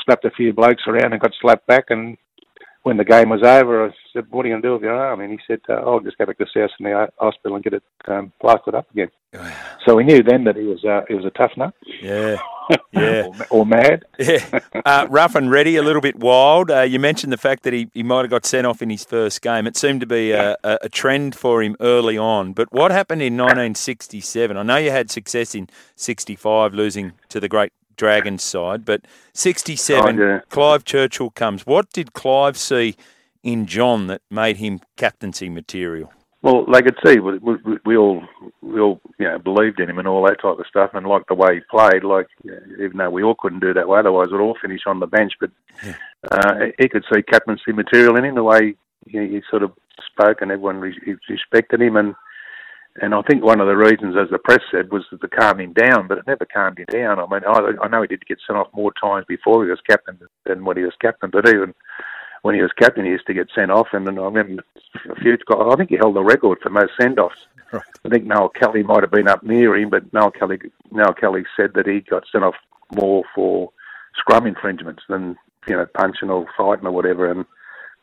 slapped 0.05 0.25
a 0.27 0.31
few 0.31 0.53
blokes 0.53 0.83
around 0.87 1.13
and 1.13 1.21
got 1.23 1.33
slapped 1.41 1.67
back. 1.67 1.87
And 1.89 2.19
when 2.89 2.97
the 2.97 3.05
game 3.05 3.29
was 3.29 3.43
over, 3.43 3.87
I 3.87 3.91
said, 4.13 4.27
"What 4.31 4.45
are 4.45 4.49
you 4.49 4.55
going 4.55 4.63
to 4.63 4.69
do 4.69 4.73
with 4.73 4.83
your 4.83 4.95
arm?" 4.95 5.21
And 5.21 5.31
he 5.31 5.39
said, 5.47 5.61
uh, 5.69 5.75
"I'll 5.75 6.01
just 6.01 6.17
go 6.17 6.25
back 6.25 6.39
to 6.39 6.47
the 6.47 6.61
South 6.61 6.71
in 6.81 6.85
the 6.85 7.09
hospital 7.19 7.55
and 7.55 7.63
get 7.63 7.75
it 7.75 7.83
um, 8.09 8.33
plastered 8.41 8.75
up 8.75 8.91
again." 8.91 9.11
So 9.87 9.95
we 9.95 10.05
knew 10.05 10.23
then 10.23 10.45
that 10.45 10.55
he 10.57 10.65
was 10.65 10.85
uh, 10.85 11.03
he 11.09 11.15
was 11.15 11.25
a 11.25 11.31
tough 11.31 11.53
nut. 11.57 11.73
Yeah. 12.03 12.37
Yeah. 12.93 13.25
or, 13.51 13.61
or 13.61 13.67
mad. 13.67 14.05
Yeah. 14.19 14.61
Uh, 14.85 15.07
rough 15.09 15.35
and 15.35 15.51
ready, 15.51 15.77
a 15.77 15.83
little 15.83 16.03
bit 16.03 16.17
wild. 16.17 16.71
Uh, 16.71 16.83
you 16.83 16.99
mentioned 16.99 17.33
the 17.33 17.39
fact 17.39 17.63
that 17.63 17.73
he, 17.73 17.89
he 17.95 18.03
might 18.03 18.21
have 18.23 18.31
got 18.31 18.45
sent 18.45 18.67
off 18.67 18.83
in 18.83 18.91
his 18.91 19.05
first 19.05 19.41
game. 19.41 19.67
It 19.67 19.75
seemed 19.75 20.01
to 20.03 20.07
be 20.07 20.33
a, 20.33 20.55
a, 20.63 20.79
a 20.83 20.89
trend 20.91 21.35
for 21.35 21.63
him 21.63 21.77
early 21.81 22.19
on. 22.19 22.53
But 22.53 22.71
what 22.71 22.91
happened 22.91 23.23
in 23.23 23.37
1967? 23.39 24.55
I 24.55 24.63
know 24.63 24.77
you 24.77 24.91
had 24.91 25.11
success 25.11 25.55
in 25.55 25.71
65, 25.97 26.75
losing 26.75 27.13
to 27.31 27.41
the 27.41 27.49
great 27.49 27.73
Dragons 27.99 28.43
side, 28.43 28.87
but 28.87 29.03
67, 29.35 30.19
Oh, 30.19 30.25
yeah. 30.27 30.41
Clive 30.49 30.85
Churchill 30.85 31.31
comes. 31.31 31.67
What 31.67 31.93
did 31.93 32.15
Clive 32.15 32.57
see 32.57 32.97
in 33.43 33.67
John 33.67 34.07
that 34.07 34.23
made 34.31 34.57
him 34.57 34.81
captaincy 34.97 35.51
material? 35.51 36.11
Well, 36.41 36.65
they 36.67 36.83
could 36.83 36.97
see 37.05 37.19
we, 37.19 37.37
we, 37.39 37.57
we 37.85 37.97
all 37.97 38.23
we 38.63 38.81
all 38.81 39.01
you 39.19 39.27
know 39.27 39.41
believed 39.41 39.81
in 39.81 39.91
him 39.91 39.99
and 39.99 40.07
all 40.07 40.25
that 40.25 40.41
type 40.41 40.57
of 40.59 40.67
stuff, 40.69 40.91
and 40.95 41.05
liked 41.05 41.27
the 41.29 41.35
way 41.35 41.57
he 41.57 41.61
played. 41.69 42.05
Like 42.05 42.29
even 42.81 42.97
though 42.97 43.11
we 43.11 43.25
all 43.25 43.35
couldn't 43.37 43.59
do 43.59 43.75
that 43.75 43.89
way, 43.89 43.99
otherwise 43.99 44.29
we'd 44.31 44.41
all 44.41 44.57
finish 44.63 44.83
on 44.87 45.01
the 45.01 45.09
bench. 45.09 45.33
But 45.41 45.51
uh, 46.31 46.55
he 46.79 46.89
could 46.89 47.05
see 47.13 47.23
captaincy 47.23 47.73
material 47.73 48.17
in 48.17 48.25
him, 48.25 48.37
the 48.37 48.45
way 48.45 48.77
he, 49.05 49.19
he 49.19 49.43
sort 49.51 49.65
of 49.65 49.73
spoke, 50.07 50.41
and 50.41 50.53
everyone 50.53 50.79
re- 50.79 51.17
respected 51.29 51.83
him. 51.83 51.97
And 51.97 52.15
and 53.01 53.15
I 53.15 53.23
think 53.23 53.45
one 53.45 53.61
of 53.61 53.67
the 53.67 53.77
reasons, 53.77 54.17
as 54.17 54.31
the 54.31 54.39
press 54.39 54.61
said, 54.71 54.91
was 54.91 55.05
to 55.11 55.29
calm 55.29 55.61
him 55.61 55.73
down, 55.73 56.09
but 56.09 56.19
it 56.19 56.27
never 56.27 56.45
calmed 56.45 56.79
him 56.79 56.87
down. 56.91 57.19
I 57.19 57.27
mean, 57.27 57.43
I, 57.47 57.73
I 57.83 57.89
know 57.89 58.03
he 58.03 58.09
did 58.09 58.27
get 58.27 58.39
sent 58.47 58.59
off 58.59 58.69
more 58.73 58.93
times 59.01 59.27
before 59.29 59.65
he 59.65 59.71
was 59.71 59.81
captain 59.89 60.19
than 60.45 60.65
when 60.65 60.77
he 60.77 60.85
was 60.85 60.95
captain, 61.01 61.31
but 61.31 61.49
even 61.49 61.75
when 62.43 62.55
he 62.55 62.63
was 62.63 62.73
captain, 62.79 63.05
he 63.05 63.11
used 63.11 63.27
to 63.27 63.35
get 63.35 63.49
sent 63.55 63.71
off. 63.71 63.89
And 63.93 64.07
then 64.07 64.19
I 64.19 64.23
remember 64.23 64.65
a 65.11 65.15
few. 65.17 65.37
I 65.51 65.77
think 65.77 65.91
he 65.91 65.97
held 65.97 66.17
the 66.17 66.23
record 66.23 66.59
for 66.63 66.71
most 66.71 66.93
send-offs. 67.01 67.47
I 67.73 68.09
think 68.09 68.25
Noel 68.25 68.49
Kelly 68.49 68.83
might 68.83 69.03
have 69.03 69.11
been 69.11 69.29
up 69.29 69.43
near 69.43 69.77
him, 69.77 69.91
but 69.91 70.11
Noel 70.13 70.31
Kelly, 70.31 70.59
Noel 70.91 71.13
Kelly 71.13 71.45
said 71.57 71.73
that 71.75 71.87
he 71.87 72.01
got 72.01 72.25
sent 72.31 72.45
off 72.45 72.55
more 72.95 73.25
for 73.35 73.71
scrum 74.17 74.47
infringements 74.47 75.03
than 75.09 75.37
you 75.67 75.77
know 75.77 75.87
punching 75.95 76.31
or 76.31 76.47
fighting 76.57 76.87
or 76.87 76.93
whatever. 76.93 77.31
And 77.31 77.45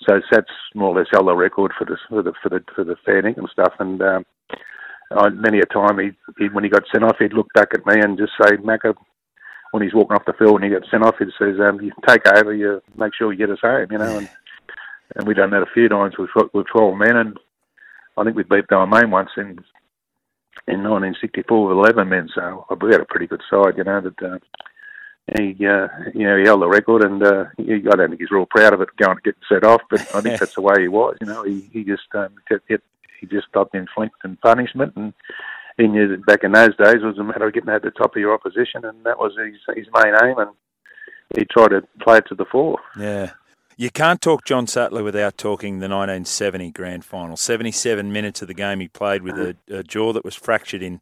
so 0.05 0.21
Sats 0.31 0.45
more 0.75 0.89
or 0.89 0.99
less 0.99 1.07
held 1.11 1.27
the 1.27 1.35
record 1.35 1.71
for 1.77 1.85
the 1.85 1.97
for 2.09 2.21
the 2.21 2.33
for 2.41 2.49
the, 2.49 2.63
for 2.75 2.83
the 2.83 2.95
fair 3.03 3.25
income 3.25 3.47
stuff. 3.51 3.73
And 3.79 4.01
um, 4.01 4.25
I, 5.11 5.29
many 5.29 5.59
a 5.59 5.65
time, 5.65 5.99
he, 5.99 6.11
he 6.37 6.49
when 6.49 6.63
he 6.63 6.69
got 6.69 6.83
sent 6.91 7.03
off, 7.03 7.17
he'd 7.19 7.33
look 7.33 7.47
back 7.53 7.69
at 7.73 7.85
me 7.85 8.01
and 8.01 8.17
just 8.17 8.33
say, 8.41 8.57
"Macca." 8.57 8.95
When 9.71 9.83
he's 9.83 9.93
walking 9.93 10.15
off 10.15 10.25
the 10.25 10.31
field 10.33 10.61
and 10.61 10.63
he 10.63 10.69
got 10.69 10.89
sent 10.89 11.03
off, 11.03 11.15
he 11.19 11.25
says, 11.37 11.59
um, 11.59 11.81
"You 11.81 11.91
take 12.07 12.25
over. 12.27 12.53
You 12.53 12.81
make 12.97 13.13
sure 13.13 13.31
you 13.31 13.37
get 13.37 13.49
us 13.49 13.59
home." 13.61 13.87
You 13.91 13.97
know, 13.97 14.17
and 14.19 14.29
and 15.15 15.27
we've 15.27 15.35
done 15.35 15.51
that 15.51 15.63
a 15.63 15.73
few 15.73 15.89
times 15.89 16.17
with 16.17 16.29
with 16.53 16.67
twelve 16.67 16.97
men, 16.97 17.17
and 17.17 17.39
I 18.17 18.23
think 18.23 18.35
we 18.35 18.43
beat 18.43 18.67
Balmain 18.67 19.09
once 19.09 19.31
in 19.37 19.59
in 20.67 20.81
1964 20.81 21.67
with 21.67 21.77
11 21.77 22.09
men. 22.09 22.29
So 22.33 22.65
we 22.81 22.91
had 22.91 23.01
a 23.01 23.05
pretty 23.05 23.27
good 23.27 23.41
side, 23.49 23.77
you 23.77 23.83
know. 23.83 24.01
That 24.01 24.23
uh, 24.23 24.39
he, 25.37 25.51
uh, 25.65 25.87
you 26.13 26.25
know, 26.25 26.37
he 26.37 26.45
held 26.45 26.61
the 26.61 26.67
record, 26.67 27.03
and 27.03 27.21
uh, 27.21 27.45
he, 27.57 27.73
I 27.75 27.95
don't 27.95 28.09
think 28.09 28.21
he's 28.21 28.31
real 28.31 28.47
proud 28.47 28.73
of 28.73 28.81
it 28.81 28.89
going 28.97 29.17
to 29.17 29.21
get 29.23 29.35
set 29.47 29.63
off, 29.63 29.81
but 29.89 30.01
I 30.15 30.21
think 30.21 30.39
that's 30.39 30.55
the 30.55 30.61
way 30.61 30.81
he 30.81 30.87
was. 30.87 31.17
You 31.21 31.27
know, 31.27 31.43
he 31.43 31.69
he 31.71 31.83
just 31.83 32.03
um, 32.15 32.29
get, 32.49 32.65
get, 32.67 32.81
he 33.19 33.27
just 33.27 33.47
stopped 33.47 33.75
and 33.75 33.87
punishment, 34.41 34.93
and 34.95 35.13
he 35.77 35.87
knew 35.87 36.07
that 36.07 36.25
back 36.25 36.43
in 36.43 36.51
those 36.51 36.75
days 36.77 37.01
it 37.01 37.05
was 37.05 37.17
a 37.17 37.23
matter 37.23 37.47
of 37.47 37.53
getting 37.53 37.69
at 37.69 37.81
the 37.81 37.91
top 37.91 38.15
of 38.15 38.19
your 38.19 38.33
opposition, 38.33 38.85
and 38.85 39.03
that 39.05 39.19
was 39.19 39.33
his 39.37 39.75
his 39.75 39.87
main 39.93 40.13
aim, 40.23 40.37
and 40.37 40.51
he 41.37 41.45
tried 41.45 41.69
to 41.69 41.81
play 42.01 42.17
it 42.17 42.25
to 42.27 42.35
the 42.35 42.45
fore. 42.45 42.79
Yeah. 42.97 43.31
You 43.77 43.89
can't 43.89 44.21
talk 44.21 44.45
John 44.45 44.67
Sattler 44.67 45.03
without 45.03 45.37
talking 45.37 45.79
the 45.79 45.89
1970 45.89 46.71
grand 46.71 47.03
final. 47.03 47.35
77 47.35 48.09
minutes 48.09 48.41
of 48.41 48.47
the 48.47 48.53
game 48.53 48.79
he 48.79 48.87
played 48.87 49.21
with 49.21 49.37
a, 49.37 49.57
a 49.69 49.83
jaw 49.83 50.13
that 50.13 50.23
was 50.23 50.33
fractured 50.33 50.81
in 50.81 51.01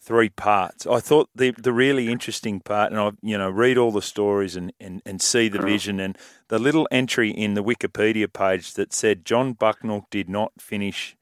three 0.00 0.28
parts. 0.28 0.86
I 0.86 1.00
thought 1.00 1.28
the 1.34 1.50
the 1.50 1.72
really 1.72 2.08
interesting 2.10 2.60
part, 2.60 2.92
and 2.92 3.00
I 3.00 3.10
you 3.22 3.36
know 3.36 3.50
read 3.50 3.76
all 3.76 3.90
the 3.90 4.00
stories 4.00 4.56
and, 4.56 4.72
and, 4.80 5.02
and 5.04 5.20
see 5.20 5.48
the 5.48 5.58
mm. 5.58 5.64
vision, 5.64 6.00
and 6.00 6.16
the 6.48 6.58
little 6.58 6.88
entry 6.90 7.30
in 7.30 7.54
the 7.54 7.64
Wikipedia 7.64 8.32
page 8.32 8.74
that 8.74 8.92
said 8.92 9.24
John 9.24 9.52
Bucknell 9.52 10.06
did 10.10 10.28
not 10.28 10.52
finish 10.58 11.16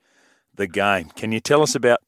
the 0.57 0.67
game. 0.67 1.11
Can 1.17 1.33
you 1.33 1.41
tell 1.41 1.63
us 1.63 1.75
about 1.75 2.01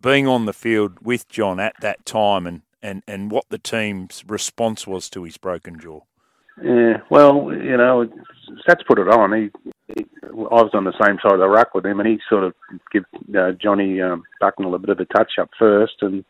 being 0.00 0.26
on 0.26 0.46
the 0.46 0.52
field 0.52 0.98
with 1.02 1.28
John 1.28 1.60
at 1.60 1.74
that 1.80 2.04
time 2.04 2.46
and, 2.46 2.62
and, 2.82 3.02
and 3.06 3.30
what 3.30 3.44
the 3.48 3.58
team's 3.58 4.24
response 4.26 4.86
was 4.86 5.08
to 5.10 5.24
his 5.24 5.36
broken 5.38 5.78
jaw? 5.78 6.00
Yeah, 6.62 6.98
well, 7.10 7.50
you 7.52 7.76
know, 7.76 8.06
Sats 8.68 8.86
put 8.86 8.98
it 8.98 9.08
on. 9.08 9.32
He, 9.32 9.72
he, 9.88 10.06
I 10.28 10.62
was 10.62 10.70
on 10.74 10.84
the 10.84 10.92
same 11.02 11.16
side 11.22 11.32
of 11.32 11.38
the 11.38 11.48
ruck 11.48 11.74
with 11.74 11.86
him, 11.86 11.98
and 11.98 12.08
he 12.08 12.18
sort 12.28 12.44
of 12.44 12.52
give 12.92 13.04
uh, 13.36 13.52
Johnny 13.52 14.02
um, 14.02 14.22
Bucknell 14.38 14.74
a 14.74 14.78
bit 14.78 14.90
of 14.90 15.00
a 15.00 15.06
touch 15.06 15.32
up 15.40 15.48
first, 15.58 15.94
and 16.02 16.24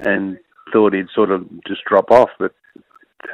and 0.00 0.38
thought 0.72 0.94
he'd 0.94 1.06
sort 1.14 1.30
of 1.30 1.46
just 1.68 1.84
drop 1.84 2.10
off. 2.10 2.30
But 2.38 2.52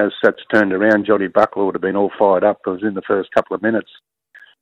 as 0.01 0.11
Sats 0.23 0.41
turned 0.53 0.73
around, 0.73 1.07
Johnny 1.07 1.29
Bucknell 1.29 1.67
would 1.67 1.77
have 1.77 1.83
been 1.83 1.97
all 1.97 2.11
fired 2.19 2.45
up. 2.45 2.61
It 2.67 2.71
was 2.71 2.83
in 2.83 2.95
the 2.95 3.03
first 3.03 3.31
couple 3.33 3.55
of 3.55 3.63
minutes 3.63 3.91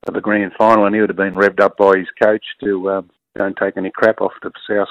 of 0.09 0.15
the 0.15 0.21
grand 0.21 0.53
final, 0.59 0.87
and 0.87 0.95
he 0.95 1.01
would 1.01 1.11
have 1.11 1.17
been 1.17 1.35
revved 1.35 1.61
up 1.61 1.77
by 1.77 1.99
his 1.99 2.09
coach 2.21 2.45
to 2.65 2.91
um, 2.91 3.11
don't 3.37 3.57
take 3.57 3.77
any 3.77 3.91
crap 3.91 4.21
off 4.21 4.33
the 4.43 4.51
South 4.69 4.89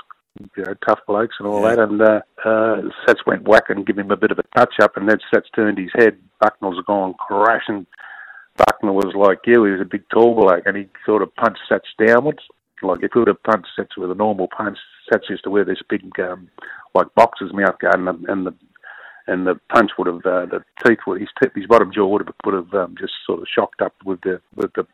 you 0.56 0.64
know, 0.64 0.74
tough 0.88 1.00
blokes 1.08 1.36
and 1.40 1.48
all 1.48 1.62
that. 1.64 1.80
And 1.80 2.02
uh, 2.02 2.22
uh, 2.44 2.82
Sats 3.06 3.26
went 3.26 3.48
whack 3.48 3.66
and 3.70 3.86
give 3.86 3.98
him 3.98 4.12
a 4.12 4.18
bit 4.18 4.32
of 4.32 4.40
a 4.40 4.44
touch 4.58 4.76
up, 4.82 4.98
and 4.98 5.10
then 5.10 5.18
Sats 5.34 5.46
turned 5.56 5.78
his 5.78 5.92
head. 5.94 6.18
Bucknell's 6.42 6.84
gone 6.86 7.14
crashing. 7.16 7.86
Bucknell 8.58 8.96
was 8.96 9.14
like 9.16 9.40
you; 9.46 9.66
he 9.66 9.72
was 9.72 9.82
a 9.82 9.86
big 9.86 10.04
tall 10.10 10.36
bloke, 10.36 10.64
and 10.66 10.78
he 10.78 10.88
sort 11.06 11.22
of 11.22 11.36
punched 11.36 11.62
Sats 11.70 12.06
downwards. 12.06 12.44
Like 12.82 13.04
if 13.04 13.12
he 13.14 13.20
would 13.20 13.28
have 13.28 13.44
punched 13.44 13.70
Sats 13.78 13.98
with 13.98 14.12
a 14.12 14.16
normal 14.16 14.48
punch, 14.56 14.78
Sats 15.12 15.30
used 15.30 15.44
to 15.44 15.50
wear 15.50 15.66
this 15.66 15.82
big, 15.90 16.04
um, 16.20 16.50
like 16.94 17.14
boxer's 17.16 17.54
mouth 17.54 17.78
guard, 17.80 18.00
and 18.00 18.08
the, 18.08 18.32
and 18.32 18.46
the 18.46 18.54
and 19.28 19.46
the 19.46 19.60
punch 19.70 19.92
would 19.98 20.08
have 20.08 20.26
uh, 20.26 20.46
the 20.46 20.64
teeth 20.86 21.00
would 21.06 21.20
his 21.20 21.30
teeth, 21.42 21.52
his 21.56 21.68
bottom 21.68 21.92
jaw 21.94 22.08
would 22.08 22.26
have 22.26 22.36
would 22.46 22.56
have 22.56 22.74
um, 22.74 22.96
just 23.00 23.14
sort 23.26 23.40
of 23.40 23.48
shocked 23.54 23.82
up 23.82 23.94
with 24.06 24.22
the 24.22 24.42
with 24.56 24.72
the, 24.74 24.88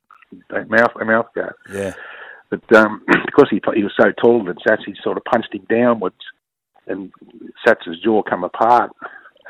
mouth 0.68 0.92
the 0.98 1.06
mouth 1.06 1.28
guard. 1.36 1.54
Yeah. 1.72 1.94
But 2.50 2.76
um, 2.76 3.04
because 3.26 3.48
he 3.50 3.62
he 3.76 3.84
was 3.84 3.94
so 4.00 4.12
tall 4.12 4.44
that 4.46 4.58
Sats, 4.68 4.86
he 4.86 4.96
sort 5.04 5.18
of 5.18 5.24
punched 5.26 5.54
him 5.54 5.66
downwards, 5.70 6.16
and 6.88 7.12
Sats's 7.66 8.00
jaw 8.04 8.24
come 8.24 8.44
apart. 8.44 8.92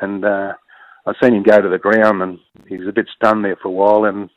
And 0.02 0.26
uh, 0.26 0.54
I 1.06 1.14
seen 1.22 1.36
him 1.36 1.44
go 1.44 1.62
to 1.62 1.70
the 1.70 1.78
ground, 1.78 2.22
and 2.22 2.40
he 2.68 2.78
was 2.78 2.88
a 2.88 2.94
bit 2.94 3.08
stunned 3.16 3.46
there 3.46 3.58
for 3.62 3.70
a 3.70 3.72
while. 3.72 4.06
And 4.06 4.30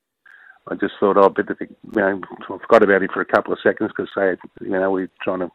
I 0.68 0.74
just 0.74 0.94
thought, 0.98 1.16
oh, 1.16 1.28
but 1.28 1.46
you 1.60 1.68
know, 1.94 2.20
I 2.50 2.58
forgot 2.58 2.82
about 2.82 3.02
him 3.02 3.10
for 3.12 3.20
a 3.20 3.26
couple 3.26 3.52
of 3.52 3.58
seconds 3.62 3.90
because 3.96 4.10
say, 4.16 4.36
you 4.60 4.70
know, 4.70 4.90
we 4.90 5.04
are 5.04 5.10
trying 5.22 5.40
to 5.40 5.50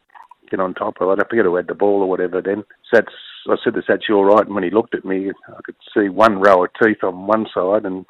get 0.51 0.59
on 0.59 0.73
top 0.75 1.01
of 1.01 1.09
it. 1.09 1.23
I 1.23 1.27
forget 1.27 1.45
who 1.45 1.55
had 1.55 1.67
the 1.67 1.73
ball 1.73 2.01
or 2.03 2.09
whatever. 2.09 2.41
Then 2.41 2.63
Sats, 2.93 3.07
I 3.49 3.55
said 3.63 3.73
to 3.73 3.81
Sats, 3.81 4.07
"You 4.07 4.17
all 4.17 4.25
right?" 4.25 4.45
And 4.45 4.53
when 4.53 4.63
he 4.63 4.69
looked 4.69 4.93
at 4.93 5.05
me, 5.05 5.31
I 5.49 5.61
could 5.63 5.75
see 5.93 6.09
one 6.09 6.39
row 6.39 6.63
of 6.65 6.69
teeth 6.81 7.03
on 7.03 7.25
one 7.25 7.47
side 7.53 7.85
and 7.85 8.05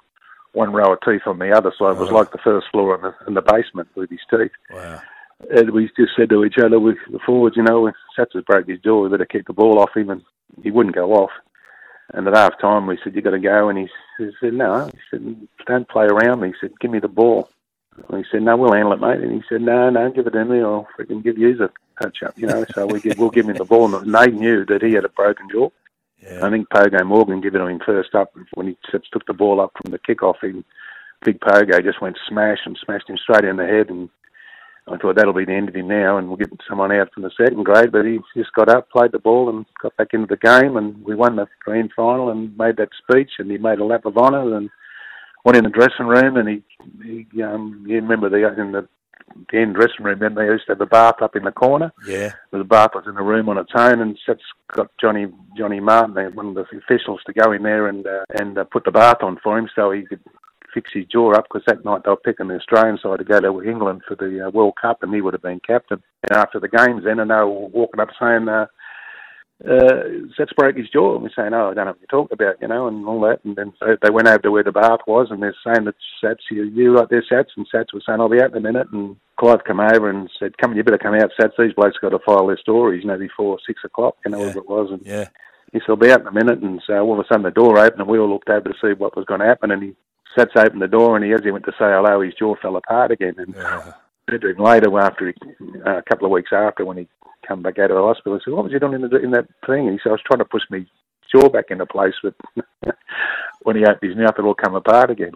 one 0.54 0.73
row 0.73 0.91
of 0.93 0.99
teeth 1.06 1.21
on 1.25 1.39
the 1.39 1.51
other 1.56 1.71
side. 1.80 1.95
It 1.95 1.99
was 1.99 2.10
Oh. 2.10 2.15
like 2.15 2.32
the 2.32 2.38
first 2.43 2.67
floor 2.71 2.95
in 2.95 3.01
the, 3.01 3.13
in 3.27 3.34
the 3.36 3.41
basement 3.41 3.88
with 3.95 4.10
his 4.10 4.19
teeth. 4.30 4.51
Wow. 4.69 4.99
And 5.56 5.71
we 5.71 5.89
just 5.97 6.12
said 6.17 6.30
to 6.30 6.43
each 6.43 6.58
other, 6.62 6.80
with 6.80 6.97
the 7.12 7.19
forwards, 7.25 7.56
you 7.56 7.63
know, 7.63 7.91
Sats 8.17 8.34
has 8.34 8.43
broke 8.43 8.67
his 8.67 8.80
jaw, 8.82 9.01
we 9.04 9.10
better 9.10 9.25
keep 9.25 9.47
the 9.47 9.54
ball 9.54 9.80
off 9.80 9.95
him, 9.95 10.10
and 10.10 10.21
he 10.62 10.69
wouldn't 10.71 10.93
go 10.95 11.13
off. 11.13 11.32
And 12.13 12.27
at 12.27 12.36
half 12.36 12.60
time, 12.60 12.86
we 12.88 12.99
said, 13.04 13.15
you 13.15 13.21
got 13.21 13.32
to 13.32 13.39
go. 13.39 13.69
And 13.69 13.80
he, 13.80 13.88
he 14.17 14.30
said, 14.41 14.54
no. 14.54 14.86
He 14.88 14.99
said, 15.10 15.47
don't 15.65 15.88
play 15.88 16.06
around 16.06 16.41
me. 16.41 16.49
He 16.49 16.54
said, 16.60 16.77
give 16.82 16.91
me 16.91 16.99
the 16.99 17.08
ball. 17.08 17.49
And 18.10 18.17
he 18.17 18.25
said, 18.30 18.41
no, 18.43 18.58
we'll 18.58 18.73
handle 18.73 18.93
it, 18.93 18.99
mate. 18.99 19.21
And 19.21 19.32
he 19.32 19.41
said, 19.49 19.62
no, 19.62 19.89
no, 19.89 20.12
give 20.12 20.27
it 20.27 20.32
to 20.32 20.45
me. 20.45 20.60
I'll 20.62 20.88
freaking 20.99 21.23
give 21.23 21.38
you 21.38 21.63
a 21.63 21.69
touch 22.02 22.24
up, 22.24 22.38
you 22.38 22.48
know. 22.48 22.66
So 22.74 22.86
we 22.86 23.00
give, 23.00 23.18
we'll 23.18 23.30
give 23.30 23.48
him 23.48 23.58
the 23.58 23.66
ball. 23.66 23.94
And 23.96 24.14
they 24.14 24.28
knew 24.28 24.66
that 24.66 24.82
he 24.82 24.94
had 24.94 25.06
a 25.06 25.10
broken 25.10 25.48
jaw. 25.52 25.70
I 26.44 26.50
think 26.50 26.70
Pogo 26.70 27.06
Morgan 27.06 27.42
gave 27.42 27.56
it 27.56 27.58
to 27.58 27.66
him 27.66 27.80
first 27.86 28.14
up. 28.14 28.34
When 28.54 28.68
he 28.68 28.78
took 28.92 29.26
the 29.26 29.34
ball 29.34 29.60
up 29.60 29.72
from 29.82 29.92
the 29.92 30.00
kickoff, 30.00 30.36
he, 30.42 30.64
big 31.24 31.40
Pogo 31.40 31.84
just 31.84 32.02
went 32.02 32.18
smash 32.28 32.60
and 32.66 32.78
smashed 32.84 33.10
him 33.10 33.18
straight 33.18 33.44
in 33.44 33.58
the 33.58 33.66
head. 33.66 33.90
And 33.90 34.10
I 34.88 34.98
thought 34.98 35.16
that'll 35.16 35.34
be 35.34 35.46
the 35.46 35.54
end 35.54 35.70
of 35.70 35.76
him 35.76 35.88
now, 35.88 36.18
and 36.18 36.28
we'll 36.28 36.38
get 36.38 36.52
someone 36.68 36.92
out 36.92 37.14
from 37.14 37.24
the 37.24 37.32
second 37.38 37.64
grade. 37.64 37.92
But 37.92 38.06
he 38.06 38.20
just 38.36 38.54
got 38.54 38.70
up, 38.70 38.90
played 38.90 39.12
the 39.14 39.20
ball, 39.20 39.50
and 39.50 39.66
got 39.82 39.96
back 39.98 40.10
into 40.14 40.28
the 40.28 40.38
game, 40.38 40.78
and 40.78 41.04
we 41.04 41.16
won 41.16 41.36
the 41.36 41.48
grand 41.64 41.92
final 41.96 42.30
and 42.30 42.58
made 42.58 42.78
that 42.78 42.90
speech, 42.98 43.32
and 43.40 43.50
he 43.50 43.58
made 43.58 43.80
a 43.80 43.86
lap 43.86 44.06
of 44.06 44.18
honour 44.18 44.56
and 44.56 44.70
went 45.44 45.58
in 45.58 45.64
the 45.64 45.70
dressing 45.70 46.06
room, 46.06 46.38
and 46.38 46.50
he, 46.50 46.64
he 47.04 47.42
um, 47.42 47.84
you 47.88 47.96
remember 47.96 48.30
the 48.30 48.62
in 48.62 48.72
the, 48.72 48.88
the 49.52 49.60
end 49.60 49.76
dressing 49.76 50.06
room, 50.06 50.20
then 50.20 50.36
they 50.36 50.46
used 50.46 50.65
to 50.67 50.74
have 50.74 50.82
a 50.82 50.86
bath 50.86 51.22
up 51.22 51.36
in 51.36 51.44
the 51.44 51.52
corner. 51.52 51.91
Yeah. 52.06 52.34
The 52.52 52.63
bath 52.63 52.91
was 52.96 53.06
in 53.08 53.15
the 53.15 53.22
room 53.22 53.50
on 53.50 53.58
its 53.58 53.72
own, 53.76 54.02
and 54.02 54.17
Sats 54.28 54.39
got 54.74 54.91
Johnny 55.00 55.28
Johnny 55.58 55.80
Martin, 55.80 56.36
one 56.36 56.48
of 56.48 56.56
the 56.56 56.78
officials, 56.78 57.22
to 57.26 57.34
go 57.34 57.52
in 57.52 57.63
there 57.63 57.88
and 57.88 58.06
uh, 58.06 58.26
and 58.39 58.58
uh, 58.58 58.63
put 58.65 58.86
the 58.86 58.91
bath 58.91 59.22
on 59.22 59.38
for 59.44 59.58
him 59.58 59.70
so 59.76 59.91
he 59.91 60.04
could 60.04 60.22
fix 60.74 60.91
his 60.94 61.06
jaw 61.06 61.34
up 61.34 61.46
because 61.52 61.63
that 61.67 61.84
night 61.84 62.02
they 62.06 62.10
were 62.10 62.15
picking 62.15 62.48
the 62.48 62.56
Australian 62.56 62.98
side 62.98 63.20
to 63.20 63.26
go 63.26 63.41
to 63.41 63.70
England 63.70 64.02
for 64.08 64.15
the 64.15 64.48
uh, 64.48 64.50
World 64.52 64.74
Cup, 64.82 65.04
and 65.04 65.13
he 65.13 65.22
would 65.22 65.34
have 65.34 65.41
been 65.41 65.60
captain. 65.60 66.02
And 66.30 66.38
after 66.38 66.60
the 66.60 66.70
games, 66.70 67.04
then 67.04 67.20
and 67.20 67.32
they 67.32 67.36
were 67.36 67.67
walking 67.67 68.00
up 68.00 68.10
saying. 68.20 68.48
Uh, 68.48 68.67
uh, 69.63 70.04
Sats 70.38 70.56
broke 70.56 70.76
his 70.78 70.89
jaw, 70.89 71.13
and 71.13 71.24
we're 71.24 71.30
saying, 71.36 71.54
"Oh, 71.54 71.69
I 71.69 71.74
don't 71.74 71.86
know 71.86 71.91
what 71.91 72.00
you're 72.00 72.08
talking 72.08 72.34
about," 72.34 72.62
you 72.62 72.67
know, 72.67 72.88
and 72.88 73.06
all 73.06 73.21
that. 73.21 73.39
And 73.45 73.56
then 73.56 73.74
so 73.80 73.95
they 74.02 74.10
went 74.10 74.28
over 74.28 74.39
to 74.39 74.52
where 74.52 74.63
the 74.63 74.71
bath 74.71 75.02
was, 75.06 75.28
and 75.30 75.41
they're 75.41 75.56
saying 75.63 75.86
that 75.86 75.95
Sats, 76.24 76.50
you, 76.50 76.63
you 76.63 76.95
right 76.95 77.08
there, 77.10 77.24
Sats, 77.32 77.50
and 77.56 77.67
Sats 77.74 77.93
was 77.93 78.04
saying, 78.06 78.19
"I'll 78.19 78.30
be 78.30 78.41
out 78.41 78.52
in 78.52 78.58
a 78.58 78.62
minute." 78.62 78.88
And 78.91 79.15
Clive 79.39 79.63
come 79.63 79.80
over 79.80 80.10
and 80.10 80.30
said, 80.39 80.58
"Come, 80.58 80.76
you 80.76 80.84
better 80.84 80.97
come 80.97 81.13
out, 81.15 81.32
Sats. 81.39 81.52
These 81.58 81.74
blokes 81.74 81.97
got 82.02 82.10
to 82.10 82.19
file 82.19 82.47
their 82.47 82.58
stories, 82.58 83.04
you 83.04 83.10
know, 83.10 83.17
before 83.17 83.60
six 83.65 83.82
o'clock, 83.84 84.15
you 84.26 84.32
know, 84.32 84.39
Yeah. 84.39 84.43
whatever 84.45 84.60
it 84.60 84.69
was." 84.69 84.91
And 84.91 85.02
Yeah. 85.06 85.28
he 85.74 85.80
said, 85.80 85.89
"I'll 85.89 85.95
be 85.95 86.12
out 86.12 86.21
in 86.21 86.28
a 86.28 86.32
minute." 86.32 86.60
And 86.60 86.82
so 86.88 87.00
all 87.00 87.19
of 87.19 87.26
a 87.26 87.28
sudden 87.28 87.43
the 87.43 87.52
door 87.52 87.78
opened, 87.78 88.02
and 88.02 88.10
we 88.10 88.19
all 88.19 88.30
looked 88.30 88.50
over 88.50 88.67
to 88.67 88.76
see 88.82 88.93
what 88.93 89.15
was 89.15 89.26
going 89.26 89.41
to 89.41 89.47
happen. 89.47 89.71
And 89.71 89.84
he 89.84 89.95
Sats 90.36 90.58
opened 90.58 90.82
the 90.82 90.88
door, 90.88 91.15
and 91.15 91.26
he, 91.26 91.34
as 91.34 91.43
he 91.43 91.52
went 91.52 91.65
to 91.65 91.71
say 91.74 91.91
hello, 91.91 92.21
his 92.21 92.34
jaw 92.36 92.56
fell 92.56 92.78
apart 92.78 93.12
again. 93.12 93.36
And 93.38 93.54
to 94.39 94.47
him 94.47 94.58
later, 94.58 94.97
after 94.97 95.28
he, 95.28 95.34
uh, 95.86 95.97
a 95.97 96.02
couple 96.04 96.26
of 96.26 96.32
weeks 96.32 96.52
after, 96.54 96.86
when 96.86 96.97
he 96.97 97.08
come 97.47 97.62
back 97.62 97.80
out 97.80 97.91
of 97.91 97.97
the 97.97 98.01
hospital, 98.04 98.36
I 98.39 98.43
said, 98.43 98.54
"What 98.54 98.63
was 98.65 98.73
you 98.73 98.80
doing 98.80 98.93
in, 98.93 99.01
the, 99.01 99.17
in 99.17 99.32
that 99.32 99.47
thing?" 99.65 99.88
And 99.88 99.91
he 99.91 99.99
said, 100.01 100.10
"I 100.10 100.13
was 100.13 100.21
trying 100.25 100.39
to 100.39 100.45
push 100.45 100.63
my 100.69 100.86
jaw 101.32 101.49
back 101.49 101.65
into 101.69 101.86
place, 101.86 102.13
but 102.23 102.34
when 103.63 103.75
he 103.75 103.84
opened 103.86 104.10
his 104.10 104.17
mouth, 104.17 104.36
it 104.38 104.41
all 104.43 104.56
come 104.56 104.75
apart 104.75 105.10
again." 105.12 105.34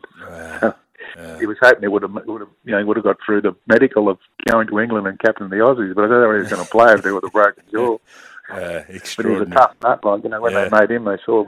He 1.40 1.46
was 1.46 1.58
hoping 1.62 1.82
he 1.84 1.88
would 1.88 2.02
have, 2.02 2.12
would 2.14 2.42
have, 2.42 2.50
you 2.64 2.72
know, 2.72 2.80
he 2.80 2.84
would 2.84 2.98
have 2.98 3.04
got 3.04 3.18
through 3.26 3.42
the 3.42 3.56
medical 3.68 4.10
of 4.10 4.18
going 4.50 4.68
to 4.68 4.80
England 4.80 5.08
and 5.08 5.20
captain 5.20 5.50
the 5.50 5.58
Aussies, 5.58 5.94
but 5.94 6.06
I 6.06 6.08
don't 6.08 6.22
know 6.22 6.28
whether 6.28 6.36
he 6.38 6.44
was 6.44 6.50
going 6.52 6.66
to 6.66 6.72
play 6.72 6.94
if 6.94 7.04
they 7.04 7.12
would 7.12 7.24
have 7.24 7.32
broken 7.32 7.64
jaw. 7.72 7.98
Uh, 8.48 8.84
But 9.18 9.26
he 9.26 9.32
was 9.32 9.48
a 9.50 9.52
tough 9.56 9.74
nut, 9.82 10.04
like 10.04 10.24
you 10.24 10.30
know, 10.30 10.40
when 10.40 10.54
Yeah. 10.54 10.70
they 10.70 10.80
made 10.80 10.92
him, 10.92 11.06
they 11.06 11.18
saw 11.26 11.46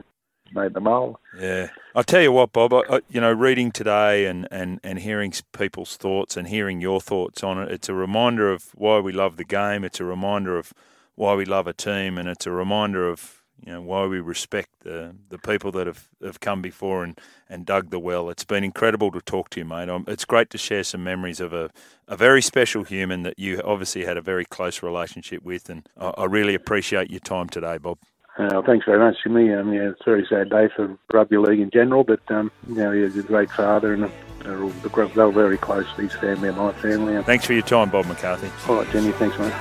made 0.53 0.73
the 0.73 0.79
mold. 0.79 1.17
Yeah, 1.39 1.69
I'll 1.95 2.03
tell 2.03 2.21
you 2.21 2.31
what, 2.31 2.53
Bob. 2.53 2.73
I, 2.73 2.81
I, 2.89 2.99
you 3.10 3.21
know, 3.21 3.31
reading 3.31 3.71
today 3.71 4.25
and, 4.25 4.47
and, 4.51 4.79
and 4.83 4.99
hearing 4.99 5.33
people's 5.51 5.97
thoughts 5.97 6.38
and 6.38 6.47
hearing 6.47 6.81
your 6.81 7.01
thoughts 7.01 7.43
on 7.43 7.57
it, 7.62 7.71
it's 7.71 7.89
a 7.89 7.93
reminder 7.93 8.51
of 8.51 8.69
why 8.75 8.99
we 8.99 9.12
love 9.12 9.38
the 9.38 9.43
game. 9.43 9.83
It's 9.83 9.99
a 9.99 10.05
reminder 10.05 10.57
of 10.57 10.73
why 11.15 11.33
we 11.33 11.45
love 11.45 11.67
a 11.67 11.73
team, 11.73 12.17
and 12.17 12.29
it's 12.29 12.45
a 12.45 12.51
reminder 12.51 13.10
of 13.10 13.41
you 13.65 13.73
know 13.73 13.81
why 13.81 14.05
we 14.05 14.19
respect 14.19 14.69
the 14.81 15.15
the 15.29 15.39
people 15.39 15.71
that 15.71 15.88
have, 15.88 16.07
have 16.23 16.39
come 16.39 16.62
before 16.62 17.03
and, 17.03 17.19
and 17.49 17.65
dug 17.65 17.89
the 17.89 17.99
well. 17.99 18.29
It's 18.29 18.43
been 18.43 18.63
incredible 18.63 19.12
to 19.12 19.21
talk 19.21 19.49
to 19.51 19.60
you, 19.60 19.65
mate. 19.65 19.89
It's 20.07 20.25
great 20.25 20.49
to 20.51 20.57
share 20.57 20.83
some 20.83 21.03
memories 21.03 21.39
of 21.39 21.53
a, 21.53 21.71
a 22.07 22.15
very 22.15 22.41
special 22.41 22.83
human 22.83 23.23
that 23.23 23.39
you 23.39 23.60
obviously 23.65 24.05
had 24.05 24.15
a 24.15 24.21
very 24.21 24.45
close 24.45 24.83
relationship 24.83 25.43
with, 25.43 25.69
and 25.69 25.89
I, 25.99 26.13
I 26.17 26.25
really 26.25 26.53
appreciate 26.53 27.10
your 27.10 27.19
time 27.19 27.49
today, 27.49 27.77
Bob. 27.77 27.97
Uh, 28.38 28.62
thanks 28.62 28.86
very 28.86 29.00
much, 29.00 29.15
Jimmy. 29.23 29.52
Um, 29.52 29.73
yeah, 29.73 29.89
it's 29.89 30.02
a 30.02 30.06
very 30.06 30.26
sad 30.30 30.50
day 30.50 30.69
for 30.76 30.95
rugby 31.12 31.38
league 31.38 31.60
in 31.60 31.71
general, 31.71 32.04
but 32.04 32.19
um, 32.30 32.52
you 32.67 32.76
know, 32.76 32.91
he's 32.91 33.17
a 33.17 33.23
great 33.23 33.50
father, 33.50 33.93
and 33.93 34.12
they're, 34.43 34.62
all, 34.62 34.69
they 34.69 35.23
were 35.23 35.32
very 35.32 35.58
close 35.58 35.88
to 35.95 36.04
his 36.04 36.13
family 36.13 36.50
and 36.50 36.58
my 36.58 36.71
family. 36.73 37.21
Thanks 37.23 37.45
for 37.45 37.54
your 37.54 37.63
time, 37.63 37.89
Bob 37.89 38.06
McCarthy. 38.06 38.52
All 38.69 38.76
right, 38.78 38.91
Jimmy. 38.91 39.12
Thanks, 39.13 39.38
mate. 39.39 39.54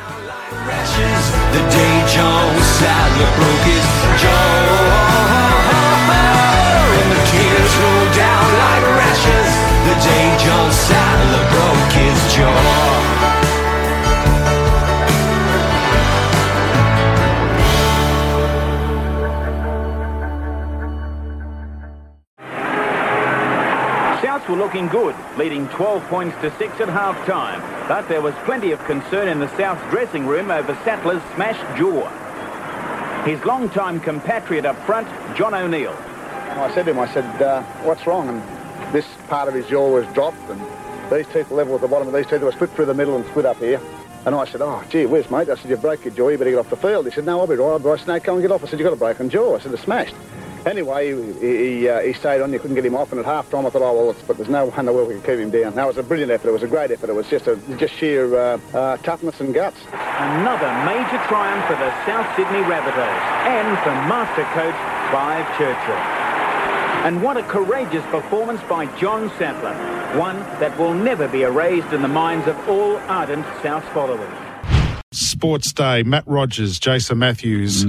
Looking 24.87 25.01
good, 25.01 25.39
leading 25.39 25.69
12 25.69 26.03
points 26.05 26.37
to 26.41 26.57
6 26.59 26.81
at 26.81 26.89
half-time. 26.89 27.61
But 27.89 28.09
there 28.09 28.21
was 28.21 28.35
plenty 28.45 28.73
of 28.73 28.85
concern 28.85 29.29
in 29.29 29.39
the 29.39 29.49
South's 29.57 29.83
dressing 29.91 30.27
room 30.27 30.51
over 30.51 30.75
Sattler's 30.85 31.23
smashed 31.35 31.79
jaw. 31.79 32.09
His 33.25 33.43
long-time 33.45 34.01
compatriot 34.01 34.65
up 34.65 34.77
front, 34.87 35.09
John 35.37 35.55
O'Neill. 35.55 35.93
I 35.93 36.71
said 36.75 36.85
to 36.85 36.93
him, 36.93 36.99
I 36.99 37.13
said, 37.13 37.43
uh, 37.43 37.63
what's 37.83 38.07
wrong? 38.07 38.29
And 38.29 38.95
this 38.95 39.07
part 39.29 39.49
of 39.49 39.55
his 39.55 39.67
jaw 39.67 39.91
was 39.91 40.07
dropped 40.15 40.39
and 40.49 40.61
these 41.11 41.27
teeth 41.33 41.51
level 41.51 41.75
at 41.75 41.81
the 41.81 41.89
bottom 41.89 42.09
of 42.09 42.15
these 42.15 42.27
teeth 42.27 42.43
were 42.43 42.53
split 42.53 42.71
through 42.71 42.87
the 42.87 42.95
middle 42.95 43.17
and 43.17 43.25
split 43.27 43.47
up 43.47 43.59
here. 43.59 43.81
And 44.25 44.35
I 44.35 44.45
said, 44.45 44.61
oh, 44.61 44.83
gee 44.89 45.07
whiz, 45.07 45.31
mate. 45.31 45.49
I 45.49 45.55
said, 45.55 45.71
you 45.71 45.77
broke 45.77 46.05
your 46.05 46.15
jaw, 46.15 46.29
you 46.29 46.39
better 46.39 46.51
get 46.51 46.59
off 46.59 46.71
the 46.71 46.77
field. 46.77 47.07
He 47.07 47.13
said, 47.13 47.25
no, 47.25 47.41
I'll 47.41 47.47
be 47.47 47.55
right. 47.55 47.79
Be 47.79 47.85
right. 47.85 48.01
Snake, 48.01 48.25
go 48.25 48.35
and 48.35 48.43
get 48.43 48.51
off. 48.51 48.65
I 48.65 48.67
said, 48.67 48.81
you've 48.81 48.87
got 48.87 48.93
a 48.93 48.97
broken 48.97 49.31
jaw. 49.31 49.57
I 49.57 49.61
said, 49.61 49.73
it's 49.73 49.83
smashed. 49.83 50.15
Anyway, 50.67 51.15
he, 51.39 51.79
he, 51.79 51.89
uh, 51.89 52.01
he 52.01 52.13
stayed 52.13 52.41
on. 52.41 52.53
You 52.53 52.59
couldn't 52.59 52.75
get 52.75 52.85
him 52.85 52.97
off. 52.97 53.13
And 53.13 53.21
at 53.21 53.25
half 53.25 53.49
time, 53.51 53.65
I 53.67 53.71
thought, 53.71 53.83
oh, 53.83 53.95
well, 53.95 54.11
it's, 54.11 54.21
but 54.23 54.37
there's 54.37 54.49
no 54.49 54.67
one 54.67 54.81
in 54.81 54.87
the 54.87 54.93
world 54.93 55.09
we 55.09 55.15
can 55.15 55.23
keep 55.23 55.39
him 55.39 55.51
down. 55.51 55.77
That 55.77 55.87
was 55.87 55.97
a 55.97 56.03
brilliant 56.03 56.33
effort. 56.33 56.49
It 56.49 56.53
was 56.53 56.65
a 56.65 56.69
great 56.69 56.91
effort. 56.91 57.09
It 57.09 57.15
was 57.15 57.29
just 57.29 57.47
a 57.47 57.57
just 57.77 57.95
sheer 57.95 58.35
uh, 58.35 58.59
uh, 58.75 58.97
toughness 58.99 59.41
and 59.41 59.55
guts. 59.55 59.79
Another 59.93 60.67
major 60.85 61.23
triumph 61.29 61.65
for 61.67 61.77
the 61.77 61.91
South 62.05 62.27
Sydney 62.35 62.63
Rabbitohs 62.67 63.23
and 63.47 63.79
for 63.79 63.95
master 64.11 64.43
coach 64.55 64.75
Clive 65.11 65.47
Churchill. 65.57 65.95
And 67.07 67.23
what 67.23 67.37
a 67.37 67.45
courageous 67.45 68.05
performance 68.07 68.61
by 68.69 68.87
John 68.99 69.31
Sattler, 69.39 69.75
one 70.19 70.41
that 70.59 70.77
will 70.77 70.95
never 70.95 71.29
be 71.29 71.43
erased 71.43 71.93
in 71.93 72.03
the 72.03 72.09
minds 72.09 72.49
of 72.49 72.69
all 72.69 72.97
ardent 73.07 73.47
South 73.63 73.85
followers. 73.91 74.35
Sports 75.13 75.73
Day, 75.73 76.03
Matt 76.03 76.25
Rogers, 76.27 76.81
Jason 76.81 77.19
Matthews, 77.19 77.85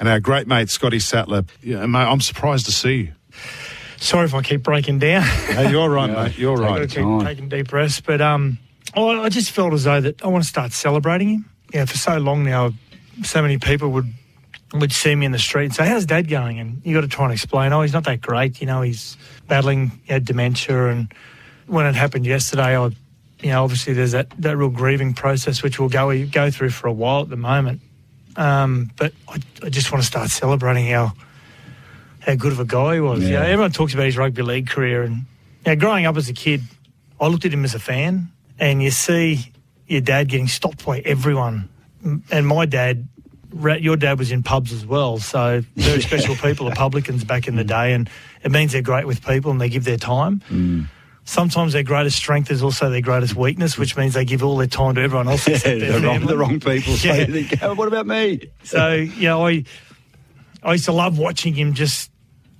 and 0.00 0.08
our 0.08 0.18
great 0.18 0.48
mate 0.48 0.70
Scotty 0.70 0.98
Sattler. 0.98 1.44
Yeah, 1.62 1.86
mate, 1.86 2.00
I'm 2.00 2.20
surprised 2.20 2.66
to 2.66 2.72
see 2.72 2.94
you. 2.94 3.12
Sorry 3.98 4.24
if 4.24 4.34
I 4.34 4.42
keep 4.42 4.62
breaking 4.62 4.98
down. 4.98 5.24
No, 5.54 5.68
you're 5.68 5.90
right, 5.90 6.10
mate. 6.10 6.38
You're 6.38 6.54
I've 6.54 6.60
right. 6.60 6.80
got 6.80 6.88
to 6.88 7.18
keep 7.18 7.26
taking 7.26 7.48
deep 7.50 7.68
breaths, 7.68 8.00
but 8.00 8.20
um, 8.22 8.58
I 8.94 9.02
I 9.02 9.28
just 9.28 9.50
felt 9.50 9.74
as 9.74 9.84
though 9.84 10.00
that 10.00 10.24
I 10.24 10.28
want 10.28 10.42
to 10.42 10.48
start 10.48 10.72
celebrating 10.72 11.28
him. 11.28 11.50
Yeah, 11.72 11.84
for 11.84 11.98
so 11.98 12.18
long 12.18 12.42
now, 12.42 12.72
so 13.22 13.42
many 13.42 13.58
people 13.58 13.90
would 13.90 14.12
would 14.72 14.92
see 14.92 15.14
me 15.14 15.26
in 15.26 15.32
the 15.32 15.38
street 15.38 15.66
and 15.66 15.74
say, 15.74 15.86
"How's 15.86 16.06
Dad 16.06 16.28
going?" 16.28 16.58
And 16.58 16.80
you 16.82 16.94
got 16.94 17.02
to 17.02 17.08
try 17.08 17.26
and 17.26 17.34
explain, 17.34 17.72
"Oh, 17.74 17.82
he's 17.82 17.92
not 17.92 18.04
that 18.04 18.22
great. 18.22 18.60
You 18.60 18.66
know, 18.66 18.80
he's 18.80 19.18
battling 19.48 19.92
you 20.06 20.14
know, 20.14 20.18
dementia." 20.18 20.88
And 20.88 21.12
when 21.66 21.84
it 21.84 21.94
happened 21.94 22.24
yesterday, 22.24 22.74
I, 22.76 22.86
you 23.42 23.50
know, 23.50 23.62
obviously 23.62 23.92
there's 23.92 24.12
that, 24.12 24.30
that 24.38 24.56
real 24.56 24.70
grieving 24.70 25.12
process 25.12 25.62
which 25.62 25.78
we'll 25.78 25.90
go 25.90 26.26
go 26.26 26.50
through 26.50 26.70
for 26.70 26.86
a 26.86 26.92
while 26.92 27.20
at 27.20 27.28
the 27.28 27.36
moment. 27.36 27.82
Um, 28.36 28.90
but 28.96 29.12
I, 29.28 29.38
I 29.62 29.68
just 29.68 29.90
want 29.92 30.02
to 30.02 30.06
start 30.06 30.30
celebrating 30.30 30.86
how 30.86 31.12
how 32.20 32.34
good 32.34 32.52
of 32.52 32.60
a 32.60 32.64
guy 32.64 32.94
he 32.94 33.00
was. 33.00 33.22
Yeah. 33.22 33.26
You 33.28 33.34
know, 33.34 33.42
everyone 33.42 33.72
talks 33.72 33.94
about 33.94 34.06
his 34.06 34.16
rugby 34.16 34.42
league 34.42 34.68
career, 34.68 35.02
and 35.02 35.16
you 35.16 35.24
know, 35.66 35.76
growing 35.76 36.06
up 36.06 36.16
as 36.16 36.28
a 36.28 36.34
kid, 36.34 36.62
I 37.20 37.26
looked 37.28 37.44
at 37.44 37.52
him 37.52 37.64
as 37.64 37.74
a 37.74 37.78
fan, 37.78 38.30
and 38.58 38.82
you 38.82 38.90
see 38.90 39.52
your 39.86 40.00
dad 40.00 40.28
getting 40.28 40.48
stopped 40.48 40.84
by 40.84 41.00
everyone, 41.00 41.68
and 42.30 42.46
my 42.46 42.66
dad. 42.66 43.08
Your 43.52 43.96
dad 43.96 44.16
was 44.16 44.30
in 44.30 44.44
pubs 44.44 44.72
as 44.72 44.86
well, 44.86 45.18
so 45.18 45.64
very 45.74 46.00
special 46.10 46.36
people 46.36 46.68
are 46.68 46.74
publicans 46.76 47.24
back 47.24 47.48
in 47.48 47.56
the 47.56 47.64
day, 47.64 47.94
and 47.94 48.08
it 48.44 48.52
means 48.52 48.70
they're 48.70 48.80
great 48.80 49.08
with 49.08 49.26
people 49.26 49.50
and 49.50 49.60
they 49.60 49.68
give 49.68 49.82
their 49.82 49.96
time. 49.96 50.88
Sometimes 51.24 51.72
their 51.72 51.82
greatest 51.82 52.16
strength 52.16 52.50
is 52.50 52.62
also 52.62 52.90
their 52.90 53.00
greatest 53.00 53.34
weakness, 53.36 53.78
which 53.78 53.96
means 53.96 54.14
they 54.14 54.24
give 54.24 54.42
all 54.42 54.56
their 54.56 54.66
time 54.66 54.94
to 54.96 55.00
everyone 55.02 55.28
else. 55.28 55.46
Yeah, 55.48 55.56
the, 55.58 56.00
wrong, 56.02 56.26
the 56.26 56.36
wrong 56.36 56.60
people. 56.60 56.94
So 56.96 57.08
Yeah. 57.12 57.26
think, 57.26 57.62
"Oh, 57.62 57.74
what 57.74 57.88
about 57.88 58.06
me? 58.06 58.50
So 58.64 58.94
you 58.94 59.28
know, 59.28 59.46
I 59.46 59.64
I 60.62 60.72
used 60.72 60.86
to 60.86 60.92
love 60.92 61.18
watching 61.18 61.54
him 61.54 61.74
just 61.74 62.10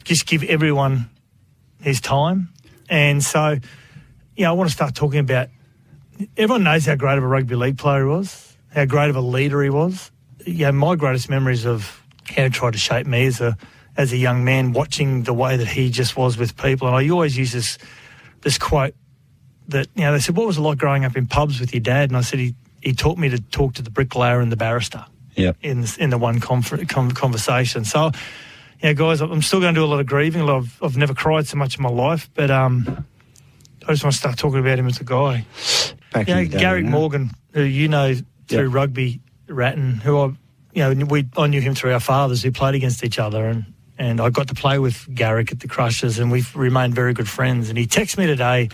just 0.05 0.27
give 0.27 0.43
everyone 0.45 1.11
his 1.81 2.01
time, 2.01 2.49
and 2.89 3.23
so 3.23 3.59
you 4.37 4.45
know, 4.45 4.51
I 4.51 4.53
want 4.53 4.69
to 4.71 4.75
start 4.75 4.95
talking 4.95 5.21
about. 5.21 5.49
Everyone 6.37 6.65
knows 6.65 6.85
how 6.85 6.97
great 6.97 7.17
of 7.17 7.25
a 7.25 7.27
rugby 7.27 7.55
league 7.55 7.79
player 7.79 8.01
he 8.05 8.09
was, 8.11 8.55
how 8.75 8.85
great 8.85 9.09
of 9.09 9.17
a 9.17 9.23
leader 9.23 9.63
he 9.63 9.71
was. 9.71 10.11
Yeah, 10.47 10.71
my 10.71 10.95
greatest 10.95 11.31
memories 11.31 11.65
of 11.65 12.03
how 12.37 12.45
he 12.45 12.51
tried 12.51 12.75
to 12.75 12.79
shape 12.79 13.07
me 13.07 13.27
as 13.27 13.41
a 13.41 13.57
as 13.97 14.13
a 14.13 14.17
young 14.19 14.45
man, 14.45 14.73
watching 14.73 15.23
the 15.25 15.33
way 15.33 15.57
that 15.57 15.67
he 15.67 15.91
just 15.91 16.17
was 16.17 16.37
with 16.39 16.57
people, 16.57 16.87
and 16.89 16.97
I 16.97 17.09
always 17.11 17.37
use 17.39 17.53
this 17.53 17.79
this 18.43 18.59
quote 18.59 18.95
that 19.69 19.87
you 19.95 20.03
know 20.03 20.13
they 20.13 20.21
said, 20.21 20.37
"What 20.37 20.47
was 20.47 20.59
it 20.59 20.63
like 20.63 20.79
growing 20.79 21.05
up 21.05 21.17
in 21.17 21.27
pubs 21.27 21.61
with 21.61 21.73
your 21.73 21.81
dad?" 21.81 22.11
And 22.11 22.17
I 22.17 22.23
said, 22.23 22.39
"He 22.39 22.55
he 22.83 22.93
taught 22.93 23.19
me 23.19 23.29
to 23.29 23.39
talk 23.41 23.75
to 23.75 23.83
the 23.83 23.91
bricklayer 23.91 24.41
and 24.41 24.51
the 24.51 24.57
barrister." 24.57 25.05
Yeah. 25.37 25.53
in 25.63 25.87
in 25.99 26.11
the 26.11 26.19
one 26.19 26.41
confer- 26.41 26.85
con 26.87 27.13
conversation. 27.13 27.85
So, 27.85 28.11
yeah, 28.83 28.93
guys, 28.95 29.21
I'm 29.21 29.43
still 29.43 29.61
going 29.61 29.75
to 29.75 29.81
do 29.81 29.85
a 29.85 29.87
lot 29.87 30.01
of 30.01 30.07
grieving. 30.07 30.43
A 30.43 30.45
lot 30.45 30.57
of, 30.57 30.83
I've 30.83 30.97
never 30.97 31.15
cried 31.15 31.47
so 31.47 31.57
much 31.57 31.77
in 31.77 31.83
my 31.83 31.89
life, 31.89 32.29
but 32.35 32.51
um, 32.51 33.05
I 33.87 33.93
just 33.93 34.03
want 34.03 34.13
to 34.15 34.19
start 34.19 34.37
talking 34.37 34.59
about 34.59 34.79
him 34.79 34.89
as 34.89 35.01
a 35.01 35.05
guy. 35.05 35.47
Back 36.13 36.27
you 36.29 36.35
know, 36.35 36.41
in 36.41 36.47
the 36.51 36.57
day, 36.57 36.61
Garrick 36.61 36.85
you? 36.85 36.91
Morgan, 36.91 37.31
who 37.53 37.63
you 37.63 37.89
know 37.89 38.15
through 38.49 38.67
Yep. 38.67 38.75
rugby, 38.75 39.21
Ratton, 39.47 39.95
who 40.03 40.19
I, 40.19 40.27
you 40.75 40.95
know, 40.95 41.07
we 41.07 41.27
I 41.37 41.47
knew 41.47 41.61
him 41.61 41.75
through 41.77 41.93
our 41.93 42.01
fathers 42.01 42.43
who 42.43 42.51
played 42.51 42.75
against 42.75 43.05
each 43.05 43.19
other, 43.21 43.47
and 43.47 43.65
and 44.01 44.19
I 44.21 44.31
got 44.31 44.49
to 44.49 44.55
play 44.55 44.79
with 44.79 45.07
Garrick 45.15 45.53
at 45.53 45.61
the 45.61 45.69
Crushers, 45.69 46.19
and 46.19 46.33
we've 46.33 46.57
remained 46.57 46.95
very 46.95 47.13
good 47.13 47.29
friends. 47.29 47.69
And 47.69 47.77
he 47.77 47.87
texted 47.87 48.17
me 48.19 48.27
today. 48.27 48.71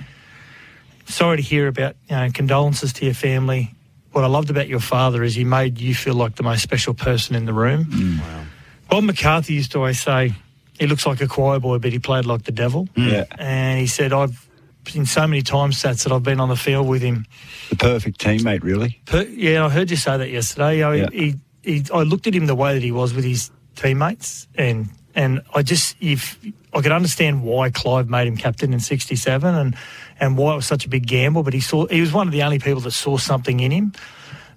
Sorry 1.07 1.37
to 1.37 1.43
hear 1.43 1.66
about 1.68 1.97
you 2.09 2.16
know 2.16 2.29
condolences 2.33 2.93
to 2.95 3.05
your 3.05 3.14
family. 3.14 3.74
What 4.12 4.24
I 4.24 4.29
loved 4.29 4.51
about 4.51 4.68
your 4.68 4.81
father 4.81 5.22
is 5.22 5.35
he 5.35 5.45
made 5.45 5.79
you 5.81 5.95
feel 5.95 6.14
like 6.14 6.37
the 6.37 6.43
most 6.43 6.62
special 6.62 6.95
person 6.95 7.37
in 7.37 7.45
the 7.45 7.53
room. 7.53 7.85
Mm. 7.85 8.45
Bob 8.89 9.05
McCarthy 9.05 9.55
used 9.55 9.72
to 9.72 9.79
always 9.79 10.01
say 10.01 10.33
he 10.79 10.87
looks 10.87 11.05
like 11.07 11.20
a 11.20 11.27
choir 11.27 11.59
boy, 11.59 11.79
but 11.79 11.93
he 11.93 11.99
played 11.99 12.24
like 12.24 12.45
the 12.45 12.53
devil. 12.53 12.89
Mm. 12.97 13.12
Yeah. 13.12 13.24
And 13.39 13.79
he 13.81 13.87
said 13.87 14.12
I've 14.12 14.49
seen 14.89 15.07
so 15.07 15.27
many 15.27 15.43
times 15.43 15.83
stats 15.83 16.05
that 16.05 16.12
I've 16.12 16.22
been 16.22 16.41
on 16.41 16.49
the 16.49 16.57
field 16.57 16.87
with 16.89 17.03
him. 17.03 17.27
The 17.70 17.77
perfect 17.77 18.18
teammate, 18.20 18.62
really. 18.62 19.01
Per, 19.07 19.22
yeah, 19.22 19.64
I 19.64 19.68
heard 19.68 19.91
you 19.91 19.97
say 19.97 20.16
that 20.16 20.31
yesterday. 20.31 20.83
I, 20.83 20.95
Yeah. 20.95 21.09
he, 21.12 21.35
he, 21.62 21.85
I 21.93 22.03
looked 22.03 22.27
at 22.29 22.35
him 22.35 22.47
the 22.47 22.55
way 22.55 22.72
that 22.74 22.83
he 22.83 22.93
was 22.93 23.12
with 23.12 23.24
his 23.24 23.51
teammates, 23.74 24.47
and 24.55 24.89
and 25.17 25.41
I 25.55 25.62
just 25.62 25.97
if 26.01 26.39
I 26.73 26.81
could 26.83 26.93
understand 26.93 27.43
why 27.43 27.71
Clive 27.71 28.09
made 28.09 28.29
him 28.29 28.37
captain 28.37 28.73
in 28.73 28.79
'67, 28.79 29.55
and 29.55 29.77
and 30.21 30.39
why 30.39 30.53
it 30.53 30.57
was 30.57 30.67
such 30.67 30.87
a 30.87 30.89
big 30.89 31.07
gamble. 31.07 31.43
But 31.43 31.55
he 31.55 31.61
saw 31.61 31.87
he 31.87 32.01
was 32.01 32.12
one 32.12 32.29
of 32.29 32.33
the 32.33 32.45
only 32.45 32.61
people 32.61 32.81
that 32.83 32.93
saw 32.93 33.17
something 33.17 33.59
in 33.59 33.73
him. 33.73 33.93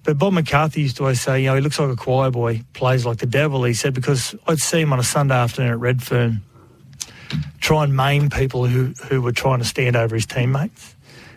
But 0.03 0.17
Bob 0.17 0.33
McCarthy 0.33 0.81
used 0.81 0.97
to 0.97 1.03
always 1.03 1.19
say, 1.19 1.41
you 1.41 1.47
know, 1.47 1.55
he 1.55 1.61
looks 1.61 1.79
like 1.79 1.89
a 1.89 1.95
choir 1.95 2.31
boy, 2.31 2.63
plays 2.73 3.05
like 3.05 3.17
the 3.17 3.25
devil. 3.25 3.63
He 3.63 3.73
said 3.73 3.93
because 3.93 4.35
I'd 4.47 4.59
see 4.59 4.81
him 4.81 4.93
on 4.93 4.99
a 4.99 5.03
Sunday 5.03 5.35
afternoon 5.35 5.71
at 5.71 5.79
Redfern 5.79 6.41
try 7.59 7.83
and 7.83 7.95
maim 7.95 8.29
people 8.29 8.65
who, 8.65 8.93
who 9.07 9.21
were 9.21 9.31
trying 9.31 9.59
to 9.59 9.65
stand 9.65 9.95
over 9.95 10.15
his 10.15 10.25
teammates. 10.25 10.95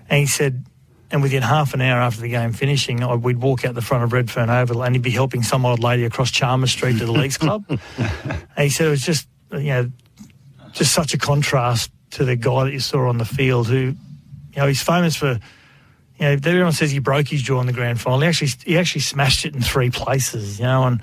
And 0.08 0.20
he 0.20 0.26
said, 0.26 0.64
and 1.12 1.22
within 1.22 1.42
half 1.42 1.74
an 1.74 1.82
hour 1.82 2.00
after 2.00 2.22
the 2.22 2.28
game 2.28 2.52
finishing, 2.52 3.02
I, 3.02 3.14
we'd 3.14 3.36
walk 3.36 3.66
out 3.66 3.74
the 3.74 3.82
front 3.82 4.02
of 4.02 4.12
Redfern 4.12 4.48
Oval 4.48 4.82
and 4.82 4.94
he'd 4.94 5.02
be 5.02 5.10
helping 5.10 5.42
some 5.42 5.66
old 5.66 5.78
lady 5.78 6.04
across 6.04 6.30
Chalmers 6.30 6.72
Street 6.72 6.98
to 6.98 7.04
the 7.04 7.12
Leagues 7.12 7.36
Club. 7.36 7.64
and 7.68 7.78
he 8.56 8.70
said 8.70 8.86
it 8.86 8.90
was 8.90 9.02
just, 9.02 9.28
you 9.52 9.58
know, 9.64 9.90
just 10.72 10.92
such 10.92 11.12
a 11.12 11.18
contrast 11.18 11.92
to 12.12 12.24
the 12.24 12.34
guy 12.34 12.64
that 12.64 12.72
you 12.72 12.80
saw 12.80 13.08
on 13.08 13.18
the 13.18 13.26
field 13.26 13.68
who, 13.68 13.76
you 13.76 13.96
know, 14.56 14.66
he's 14.66 14.82
famous 14.82 15.14
for, 15.14 15.38
you 16.18 16.20
know, 16.20 16.32
everyone 16.32 16.72
says 16.72 16.90
he 16.90 16.98
broke 16.98 17.28
his 17.28 17.42
jaw 17.42 17.60
in 17.60 17.66
the 17.66 17.72
grand 17.74 18.00
final. 18.00 18.20
He 18.20 18.26
actually, 18.26 18.50
he 18.64 18.78
actually 18.78 19.02
smashed 19.02 19.44
it 19.44 19.54
in 19.54 19.60
three 19.60 19.90
places, 19.90 20.58
you 20.58 20.64
know, 20.64 20.84
and 20.84 21.02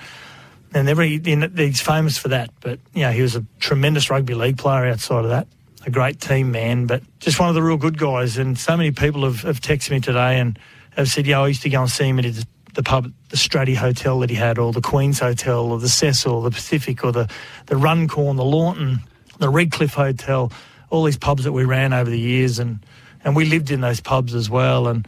and 0.72 0.88
every, 0.88 1.20
he's 1.20 1.82
famous 1.82 2.18
for 2.18 2.28
that. 2.28 2.52
But 2.62 2.80
you 2.94 3.02
know, 3.02 3.12
he 3.12 3.22
was 3.22 3.36
a 3.36 3.44
tremendous 3.60 4.10
rugby 4.10 4.36
league 4.36 4.58
player 4.58 4.86
outside 4.86 5.24
of 5.24 5.32
that, 5.32 5.48
a 5.86 5.90
great 5.90 6.20
team 6.20 6.52
man, 6.52 6.86
but 6.86 7.02
just 7.20 7.40
one 7.40 7.50
of 7.50 7.56
the 7.56 7.64
real 7.64 7.78
good 7.78 7.98
guys. 7.98 8.38
And 8.38 8.58
so 8.58 8.76
many 8.76 8.92
people 8.92 9.24
have, 9.24 9.42
have 9.42 9.62
texted 9.62 9.92
me 9.92 10.00
today 10.00 10.40
and 10.40 10.60
have 10.92 11.10
said, 11.10 11.26
"Yeah, 11.26 11.42
I 11.42 11.48
used 11.48 11.62
to 11.64 11.70
go 11.70 11.82
and 11.82 11.90
see 11.90 12.06
him 12.10 12.20
at 12.20 12.26
the, 12.26 12.46
the 12.74 12.84
pub, 12.84 13.12
the 13.30 13.38
Stratty 13.38 13.76
Hotel 13.76 14.20
that 14.20 14.30
he 14.30 14.36
had, 14.36 14.58
or 14.58 14.74
the 14.74 14.82
Queen's 14.82 15.20
Hotel, 15.20 15.72
or 15.72 15.80
the 15.80 15.90
Cecil, 15.90 16.34
or 16.34 16.44
the 16.44 16.52
Pacific, 16.52 17.04
or 17.04 17.12
the 17.12 17.30
the 17.68 17.78
Runcorn, 17.78 18.36
the 18.36 18.46
Lawnton, 18.46 19.00
the 19.40 19.50
Redcliffe 19.50 19.94
Hotel, 19.94 20.52
all 20.90 21.04
these 21.04 21.18
pubs 21.18 21.44
that 21.44 21.54
we 21.54 21.64
ran 21.64 21.94
over 21.94 22.10
the 22.10 22.20
years, 22.20 22.60
and 22.60 22.86
and 23.24 23.36
we 23.36 23.46
lived 23.46 23.72
in 23.72 23.82
those 23.82 24.02
pubs 24.02 24.36
as 24.36 24.50
well, 24.50 24.88
and." 24.88 25.08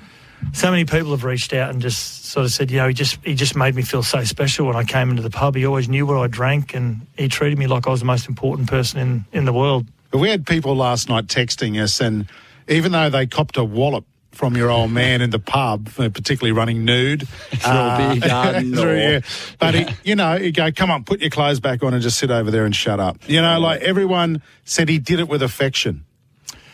so 0.54 0.72
many 0.72 0.86
people 0.86 1.12
have 1.12 1.24
reached 1.24 1.54
out 1.54 1.70
and 1.70 1.84
just 1.84 2.26
sort 2.26 2.44
of 2.44 2.52
said, 2.52 2.72
you 2.72 2.78
know, 2.78 2.88
he 2.88 2.96
just 2.96 3.24
he 3.24 3.36
just 3.36 3.56
made 3.56 3.76
me 3.76 3.84
feel 3.84 4.02
so 4.02 4.24
special 4.24 4.66
when 4.66 4.76
I 4.76 4.84
came 4.84 5.12
into 5.12 5.22
the 5.22 5.30
pub. 5.30 5.56
He 5.56 5.68
always 5.68 5.88
knew 5.88 6.06
what 6.08 6.18
I 6.18 6.26
drank, 6.26 6.74
and 6.74 7.06
he 7.16 7.28
treated 7.28 7.60
me 7.60 7.68
like 7.68 7.86
I 7.86 7.92
was 7.92 8.00
the 8.00 8.08
most 8.08 8.28
important 8.28 8.68
person 8.68 9.00
in 9.00 9.26
in 9.32 9.46
the 9.46 9.54
world. 9.54 9.86
But 10.12 10.20
we 10.20 10.30
had 10.30 10.46
people 10.46 10.76
last 10.76 11.10
night 11.10 11.28
texting 11.28 11.82
us, 11.82 12.00
and 12.02 12.28
even 12.68 12.92
though 12.92 13.10
they 13.10 13.26
copped 13.28 13.58
a 13.58 13.64
wallop 13.64 14.06
from 14.32 14.56
your 14.56 14.70
old 14.70 14.92
man 14.92 15.22
in 15.22 15.30
the 15.30 15.40
pub, 15.40 15.90
particularly 15.96 16.52
running 16.52 16.86
nude, 16.86 17.24
uh, 17.66 17.98
Through 17.98 18.16
a 18.16 18.20
beer 18.20 18.30
garden 18.30 18.74
through- 18.76 18.84
or- 18.92 18.96
yeah. 18.96 19.20
but 19.60 19.74
he, 19.76 19.86
you 20.04 20.16
know, 20.16 20.36
you 20.36 20.52
go, 20.52 20.72
come 20.72 20.90
on, 20.92 21.04
put 21.04 21.20
your 21.22 21.30
clothes 21.30 21.60
back 21.60 21.84
on 21.84 21.94
and 21.94 22.02
just 22.02 22.18
sit 22.18 22.32
over 22.32 22.52
there 22.52 22.66
and 22.66 22.76
shut 22.76 23.00
up. 23.00 23.18
You 23.28 23.42
know, 23.42 23.60
like 23.60 23.82
everyone 23.82 24.42
said, 24.64 24.88
he 24.90 25.00
did 25.00 25.20
it 25.20 25.28
with 25.28 25.42
affection, 25.42 26.06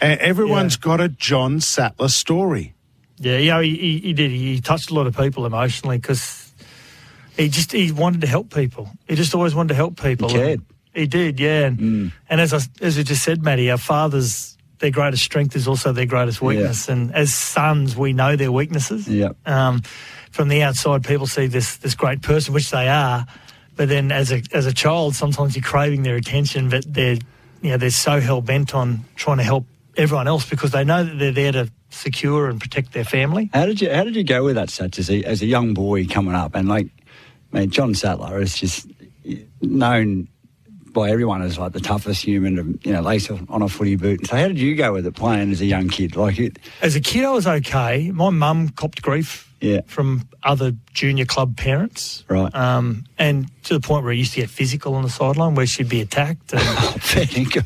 and 0.02 0.20
everyone's 0.20 0.78
got 0.78 1.00
a 1.02 1.10
John 1.10 1.60
Sattler 1.60 2.10
story. 2.10 2.74
Yeah, 3.20 3.38
you 3.38 3.50
know, 3.50 3.62
he, 3.62 3.76
he, 3.76 4.00
he 4.00 4.14
did. 4.14 4.30
He 4.30 4.62
touched 4.62 4.92
a 4.92 4.94
lot 4.94 5.08
of 5.08 5.18
people 5.18 5.46
emotionally 5.48 5.98
because 5.98 6.54
he 7.36 7.50
just 7.50 7.72
he 7.72 7.92
wanted 7.92 8.22
to 8.22 8.28
help 8.28 8.54
people. 8.54 8.92
He 9.08 9.16
just 9.16 9.34
always 9.34 9.56
wanted 9.56 9.70
to 9.70 9.76
help 9.76 10.00
people. 10.00 10.30
He 10.30 10.36
cared. 10.36 10.60
And 10.60 10.66
He 10.98 11.06
did, 11.06 11.40
yeah. 11.40 11.66
And, 11.66 12.12
and 12.28 12.42
as 12.42 12.54
I, 12.54 12.60
as 12.82 12.98
we 12.98 13.04
just 13.04 13.24
said, 13.24 13.44
Matty, 13.44 13.70
our 13.70 13.78
fathers, 13.78 14.58
their 14.80 14.90
greatest 14.90 15.24
strength 15.24 15.56
is 15.56 15.68
also 15.68 15.92
their 15.92 16.08
greatest 16.08 16.42
weakness. 16.42 16.90
And 16.90 17.14
as 17.14 17.32
sons, 17.32 17.96
we 17.96 18.14
know 18.14 18.36
their 18.36 18.52
weaknesses. 18.52 19.08
Yeah. 19.08 19.34
Um, 19.46 19.84
from 20.32 20.48
the 20.48 20.64
outside, 20.64 21.04
people 21.04 21.28
see 21.28 21.46
this 21.46 21.78
this 21.78 21.94
great 21.94 22.24
person, 22.24 22.54
which 22.54 22.72
they 22.72 22.88
are. 22.88 23.28
But 23.76 23.90
then, 23.90 24.12
as 24.12 24.32
a 24.32 24.42
as 24.52 24.66
a 24.66 24.74
child, 24.74 25.14
sometimes 25.14 25.56
you're 25.56 25.64
craving 25.64 26.02
their 26.02 26.16
attention, 26.16 26.70
but 26.70 26.84
they're 26.92 27.20
you 27.62 27.70
know 27.70 27.78
they're 27.78 27.92
so 27.92 28.20
hell 28.20 28.42
bent 28.42 28.74
on 28.74 29.06
trying 29.16 29.38
to 29.38 29.44
help 29.44 29.66
everyone 29.96 30.28
else 30.28 30.50
because 30.50 30.72
they 30.72 30.84
know 30.84 31.04
that 31.04 31.20
they're 31.20 31.32
there 31.32 31.52
to 31.52 31.72
secure 31.90 32.50
and 32.50 32.60
protect 32.60 32.94
their 32.94 33.06
family. 33.06 33.52
How 33.54 33.68
did 33.68 33.82
you 33.82 33.94
How 33.94 34.04
did 34.04 34.16
you 34.16 34.24
go 34.24 34.44
with 34.44 34.56
that, 34.56 34.70
Sats, 34.70 34.98
as 34.98 35.12
a, 35.12 35.24
as 35.24 35.44
a 35.44 35.46
young 35.46 35.76
boy 35.76 36.08
coming 36.08 36.34
up? 36.34 36.56
And 36.56 36.68
like, 36.68 36.88
man, 37.52 37.70
John 37.70 37.94
Sattler 37.94 38.42
is 38.42 38.58
just 38.58 38.88
known 39.62 40.28
by 40.98 41.12
everyone 41.12 41.42
as 41.44 41.58
like 41.60 41.74
the 41.74 41.80
toughest 41.80 42.24
human 42.24 42.56
to 42.56 42.80
you 42.88 42.94
know 42.94 43.02
lace 43.02 43.30
on 43.30 43.62
a 43.62 43.70
footy 43.70 43.96
boot. 43.96 44.26
So 44.28 44.36
how 44.36 44.48
did 44.48 44.58
you 44.60 44.76
go 44.76 44.94
with 44.94 45.06
it 45.06 45.16
playing 45.16 45.52
as 45.52 45.62
a 45.62 45.66
young 45.66 45.90
kid? 45.90 46.16
Like 46.16 46.40
it, 46.40 46.58
As 46.82 46.96
a 46.96 47.00
kid, 47.02 47.24
I 47.24 47.30
was 47.32 47.46
okay. 47.46 48.12
My 48.12 48.30
mum 48.32 48.70
copped 48.70 49.02
grief 49.04 49.44
yeah, 49.62 49.82
from 49.88 50.28
other 50.44 50.72
junior 50.94 51.26
club 51.26 51.56
parents. 51.58 52.24
right. 52.28 52.54
Um, 52.54 53.06
and 53.18 53.50
to 53.64 53.74
the 53.74 53.80
point 53.80 54.04
where 54.04 54.14
it 54.14 54.18
used 54.18 54.34
to 54.34 54.42
get 54.42 54.50
physical 54.50 54.96
on 54.96 55.04
the 55.04 55.10
sideline, 55.10 55.56
where 55.56 55.66
she'd 55.68 55.90
be 55.90 56.02
attacked. 56.02 56.54
And, 56.54 56.62
Fair 57.02 57.26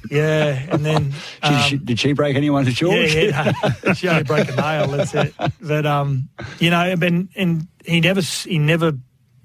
yeah, 0.09 0.65
and 0.69 0.86
then 0.86 1.11
She- 1.43 1.53
um, 1.53 1.61
she- 1.69 1.77
did 1.77 1.99
she 1.99 2.13
break 2.13 2.36
anyone's 2.36 2.73
jaw? 2.73 2.91
Yeah, 2.93 3.51
yeah, 3.53 3.71
no. 3.86 3.93
she 3.93 4.07
only 4.09 4.23
broke 4.23 4.49
a 4.49 4.55
nail. 4.55 4.88
That's 4.88 5.13
it. 5.13 5.34
But 5.61 5.86
um, 5.86 6.29
you 6.59 6.69
know, 6.69 6.82
and, 7.01 7.29
and 7.36 7.67
he 7.86 7.99
never 8.01 8.21
he 8.21 8.57
never 8.59 8.93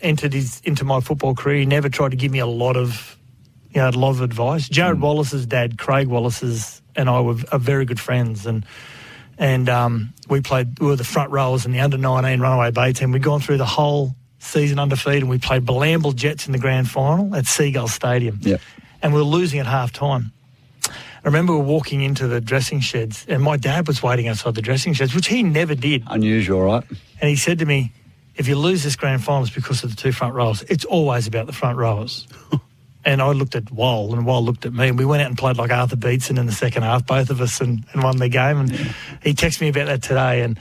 entered 0.00 0.32
his 0.32 0.60
into 0.64 0.84
my 0.84 1.00
football 1.00 1.34
career. 1.34 1.58
He 1.60 1.66
never 1.66 1.88
tried 1.88 2.10
to 2.10 2.16
give 2.16 2.30
me 2.32 2.38
a 2.38 2.46
lot 2.46 2.76
of 2.76 3.15
you 3.76 3.82
know 3.82 3.90
a 3.90 3.90
lot 3.90 4.08
of 4.10 4.22
advice. 4.22 4.68
Jared 4.70 5.02
Wallace's 5.02 5.44
dad, 5.44 5.76
Craig 5.76 6.08
Wallace's, 6.08 6.80
and 6.96 7.10
I 7.10 7.20
were 7.20 7.36
are 7.52 7.58
very 7.58 7.84
good 7.84 8.00
friends, 8.00 8.46
and 8.46 8.64
and 9.36 9.68
um, 9.68 10.14
we 10.30 10.40
played. 10.40 10.78
We 10.80 10.86
were 10.86 10.96
the 10.96 11.04
front 11.04 11.30
rowers 11.30 11.66
in 11.66 11.72
the 11.72 11.80
under 11.80 11.98
nineteen 11.98 12.40
Runaway 12.40 12.70
Bay 12.70 12.94
team. 12.94 13.12
We'd 13.12 13.22
gone 13.22 13.40
through 13.40 13.58
the 13.58 13.66
whole 13.66 14.16
season 14.38 14.78
undefeated. 14.78 15.24
and 15.24 15.30
We 15.30 15.38
played 15.38 15.66
Bilambil 15.66 16.14
Jets 16.14 16.46
in 16.46 16.52
the 16.52 16.58
grand 16.58 16.88
final 16.88 17.34
at 17.36 17.44
Seagull 17.44 17.88
Stadium, 17.88 18.38
Yeah. 18.40 18.56
and 19.02 19.12
we 19.12 19.18
were 19.20 19.26
losing 19.26 19.60
at 19.60 19.66
half 19.66 19.92
time. 19.92 20.32
I 20.88 21.28
remember 21.28 21.52
we 21.52 21.58
were 21.58 21.64
walking 21.66 22.00
into 22.02 22.28
the 22.28 22.40
dressing 22.40 22.80
sheds, 22.80 23.26
and 23.28 23.42
my 23.42 23.58
dad 23.58 23.86
was 23.88 24.02
waiting 24.02 24.26
outside 24.28 24.54
the 24.54 24.62
dressing 24.62 24.94
sheds, 24.94 25.14
which 25.14 25.26
he 25.26 25.42
never 25.42 25.74
did. 25.74 26.02
Unusual, 26.06 26.62
right? 26.62 26.84
And 27.20 27.28
he 27.28 27.36
said 27.36 27.58
to 27.58 27.66
me, 27.66 27.92
"If 28.36 28.48
you 28.48 28.56
lose 28.56 28.82
this 28.84 28.96
grand 28.96 29.22
final, 29.22 29.42
it's 29.42 29.54
because 29.54 29.84
of 29.84 29.90
the 29.90 29.96
two 30.00 30.12
front 30.12 30.32
rowers. 30.34 30.62
It's 30.70 30.84
always 30.86 31.26
about 31.26 31.46
the 31.46 31.52
front 31.52 31.76
rowers." 31.76 32.26
And 33.06 33.22
I 33.22 33.30
looked 33.32 33.54
at 33.54 33.70
Wall, 33.70 34.12
and 34.14 34.26
Wall 34.26 34.44
looked 34.44 34.66
at 34.66 34.72
me, 34.74 34.88
and 34.88 34.98
we 34.98 35.04
went 35.06 35.22
out 35.22 35.28
and 35.28 35.38
played 35.38 35.56
like 35.56 35.70
Arthur 35.70 35.96
Beetson 35.96 36.36
in 36.36 36.44
the 36.44 36.52
second 36.52 36.82
half, 36.82 37.06
both 37.06 37.30
of 37.30 37.40
us, 37.40 37.60
and, 37.62 37.84
and 37.94 38.02
won 38.02 38.18
the 38.18 38.28
game. 38.28 38.58
And 38.58 38.70
he 39.22 39.32
texted 39.32 39.62
me 39.62 39.68
about 39.68 39.86
that 39.86 40.02
today. 40.02 40.42
And 40.42 40.58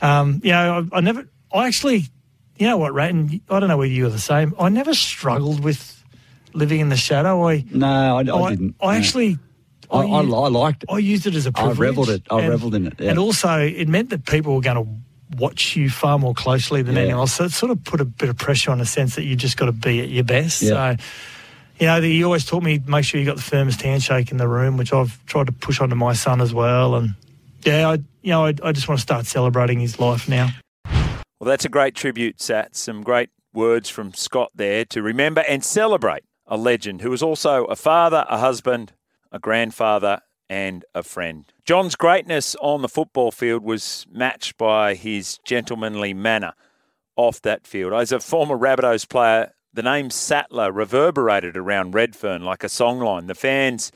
um, 0.00 0.40
you 0.42 0.52
know, 0.52 0.86
I, 0.92 0.96
I 0.98 1.00
never, 1.00 1.28
I 1.52 1.66
actually, 1.66 2.06
you 2.56 2.66
know 2.66 2.78
what, 2.78 2.92
Ratton, 2.94 3.40
I 3.50 3.60
don't 3.60 3.68
know 3.68 3.76
whether 3.76 3.92
you 3.92 4.04
were 4.04 4.10
the 4.10 4.18
same. 4.18 4.54
I 4.58 4.68
never 4.70 4.94
struggled 4.94 5.60
with 5.62 6.02
living 6.54 6.80
in 6.80 6.88
the 6.88 6.96
shadow. 6.96 7.46
I 7.48 7.64
No, 7.70 8.16
I, 8.16 8.20
I, 8.20 8.22
didn't. 8.22 8.76
I 8.80 8.86
no. 8.86 8.90
actually, 8.92 9.38
I, 9.90 9.98
I, 9.98 10.22
used- 10.22 10.34
I 10.34 10.48
liked 10.48 10.82
it. 10.84 10.88
I 10.90 10.98
used 10.98 11.26
it 11.26 11.34
as 11.34 11.46
a 11.46 11.52
privilege. 11.52 11.78
I 11.78 11.82
revelled 11.82 12.10
it. 12.10 12.22
I 12.30 12.40
and- 12.40 12.48
revelled 12.50 12.74
in 12.74 12.86
it. 12.86 12.94
Yeah. 13.00 13.10
And 13.10 13.18
also, 13.18 13.58
it 13.58 13.88
meant 13.88 14.10
that 14.10 14.24
people 14.24 14.54
were 14.54 14.60
going 14.60 14.84
to 14.84 14.88
watch 15.36 15.76
you 15.76 15.90
far 15.90 16.18
more 16.18 16.32
closely 16.34 16.80
than 16.82 16.94
Yeah. 16.94 17.02
anyone 17.02 17.20
else. 17.20 17.34
So 17.34 17.44
it 17.44 17.52
sort 17.52 17.70
of 17.70 17.84
put 17.84 18.00
a 18.00 18.04
bit 18.06 18.28
of 18.30 18.38
pressure 18.38 18.70
on 18.70 18.78
the 18.78 18.86
sense 18.86 19.14
that 19.16 19.24
you 19.24 19.36
just 19.36 19.56
got 19.58 19.66
to 19.66 19.72
be 19.72 20.00
at 20.00 20.08
your 20.08 20.24
best. 20.24 20.62
Yeah. 20.62 20.96
So, 20.96 21.02
you 21.80 21.86
know, 21.86 22.00
he 22.00 22.24
always 22.24 22.44
taught 22.44 22.62
me 22.62 22.80
make 22.86 23.04
sure 23.04 23.20
you 23.20 23.26
got 23.26 23.36
the 23.36 23.42
firmest 23.42 23.82
handshake 23.82 24.30
in 24.30 24.36
the 24.36 24.48
room, 24.48 24.76
which 24.76 24.92
I've 24.92 25.24
tried 25.26 25.46
to 25.46 25.52
push 25.52 25.80
onto 25.80 25.94
my 25.94 26.12
son 26.12 26.40
as 26.40 26.52
well. 26.52 26.94
And 26.94 27.10
yeah, 27.62 27.88
I, 27.88 27.94
you 28.22 28.30
know, 28.30 28.46
I, 28.46 28.54
I 28.62 28.72
just 28.72 28.88
want 28.88 28.98
to 28.98 29.02
start 29.02 29.26
celebrating 29.26 29.80
his 29.80 30.00
life 30.00 30.28
now. 30.28 30.48
Well, 30.84 31.46
that's 31.46 31.64
a 31.64 31.68
great 31.68 31.94
tribute, 31.94 32.40
Sat. 32.40 32.74
Some 32.74 33.02
great 33.02 33.30
words 33.52 33.88
from 33.88 34.12
Scott 34.12 34.50
there 34.54 34.84
to 34.86 35.02
remember 35.02 35.44
and 35.48 35.64
celebrate 35.64 36.24
a 36.46 36.56
legend 36.56 37.02
who 37.02 37.10
was 37.10 37.22
also 37.22 37.64
a 37.66 37.76
father, 37.76 38.24
a 38.28 38.38
husband, 38.38 38.92
a 39.30 39.38
grandfather, 39.38 40.20
and 40.48 40.84
a 40.94 41.02
friend. 41.02 41.52
John's 41.64 41.94
greatness 41.94 42.56
on 42.60 42.82
the 42.82 42.88
football 42.88 43.30
field 43.30 43.62
was 43.62 44.06
matched 44.10 44.56
by 44.56 44.94
his 44.94 45.38
gentlemanly 45.44 46.14
manner 46.14 46.54
off 47.16 47.42
that 47.42 47.66
field. 47.66 47.92
As 47.92 48.12
a 48.12 48.20
former 48.20 48.56
Rabbitohs 48.56 49.08
player, 49.08 49.52
the 49.78 49.82
name 49.84 50.10
Sattler 50.10 50.72
reverberated 50.72 51.56
around 51.56 51.94
Redfern 51.94 52.42
like 52.42 52.64
a 52.64 52.66
songline. 52.66 53.28
The 53.28 53.34
fans 53.36 53.92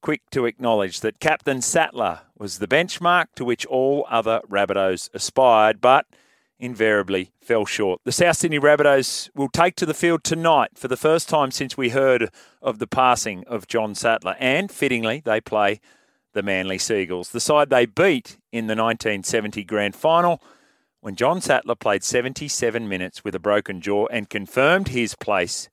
quick 0.00 0.22
to 0.30 0.46
acknowledge 0.46 1.00
that 1.00 1.18
Captain 1.18 1.60
Sattler 1.60 2.20
was 2.38 2.60
the 2.60 2.68
benchmark 2.68 3.26
to 3.34 3.44
which 3.44 3.66
all 3.66 4.06
other 4.08 4.40
Rabbitohs 4.48 5.10
aspired, 5.12 5.80
but 5.80 6.06
invariably 6.60 7.32
fell 7.40 7.66
short. 7.66 8.02
The 8.04 8.12
South 8.12 8.36
Sydney 8.36 8.60
Rabbitohs 8.60 9.30
will 9.34 9.48
take 9.48 9.74
to 9.76 9.86
the 9.86 9.94
field 9.94 10.22
tonight 10.22 10.78
for 10.78 10.86
the 10.86 10.96
first 10.96 11.28
time 11.28 11.50
since 11.50 11.76
we 11.76 11.88
heard 11.88 12.30
of 12.62 12.78
the 12.78 12.86
passing 12.86 13.42
of 13.48 13.66
John 13.66 13.96
Sattler, 13.96 14.36
and 14.38 14.70
fittingly, 14.70 15.22
they 15.24 15.40
play 15.40 15.80
the 16.34 16.42
Manly 16.44 16.78
Sea 16.78 17.02
Eagles, 17.02 17.30
the 17.30 17.40
side 17.40 17.68
they 17.68 17.84
beat 17.84 18.38
in 18.52 18.68
the 18.68 18.76
1970 18.76 19.64
Grand 19.64 19.96
Final 19.96 20.40
when 21.06 21.14
John 21.14 21.40
Sattler 21.40 21.76
played 21.76 22.02
77 22.02 22.88
minutes 22.88 23.22
with 23.22 23.32
a 23.36 23.38
broken 23.38 23.80
jaw 23.80 24.06
and 24.10 24.28
confirmed 24.28 24.88
his 24.88 25.14
place 25.14 25.68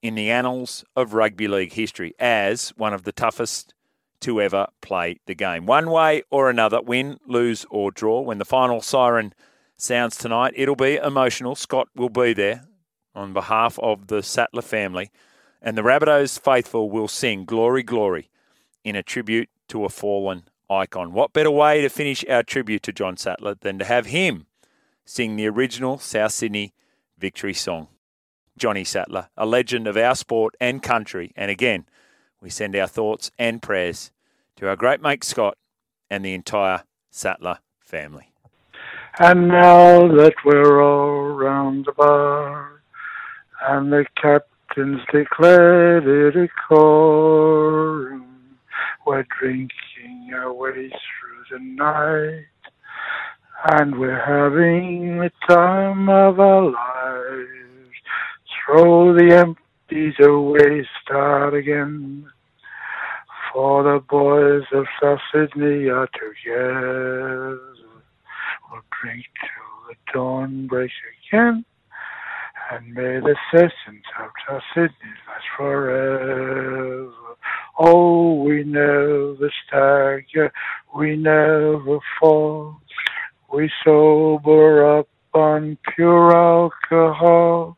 in 0.00 0.14
the 0.14 0.30
annals 0.30 0.86
of 0.96 1.12
rugby 1.12 1.46
league 1.46 1.74
history 1.74 2.14
as 2.18 2.70
one 2.78 2.94
of 2.94 3.02
the 3.02 3.12
toughest 3.12 3.74
to 4.22 4.40
ever 4.40 4.68
play 4.80 5.20
the 5.26 5.34
game. 5.34 5.66
One 5.66 5.90
way 5.90 6.22
or 6.30 6.48
another, 6.48 6.80
win, 6.80 7.18
lose, 7.26 7.66
or 7.68 7.90
draw. 7.90 8.22
When 8.22 8.38
the 8.38 8.46
final 8.46 8.80
siren 8.80 9.34
sounds 9.76 10.16
tonight, 10.16 10.54
it'll 10.56 10.76
be 10.76 10.96
emotional. 10.96 11.54
Scott 11.56 11.88
will 11.94 12.08
be 12.08 12.32
there 12.32 12.64
on 13.14 13.34
behalf 13.34 13.78
of 13.80 14.06
the 14.06 14.22
Sattler 14.22 14.62
family, 14.62 15.10
and 15.60 15.76
the 15.76 15.82
Rabbitohs 15.82 16.40
faithful 16.40 16.88
will 16.88 17.06
sing 17.06 17.44
Glory, 17.44 17.82
Glory 17.82 18.30
in 18.82 18.96
a 18.96 19.02
tribute 19.02 19.50
to 19.68 19.84
a 19.84 19.90
fallen 19.90 20.44
icon. 20.70 21.12
What 21.12 21.34
better 21.34 21.50
way 21.50 21.82
to 21.82 21.90
finish 21.90 22.24
our 22.30 22.42
tribute 22.42 22.82
to 22.84 22.94
John 22.94 23.18
Sattler 23.18 23.56
than 23.60 23.78
to 23.78 23.84
have 23.84 24.06
him 24.06 24.46
sing 25.04 25.36
the 25.36 25.48
original 25.48 25.98
South 25.98 26.32
Sydney 26.32 26.74
victory 27.18 27.54
song? 27.54 27.88
Johnny 28.56 28.84
Sattler, 28.84 29.28
a 29.36 29.46
legend 29.46 29.86
of 29.86 29.96
our 29.96 30.14
sport 30.14 30.54
and 30.60 30.82
country. 30.82 31.32
And 31.34 31.50
again, 31.50 31.86
we 32.40 32.50
send 32.50 32.76
our 32.76 32.86
thoughts 32.86 33.30
and 33.38 33.62
prayers 33.62 34.12
to 34.56 34.68
our 34.68 34.76
great 34.76 35.00
mate 35.00 35.24
Scott 35.24 35.56
and 36.10 36.24
the 36.24 36.34
entire 36.34 36.84
Sattler 37.10 37.58
family. 37.80 38.32
And 39.18 39.48
now 39.48 40.06
that 40.08 40.34
we're 40.44 40.82
all 40.82 41.30
round 41.30 41.86
the 41.86 41.92
bar, 41.92 42.82
and 43.62 43.92
the 43.92 44.06
captain's 44.20 45.00
declared 45.12 46.06
it 46.06 46.36
a 46.36 46.48
quorum, 46.68 48.26
we're 49.06 49.26
drinking 49.38 50.30
our 50.34 50.52
way 50.52 50.90
through 50.90 51.44
the 51.50 51.58
night, 51.58 52.44
and 53.68 53.98
we're 53.98 54.24
having 54.24 55.18
the 55.18 55.30
time 55.46 56.08
of 56.08 56.40
our 56.40 56.70
lives. 56.70 57.48
Throw 58.64 59.12
the 59.12 59.36
empties 59.36 60.14
away, 60.20 60.86
start 61.02 61.54
again. 61.54 62.26
For 63.52 63.82
the 63.82 64.00
boys 64.08 64.62
of 64.72 64.86
South 65.02 65.18
Sydney 65.32 65.88
are 65.88 66.08
together. 66.08 67.58
We'll 68.70 68.82
drink 69.02 69.26
till 69.40 69.88
the 69.88 70.12
dawn 70.12 70.66
breaks 70.66 70.94
again. 71.28 71.64
And 72.70 72.94
may 72.94 73.18
the 73.18 73.34
sessions 73.50 74.04
of 74.22 74.30
South 74.48 74.62
Sydney 74.72 75.14
last 75.26 75.44
forever. 75.56 77.10
Oh, 77.78 78.42
we 78.42 78.62
never 78.62 79.50
stagger, 79.66 80.52
we 80.94 81.16
never 81.16 81.98
fall. 82.20 82.80
We 83.52 83.68
sober 83.84 84.98
up 84.98 85.08
on 85.34 85.76
pure 85.94 86.32
alcohol. 86.32 87.76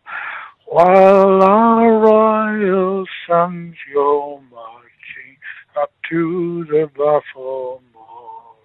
While 0.67 1.43
our 1.43 1.99
royal 1.99 3.07
sons 3.27 3.75
go 3.95 4.43
marching 4.51 5.37
up 5.81 5.91
to 6.11 6.65
the 6.65 6.91
Buffalo 6.95 7.81
Mall. 7.95 8.57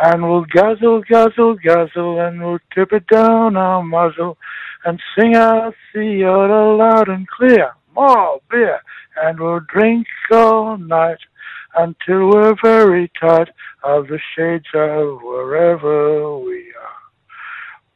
And 0.00 0.22
we'll 0.22 0.44
guzzle, 0.44 1.02
guzzle, 1.10 1.56
guzzle, 1.56 2.20
and 2.20 2.40
we'll 2.40 2.60
tip 2.72 2.92
it 2.92 3.08
down 3.08 3.56
our 3.56 3.82
muzzle 3.82 4.38
and 4.84 5.00
sing 5.18 5.34
out 5.34 5.74
the 5.92 6.24
order 6.24 6.76
loud 6.76 7.08
and 7.08 7.26
clear. 7.26 7.72
More 7.96 8.40
beer, 8.48 8.80
and 9.16 9.40
we'll 9.40 9.60
drink 9.60 10.06
all 10.30 10.78
night 10.78 11.18
until 11.76 12.30
we're 12.30 12.54
very 12.62 13.10
tired 13.20 13.52
of 13.84 14.08
the 14.08 14.18
shades 14.34 14.66
of 14.74 15.22
wherever 15.22 16.38
we 16.38 16.72
are. 16.80 16.96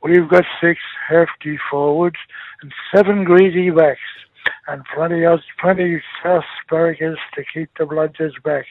We've 0.03 0.29
got 0.29 0.45
six 0.61 0.81
hefty 1.09 1.59
forwards 1.71 2.17
and 2.63 2.73
seven 2.95 3.25
greedy 3.25 3.71
backs, 3.71 4.01
and 4.69 4.83
plenty 4.95 5.25
of 5.25 5.41
plenty 5.61 5.97
of 5.97 6.01
asparagus 6.25 7.19
to 7.35 7.45
keep 7.53 7.71
the 7.79 7.85
bludgers 7.85 8.41
back. 8.45 8.67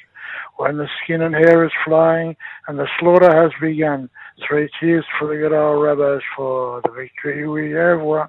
When 0.57 0.77
the 0.77 0.87
skin 1.03 1.21
and 1.21 1.33
hair 1.33 1.65
is 1.65 1.71
flying 1.85 2.35
and 2.67 2.77
the 2.77 2.87
slaughter 2.99 3.33
has 3.35 3.51
begun, 3.59 4.09
three 4.47 4.69
cheers 4.79 5.05
for 5.17 5.27
the 5.27 5.35
good 5.35 5.53
old 5.53 5.83
rabbis 5.83 6.21
for 6.35 6.81
the 6.83 6.91
victory 6.91 7.47
we 7.47 7.71
have 7.71 8.01
won. 8.01 8.27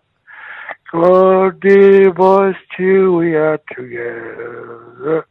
Go, 0.93 1.51
dear 1.51 2.13
boys, 2.13 2.55
till 2.77 3.17
we 3.17 3.35
are 3.35 3.61
together. 3.77 5.27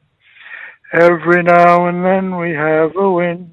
Every 0.93 1.43
now 1.43 1.87
and 1.87 2.03
then 2.03 2.37
we 2.37 2.51
have 2.51 2.95
a 2.95 3.11
win. 3.11 3.51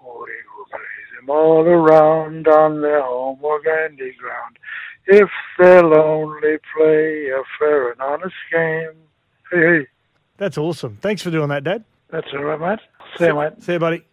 We 0.00 0.08
will 0.08 0.66
play 0.70 0.80
them 1.16 1.28
all 1.28 1.62
around 1.62 2.46
on 2.46 2.82
their 2.82 3.02
home 3.02 3.40
organdy 3.42 4.16
ground. 4.16 4.58
If 5.06 5.28
they'll 5.58 5.94
only 5.94 6.58
play 6.76 7.30
a 7.30 7.42
fair 7.58 7.90
and 7.90 8.00
honest 8.00 8.34
game. 8.52 8.92
Hey, 9.50 9.58
hey. 9.58 9.86
That's 10.36 10.56
awesome. 10.56 10.98
Thanks 11.00 11.22
for 11.22 11.30
doing 11.30 11.48
that, 11.48 11.64
Dad. 11.64 11.84
That's 12.10 12.28
all 12.32 12.44
right, 12.44 12.60
mate. 12.60 12.78
See 13.18 13.26
you, 13.26 13.34
mate. 13.34 13.52
See 13.62 13.72
you, 13.72 13.78
buddy. 13.78 14.04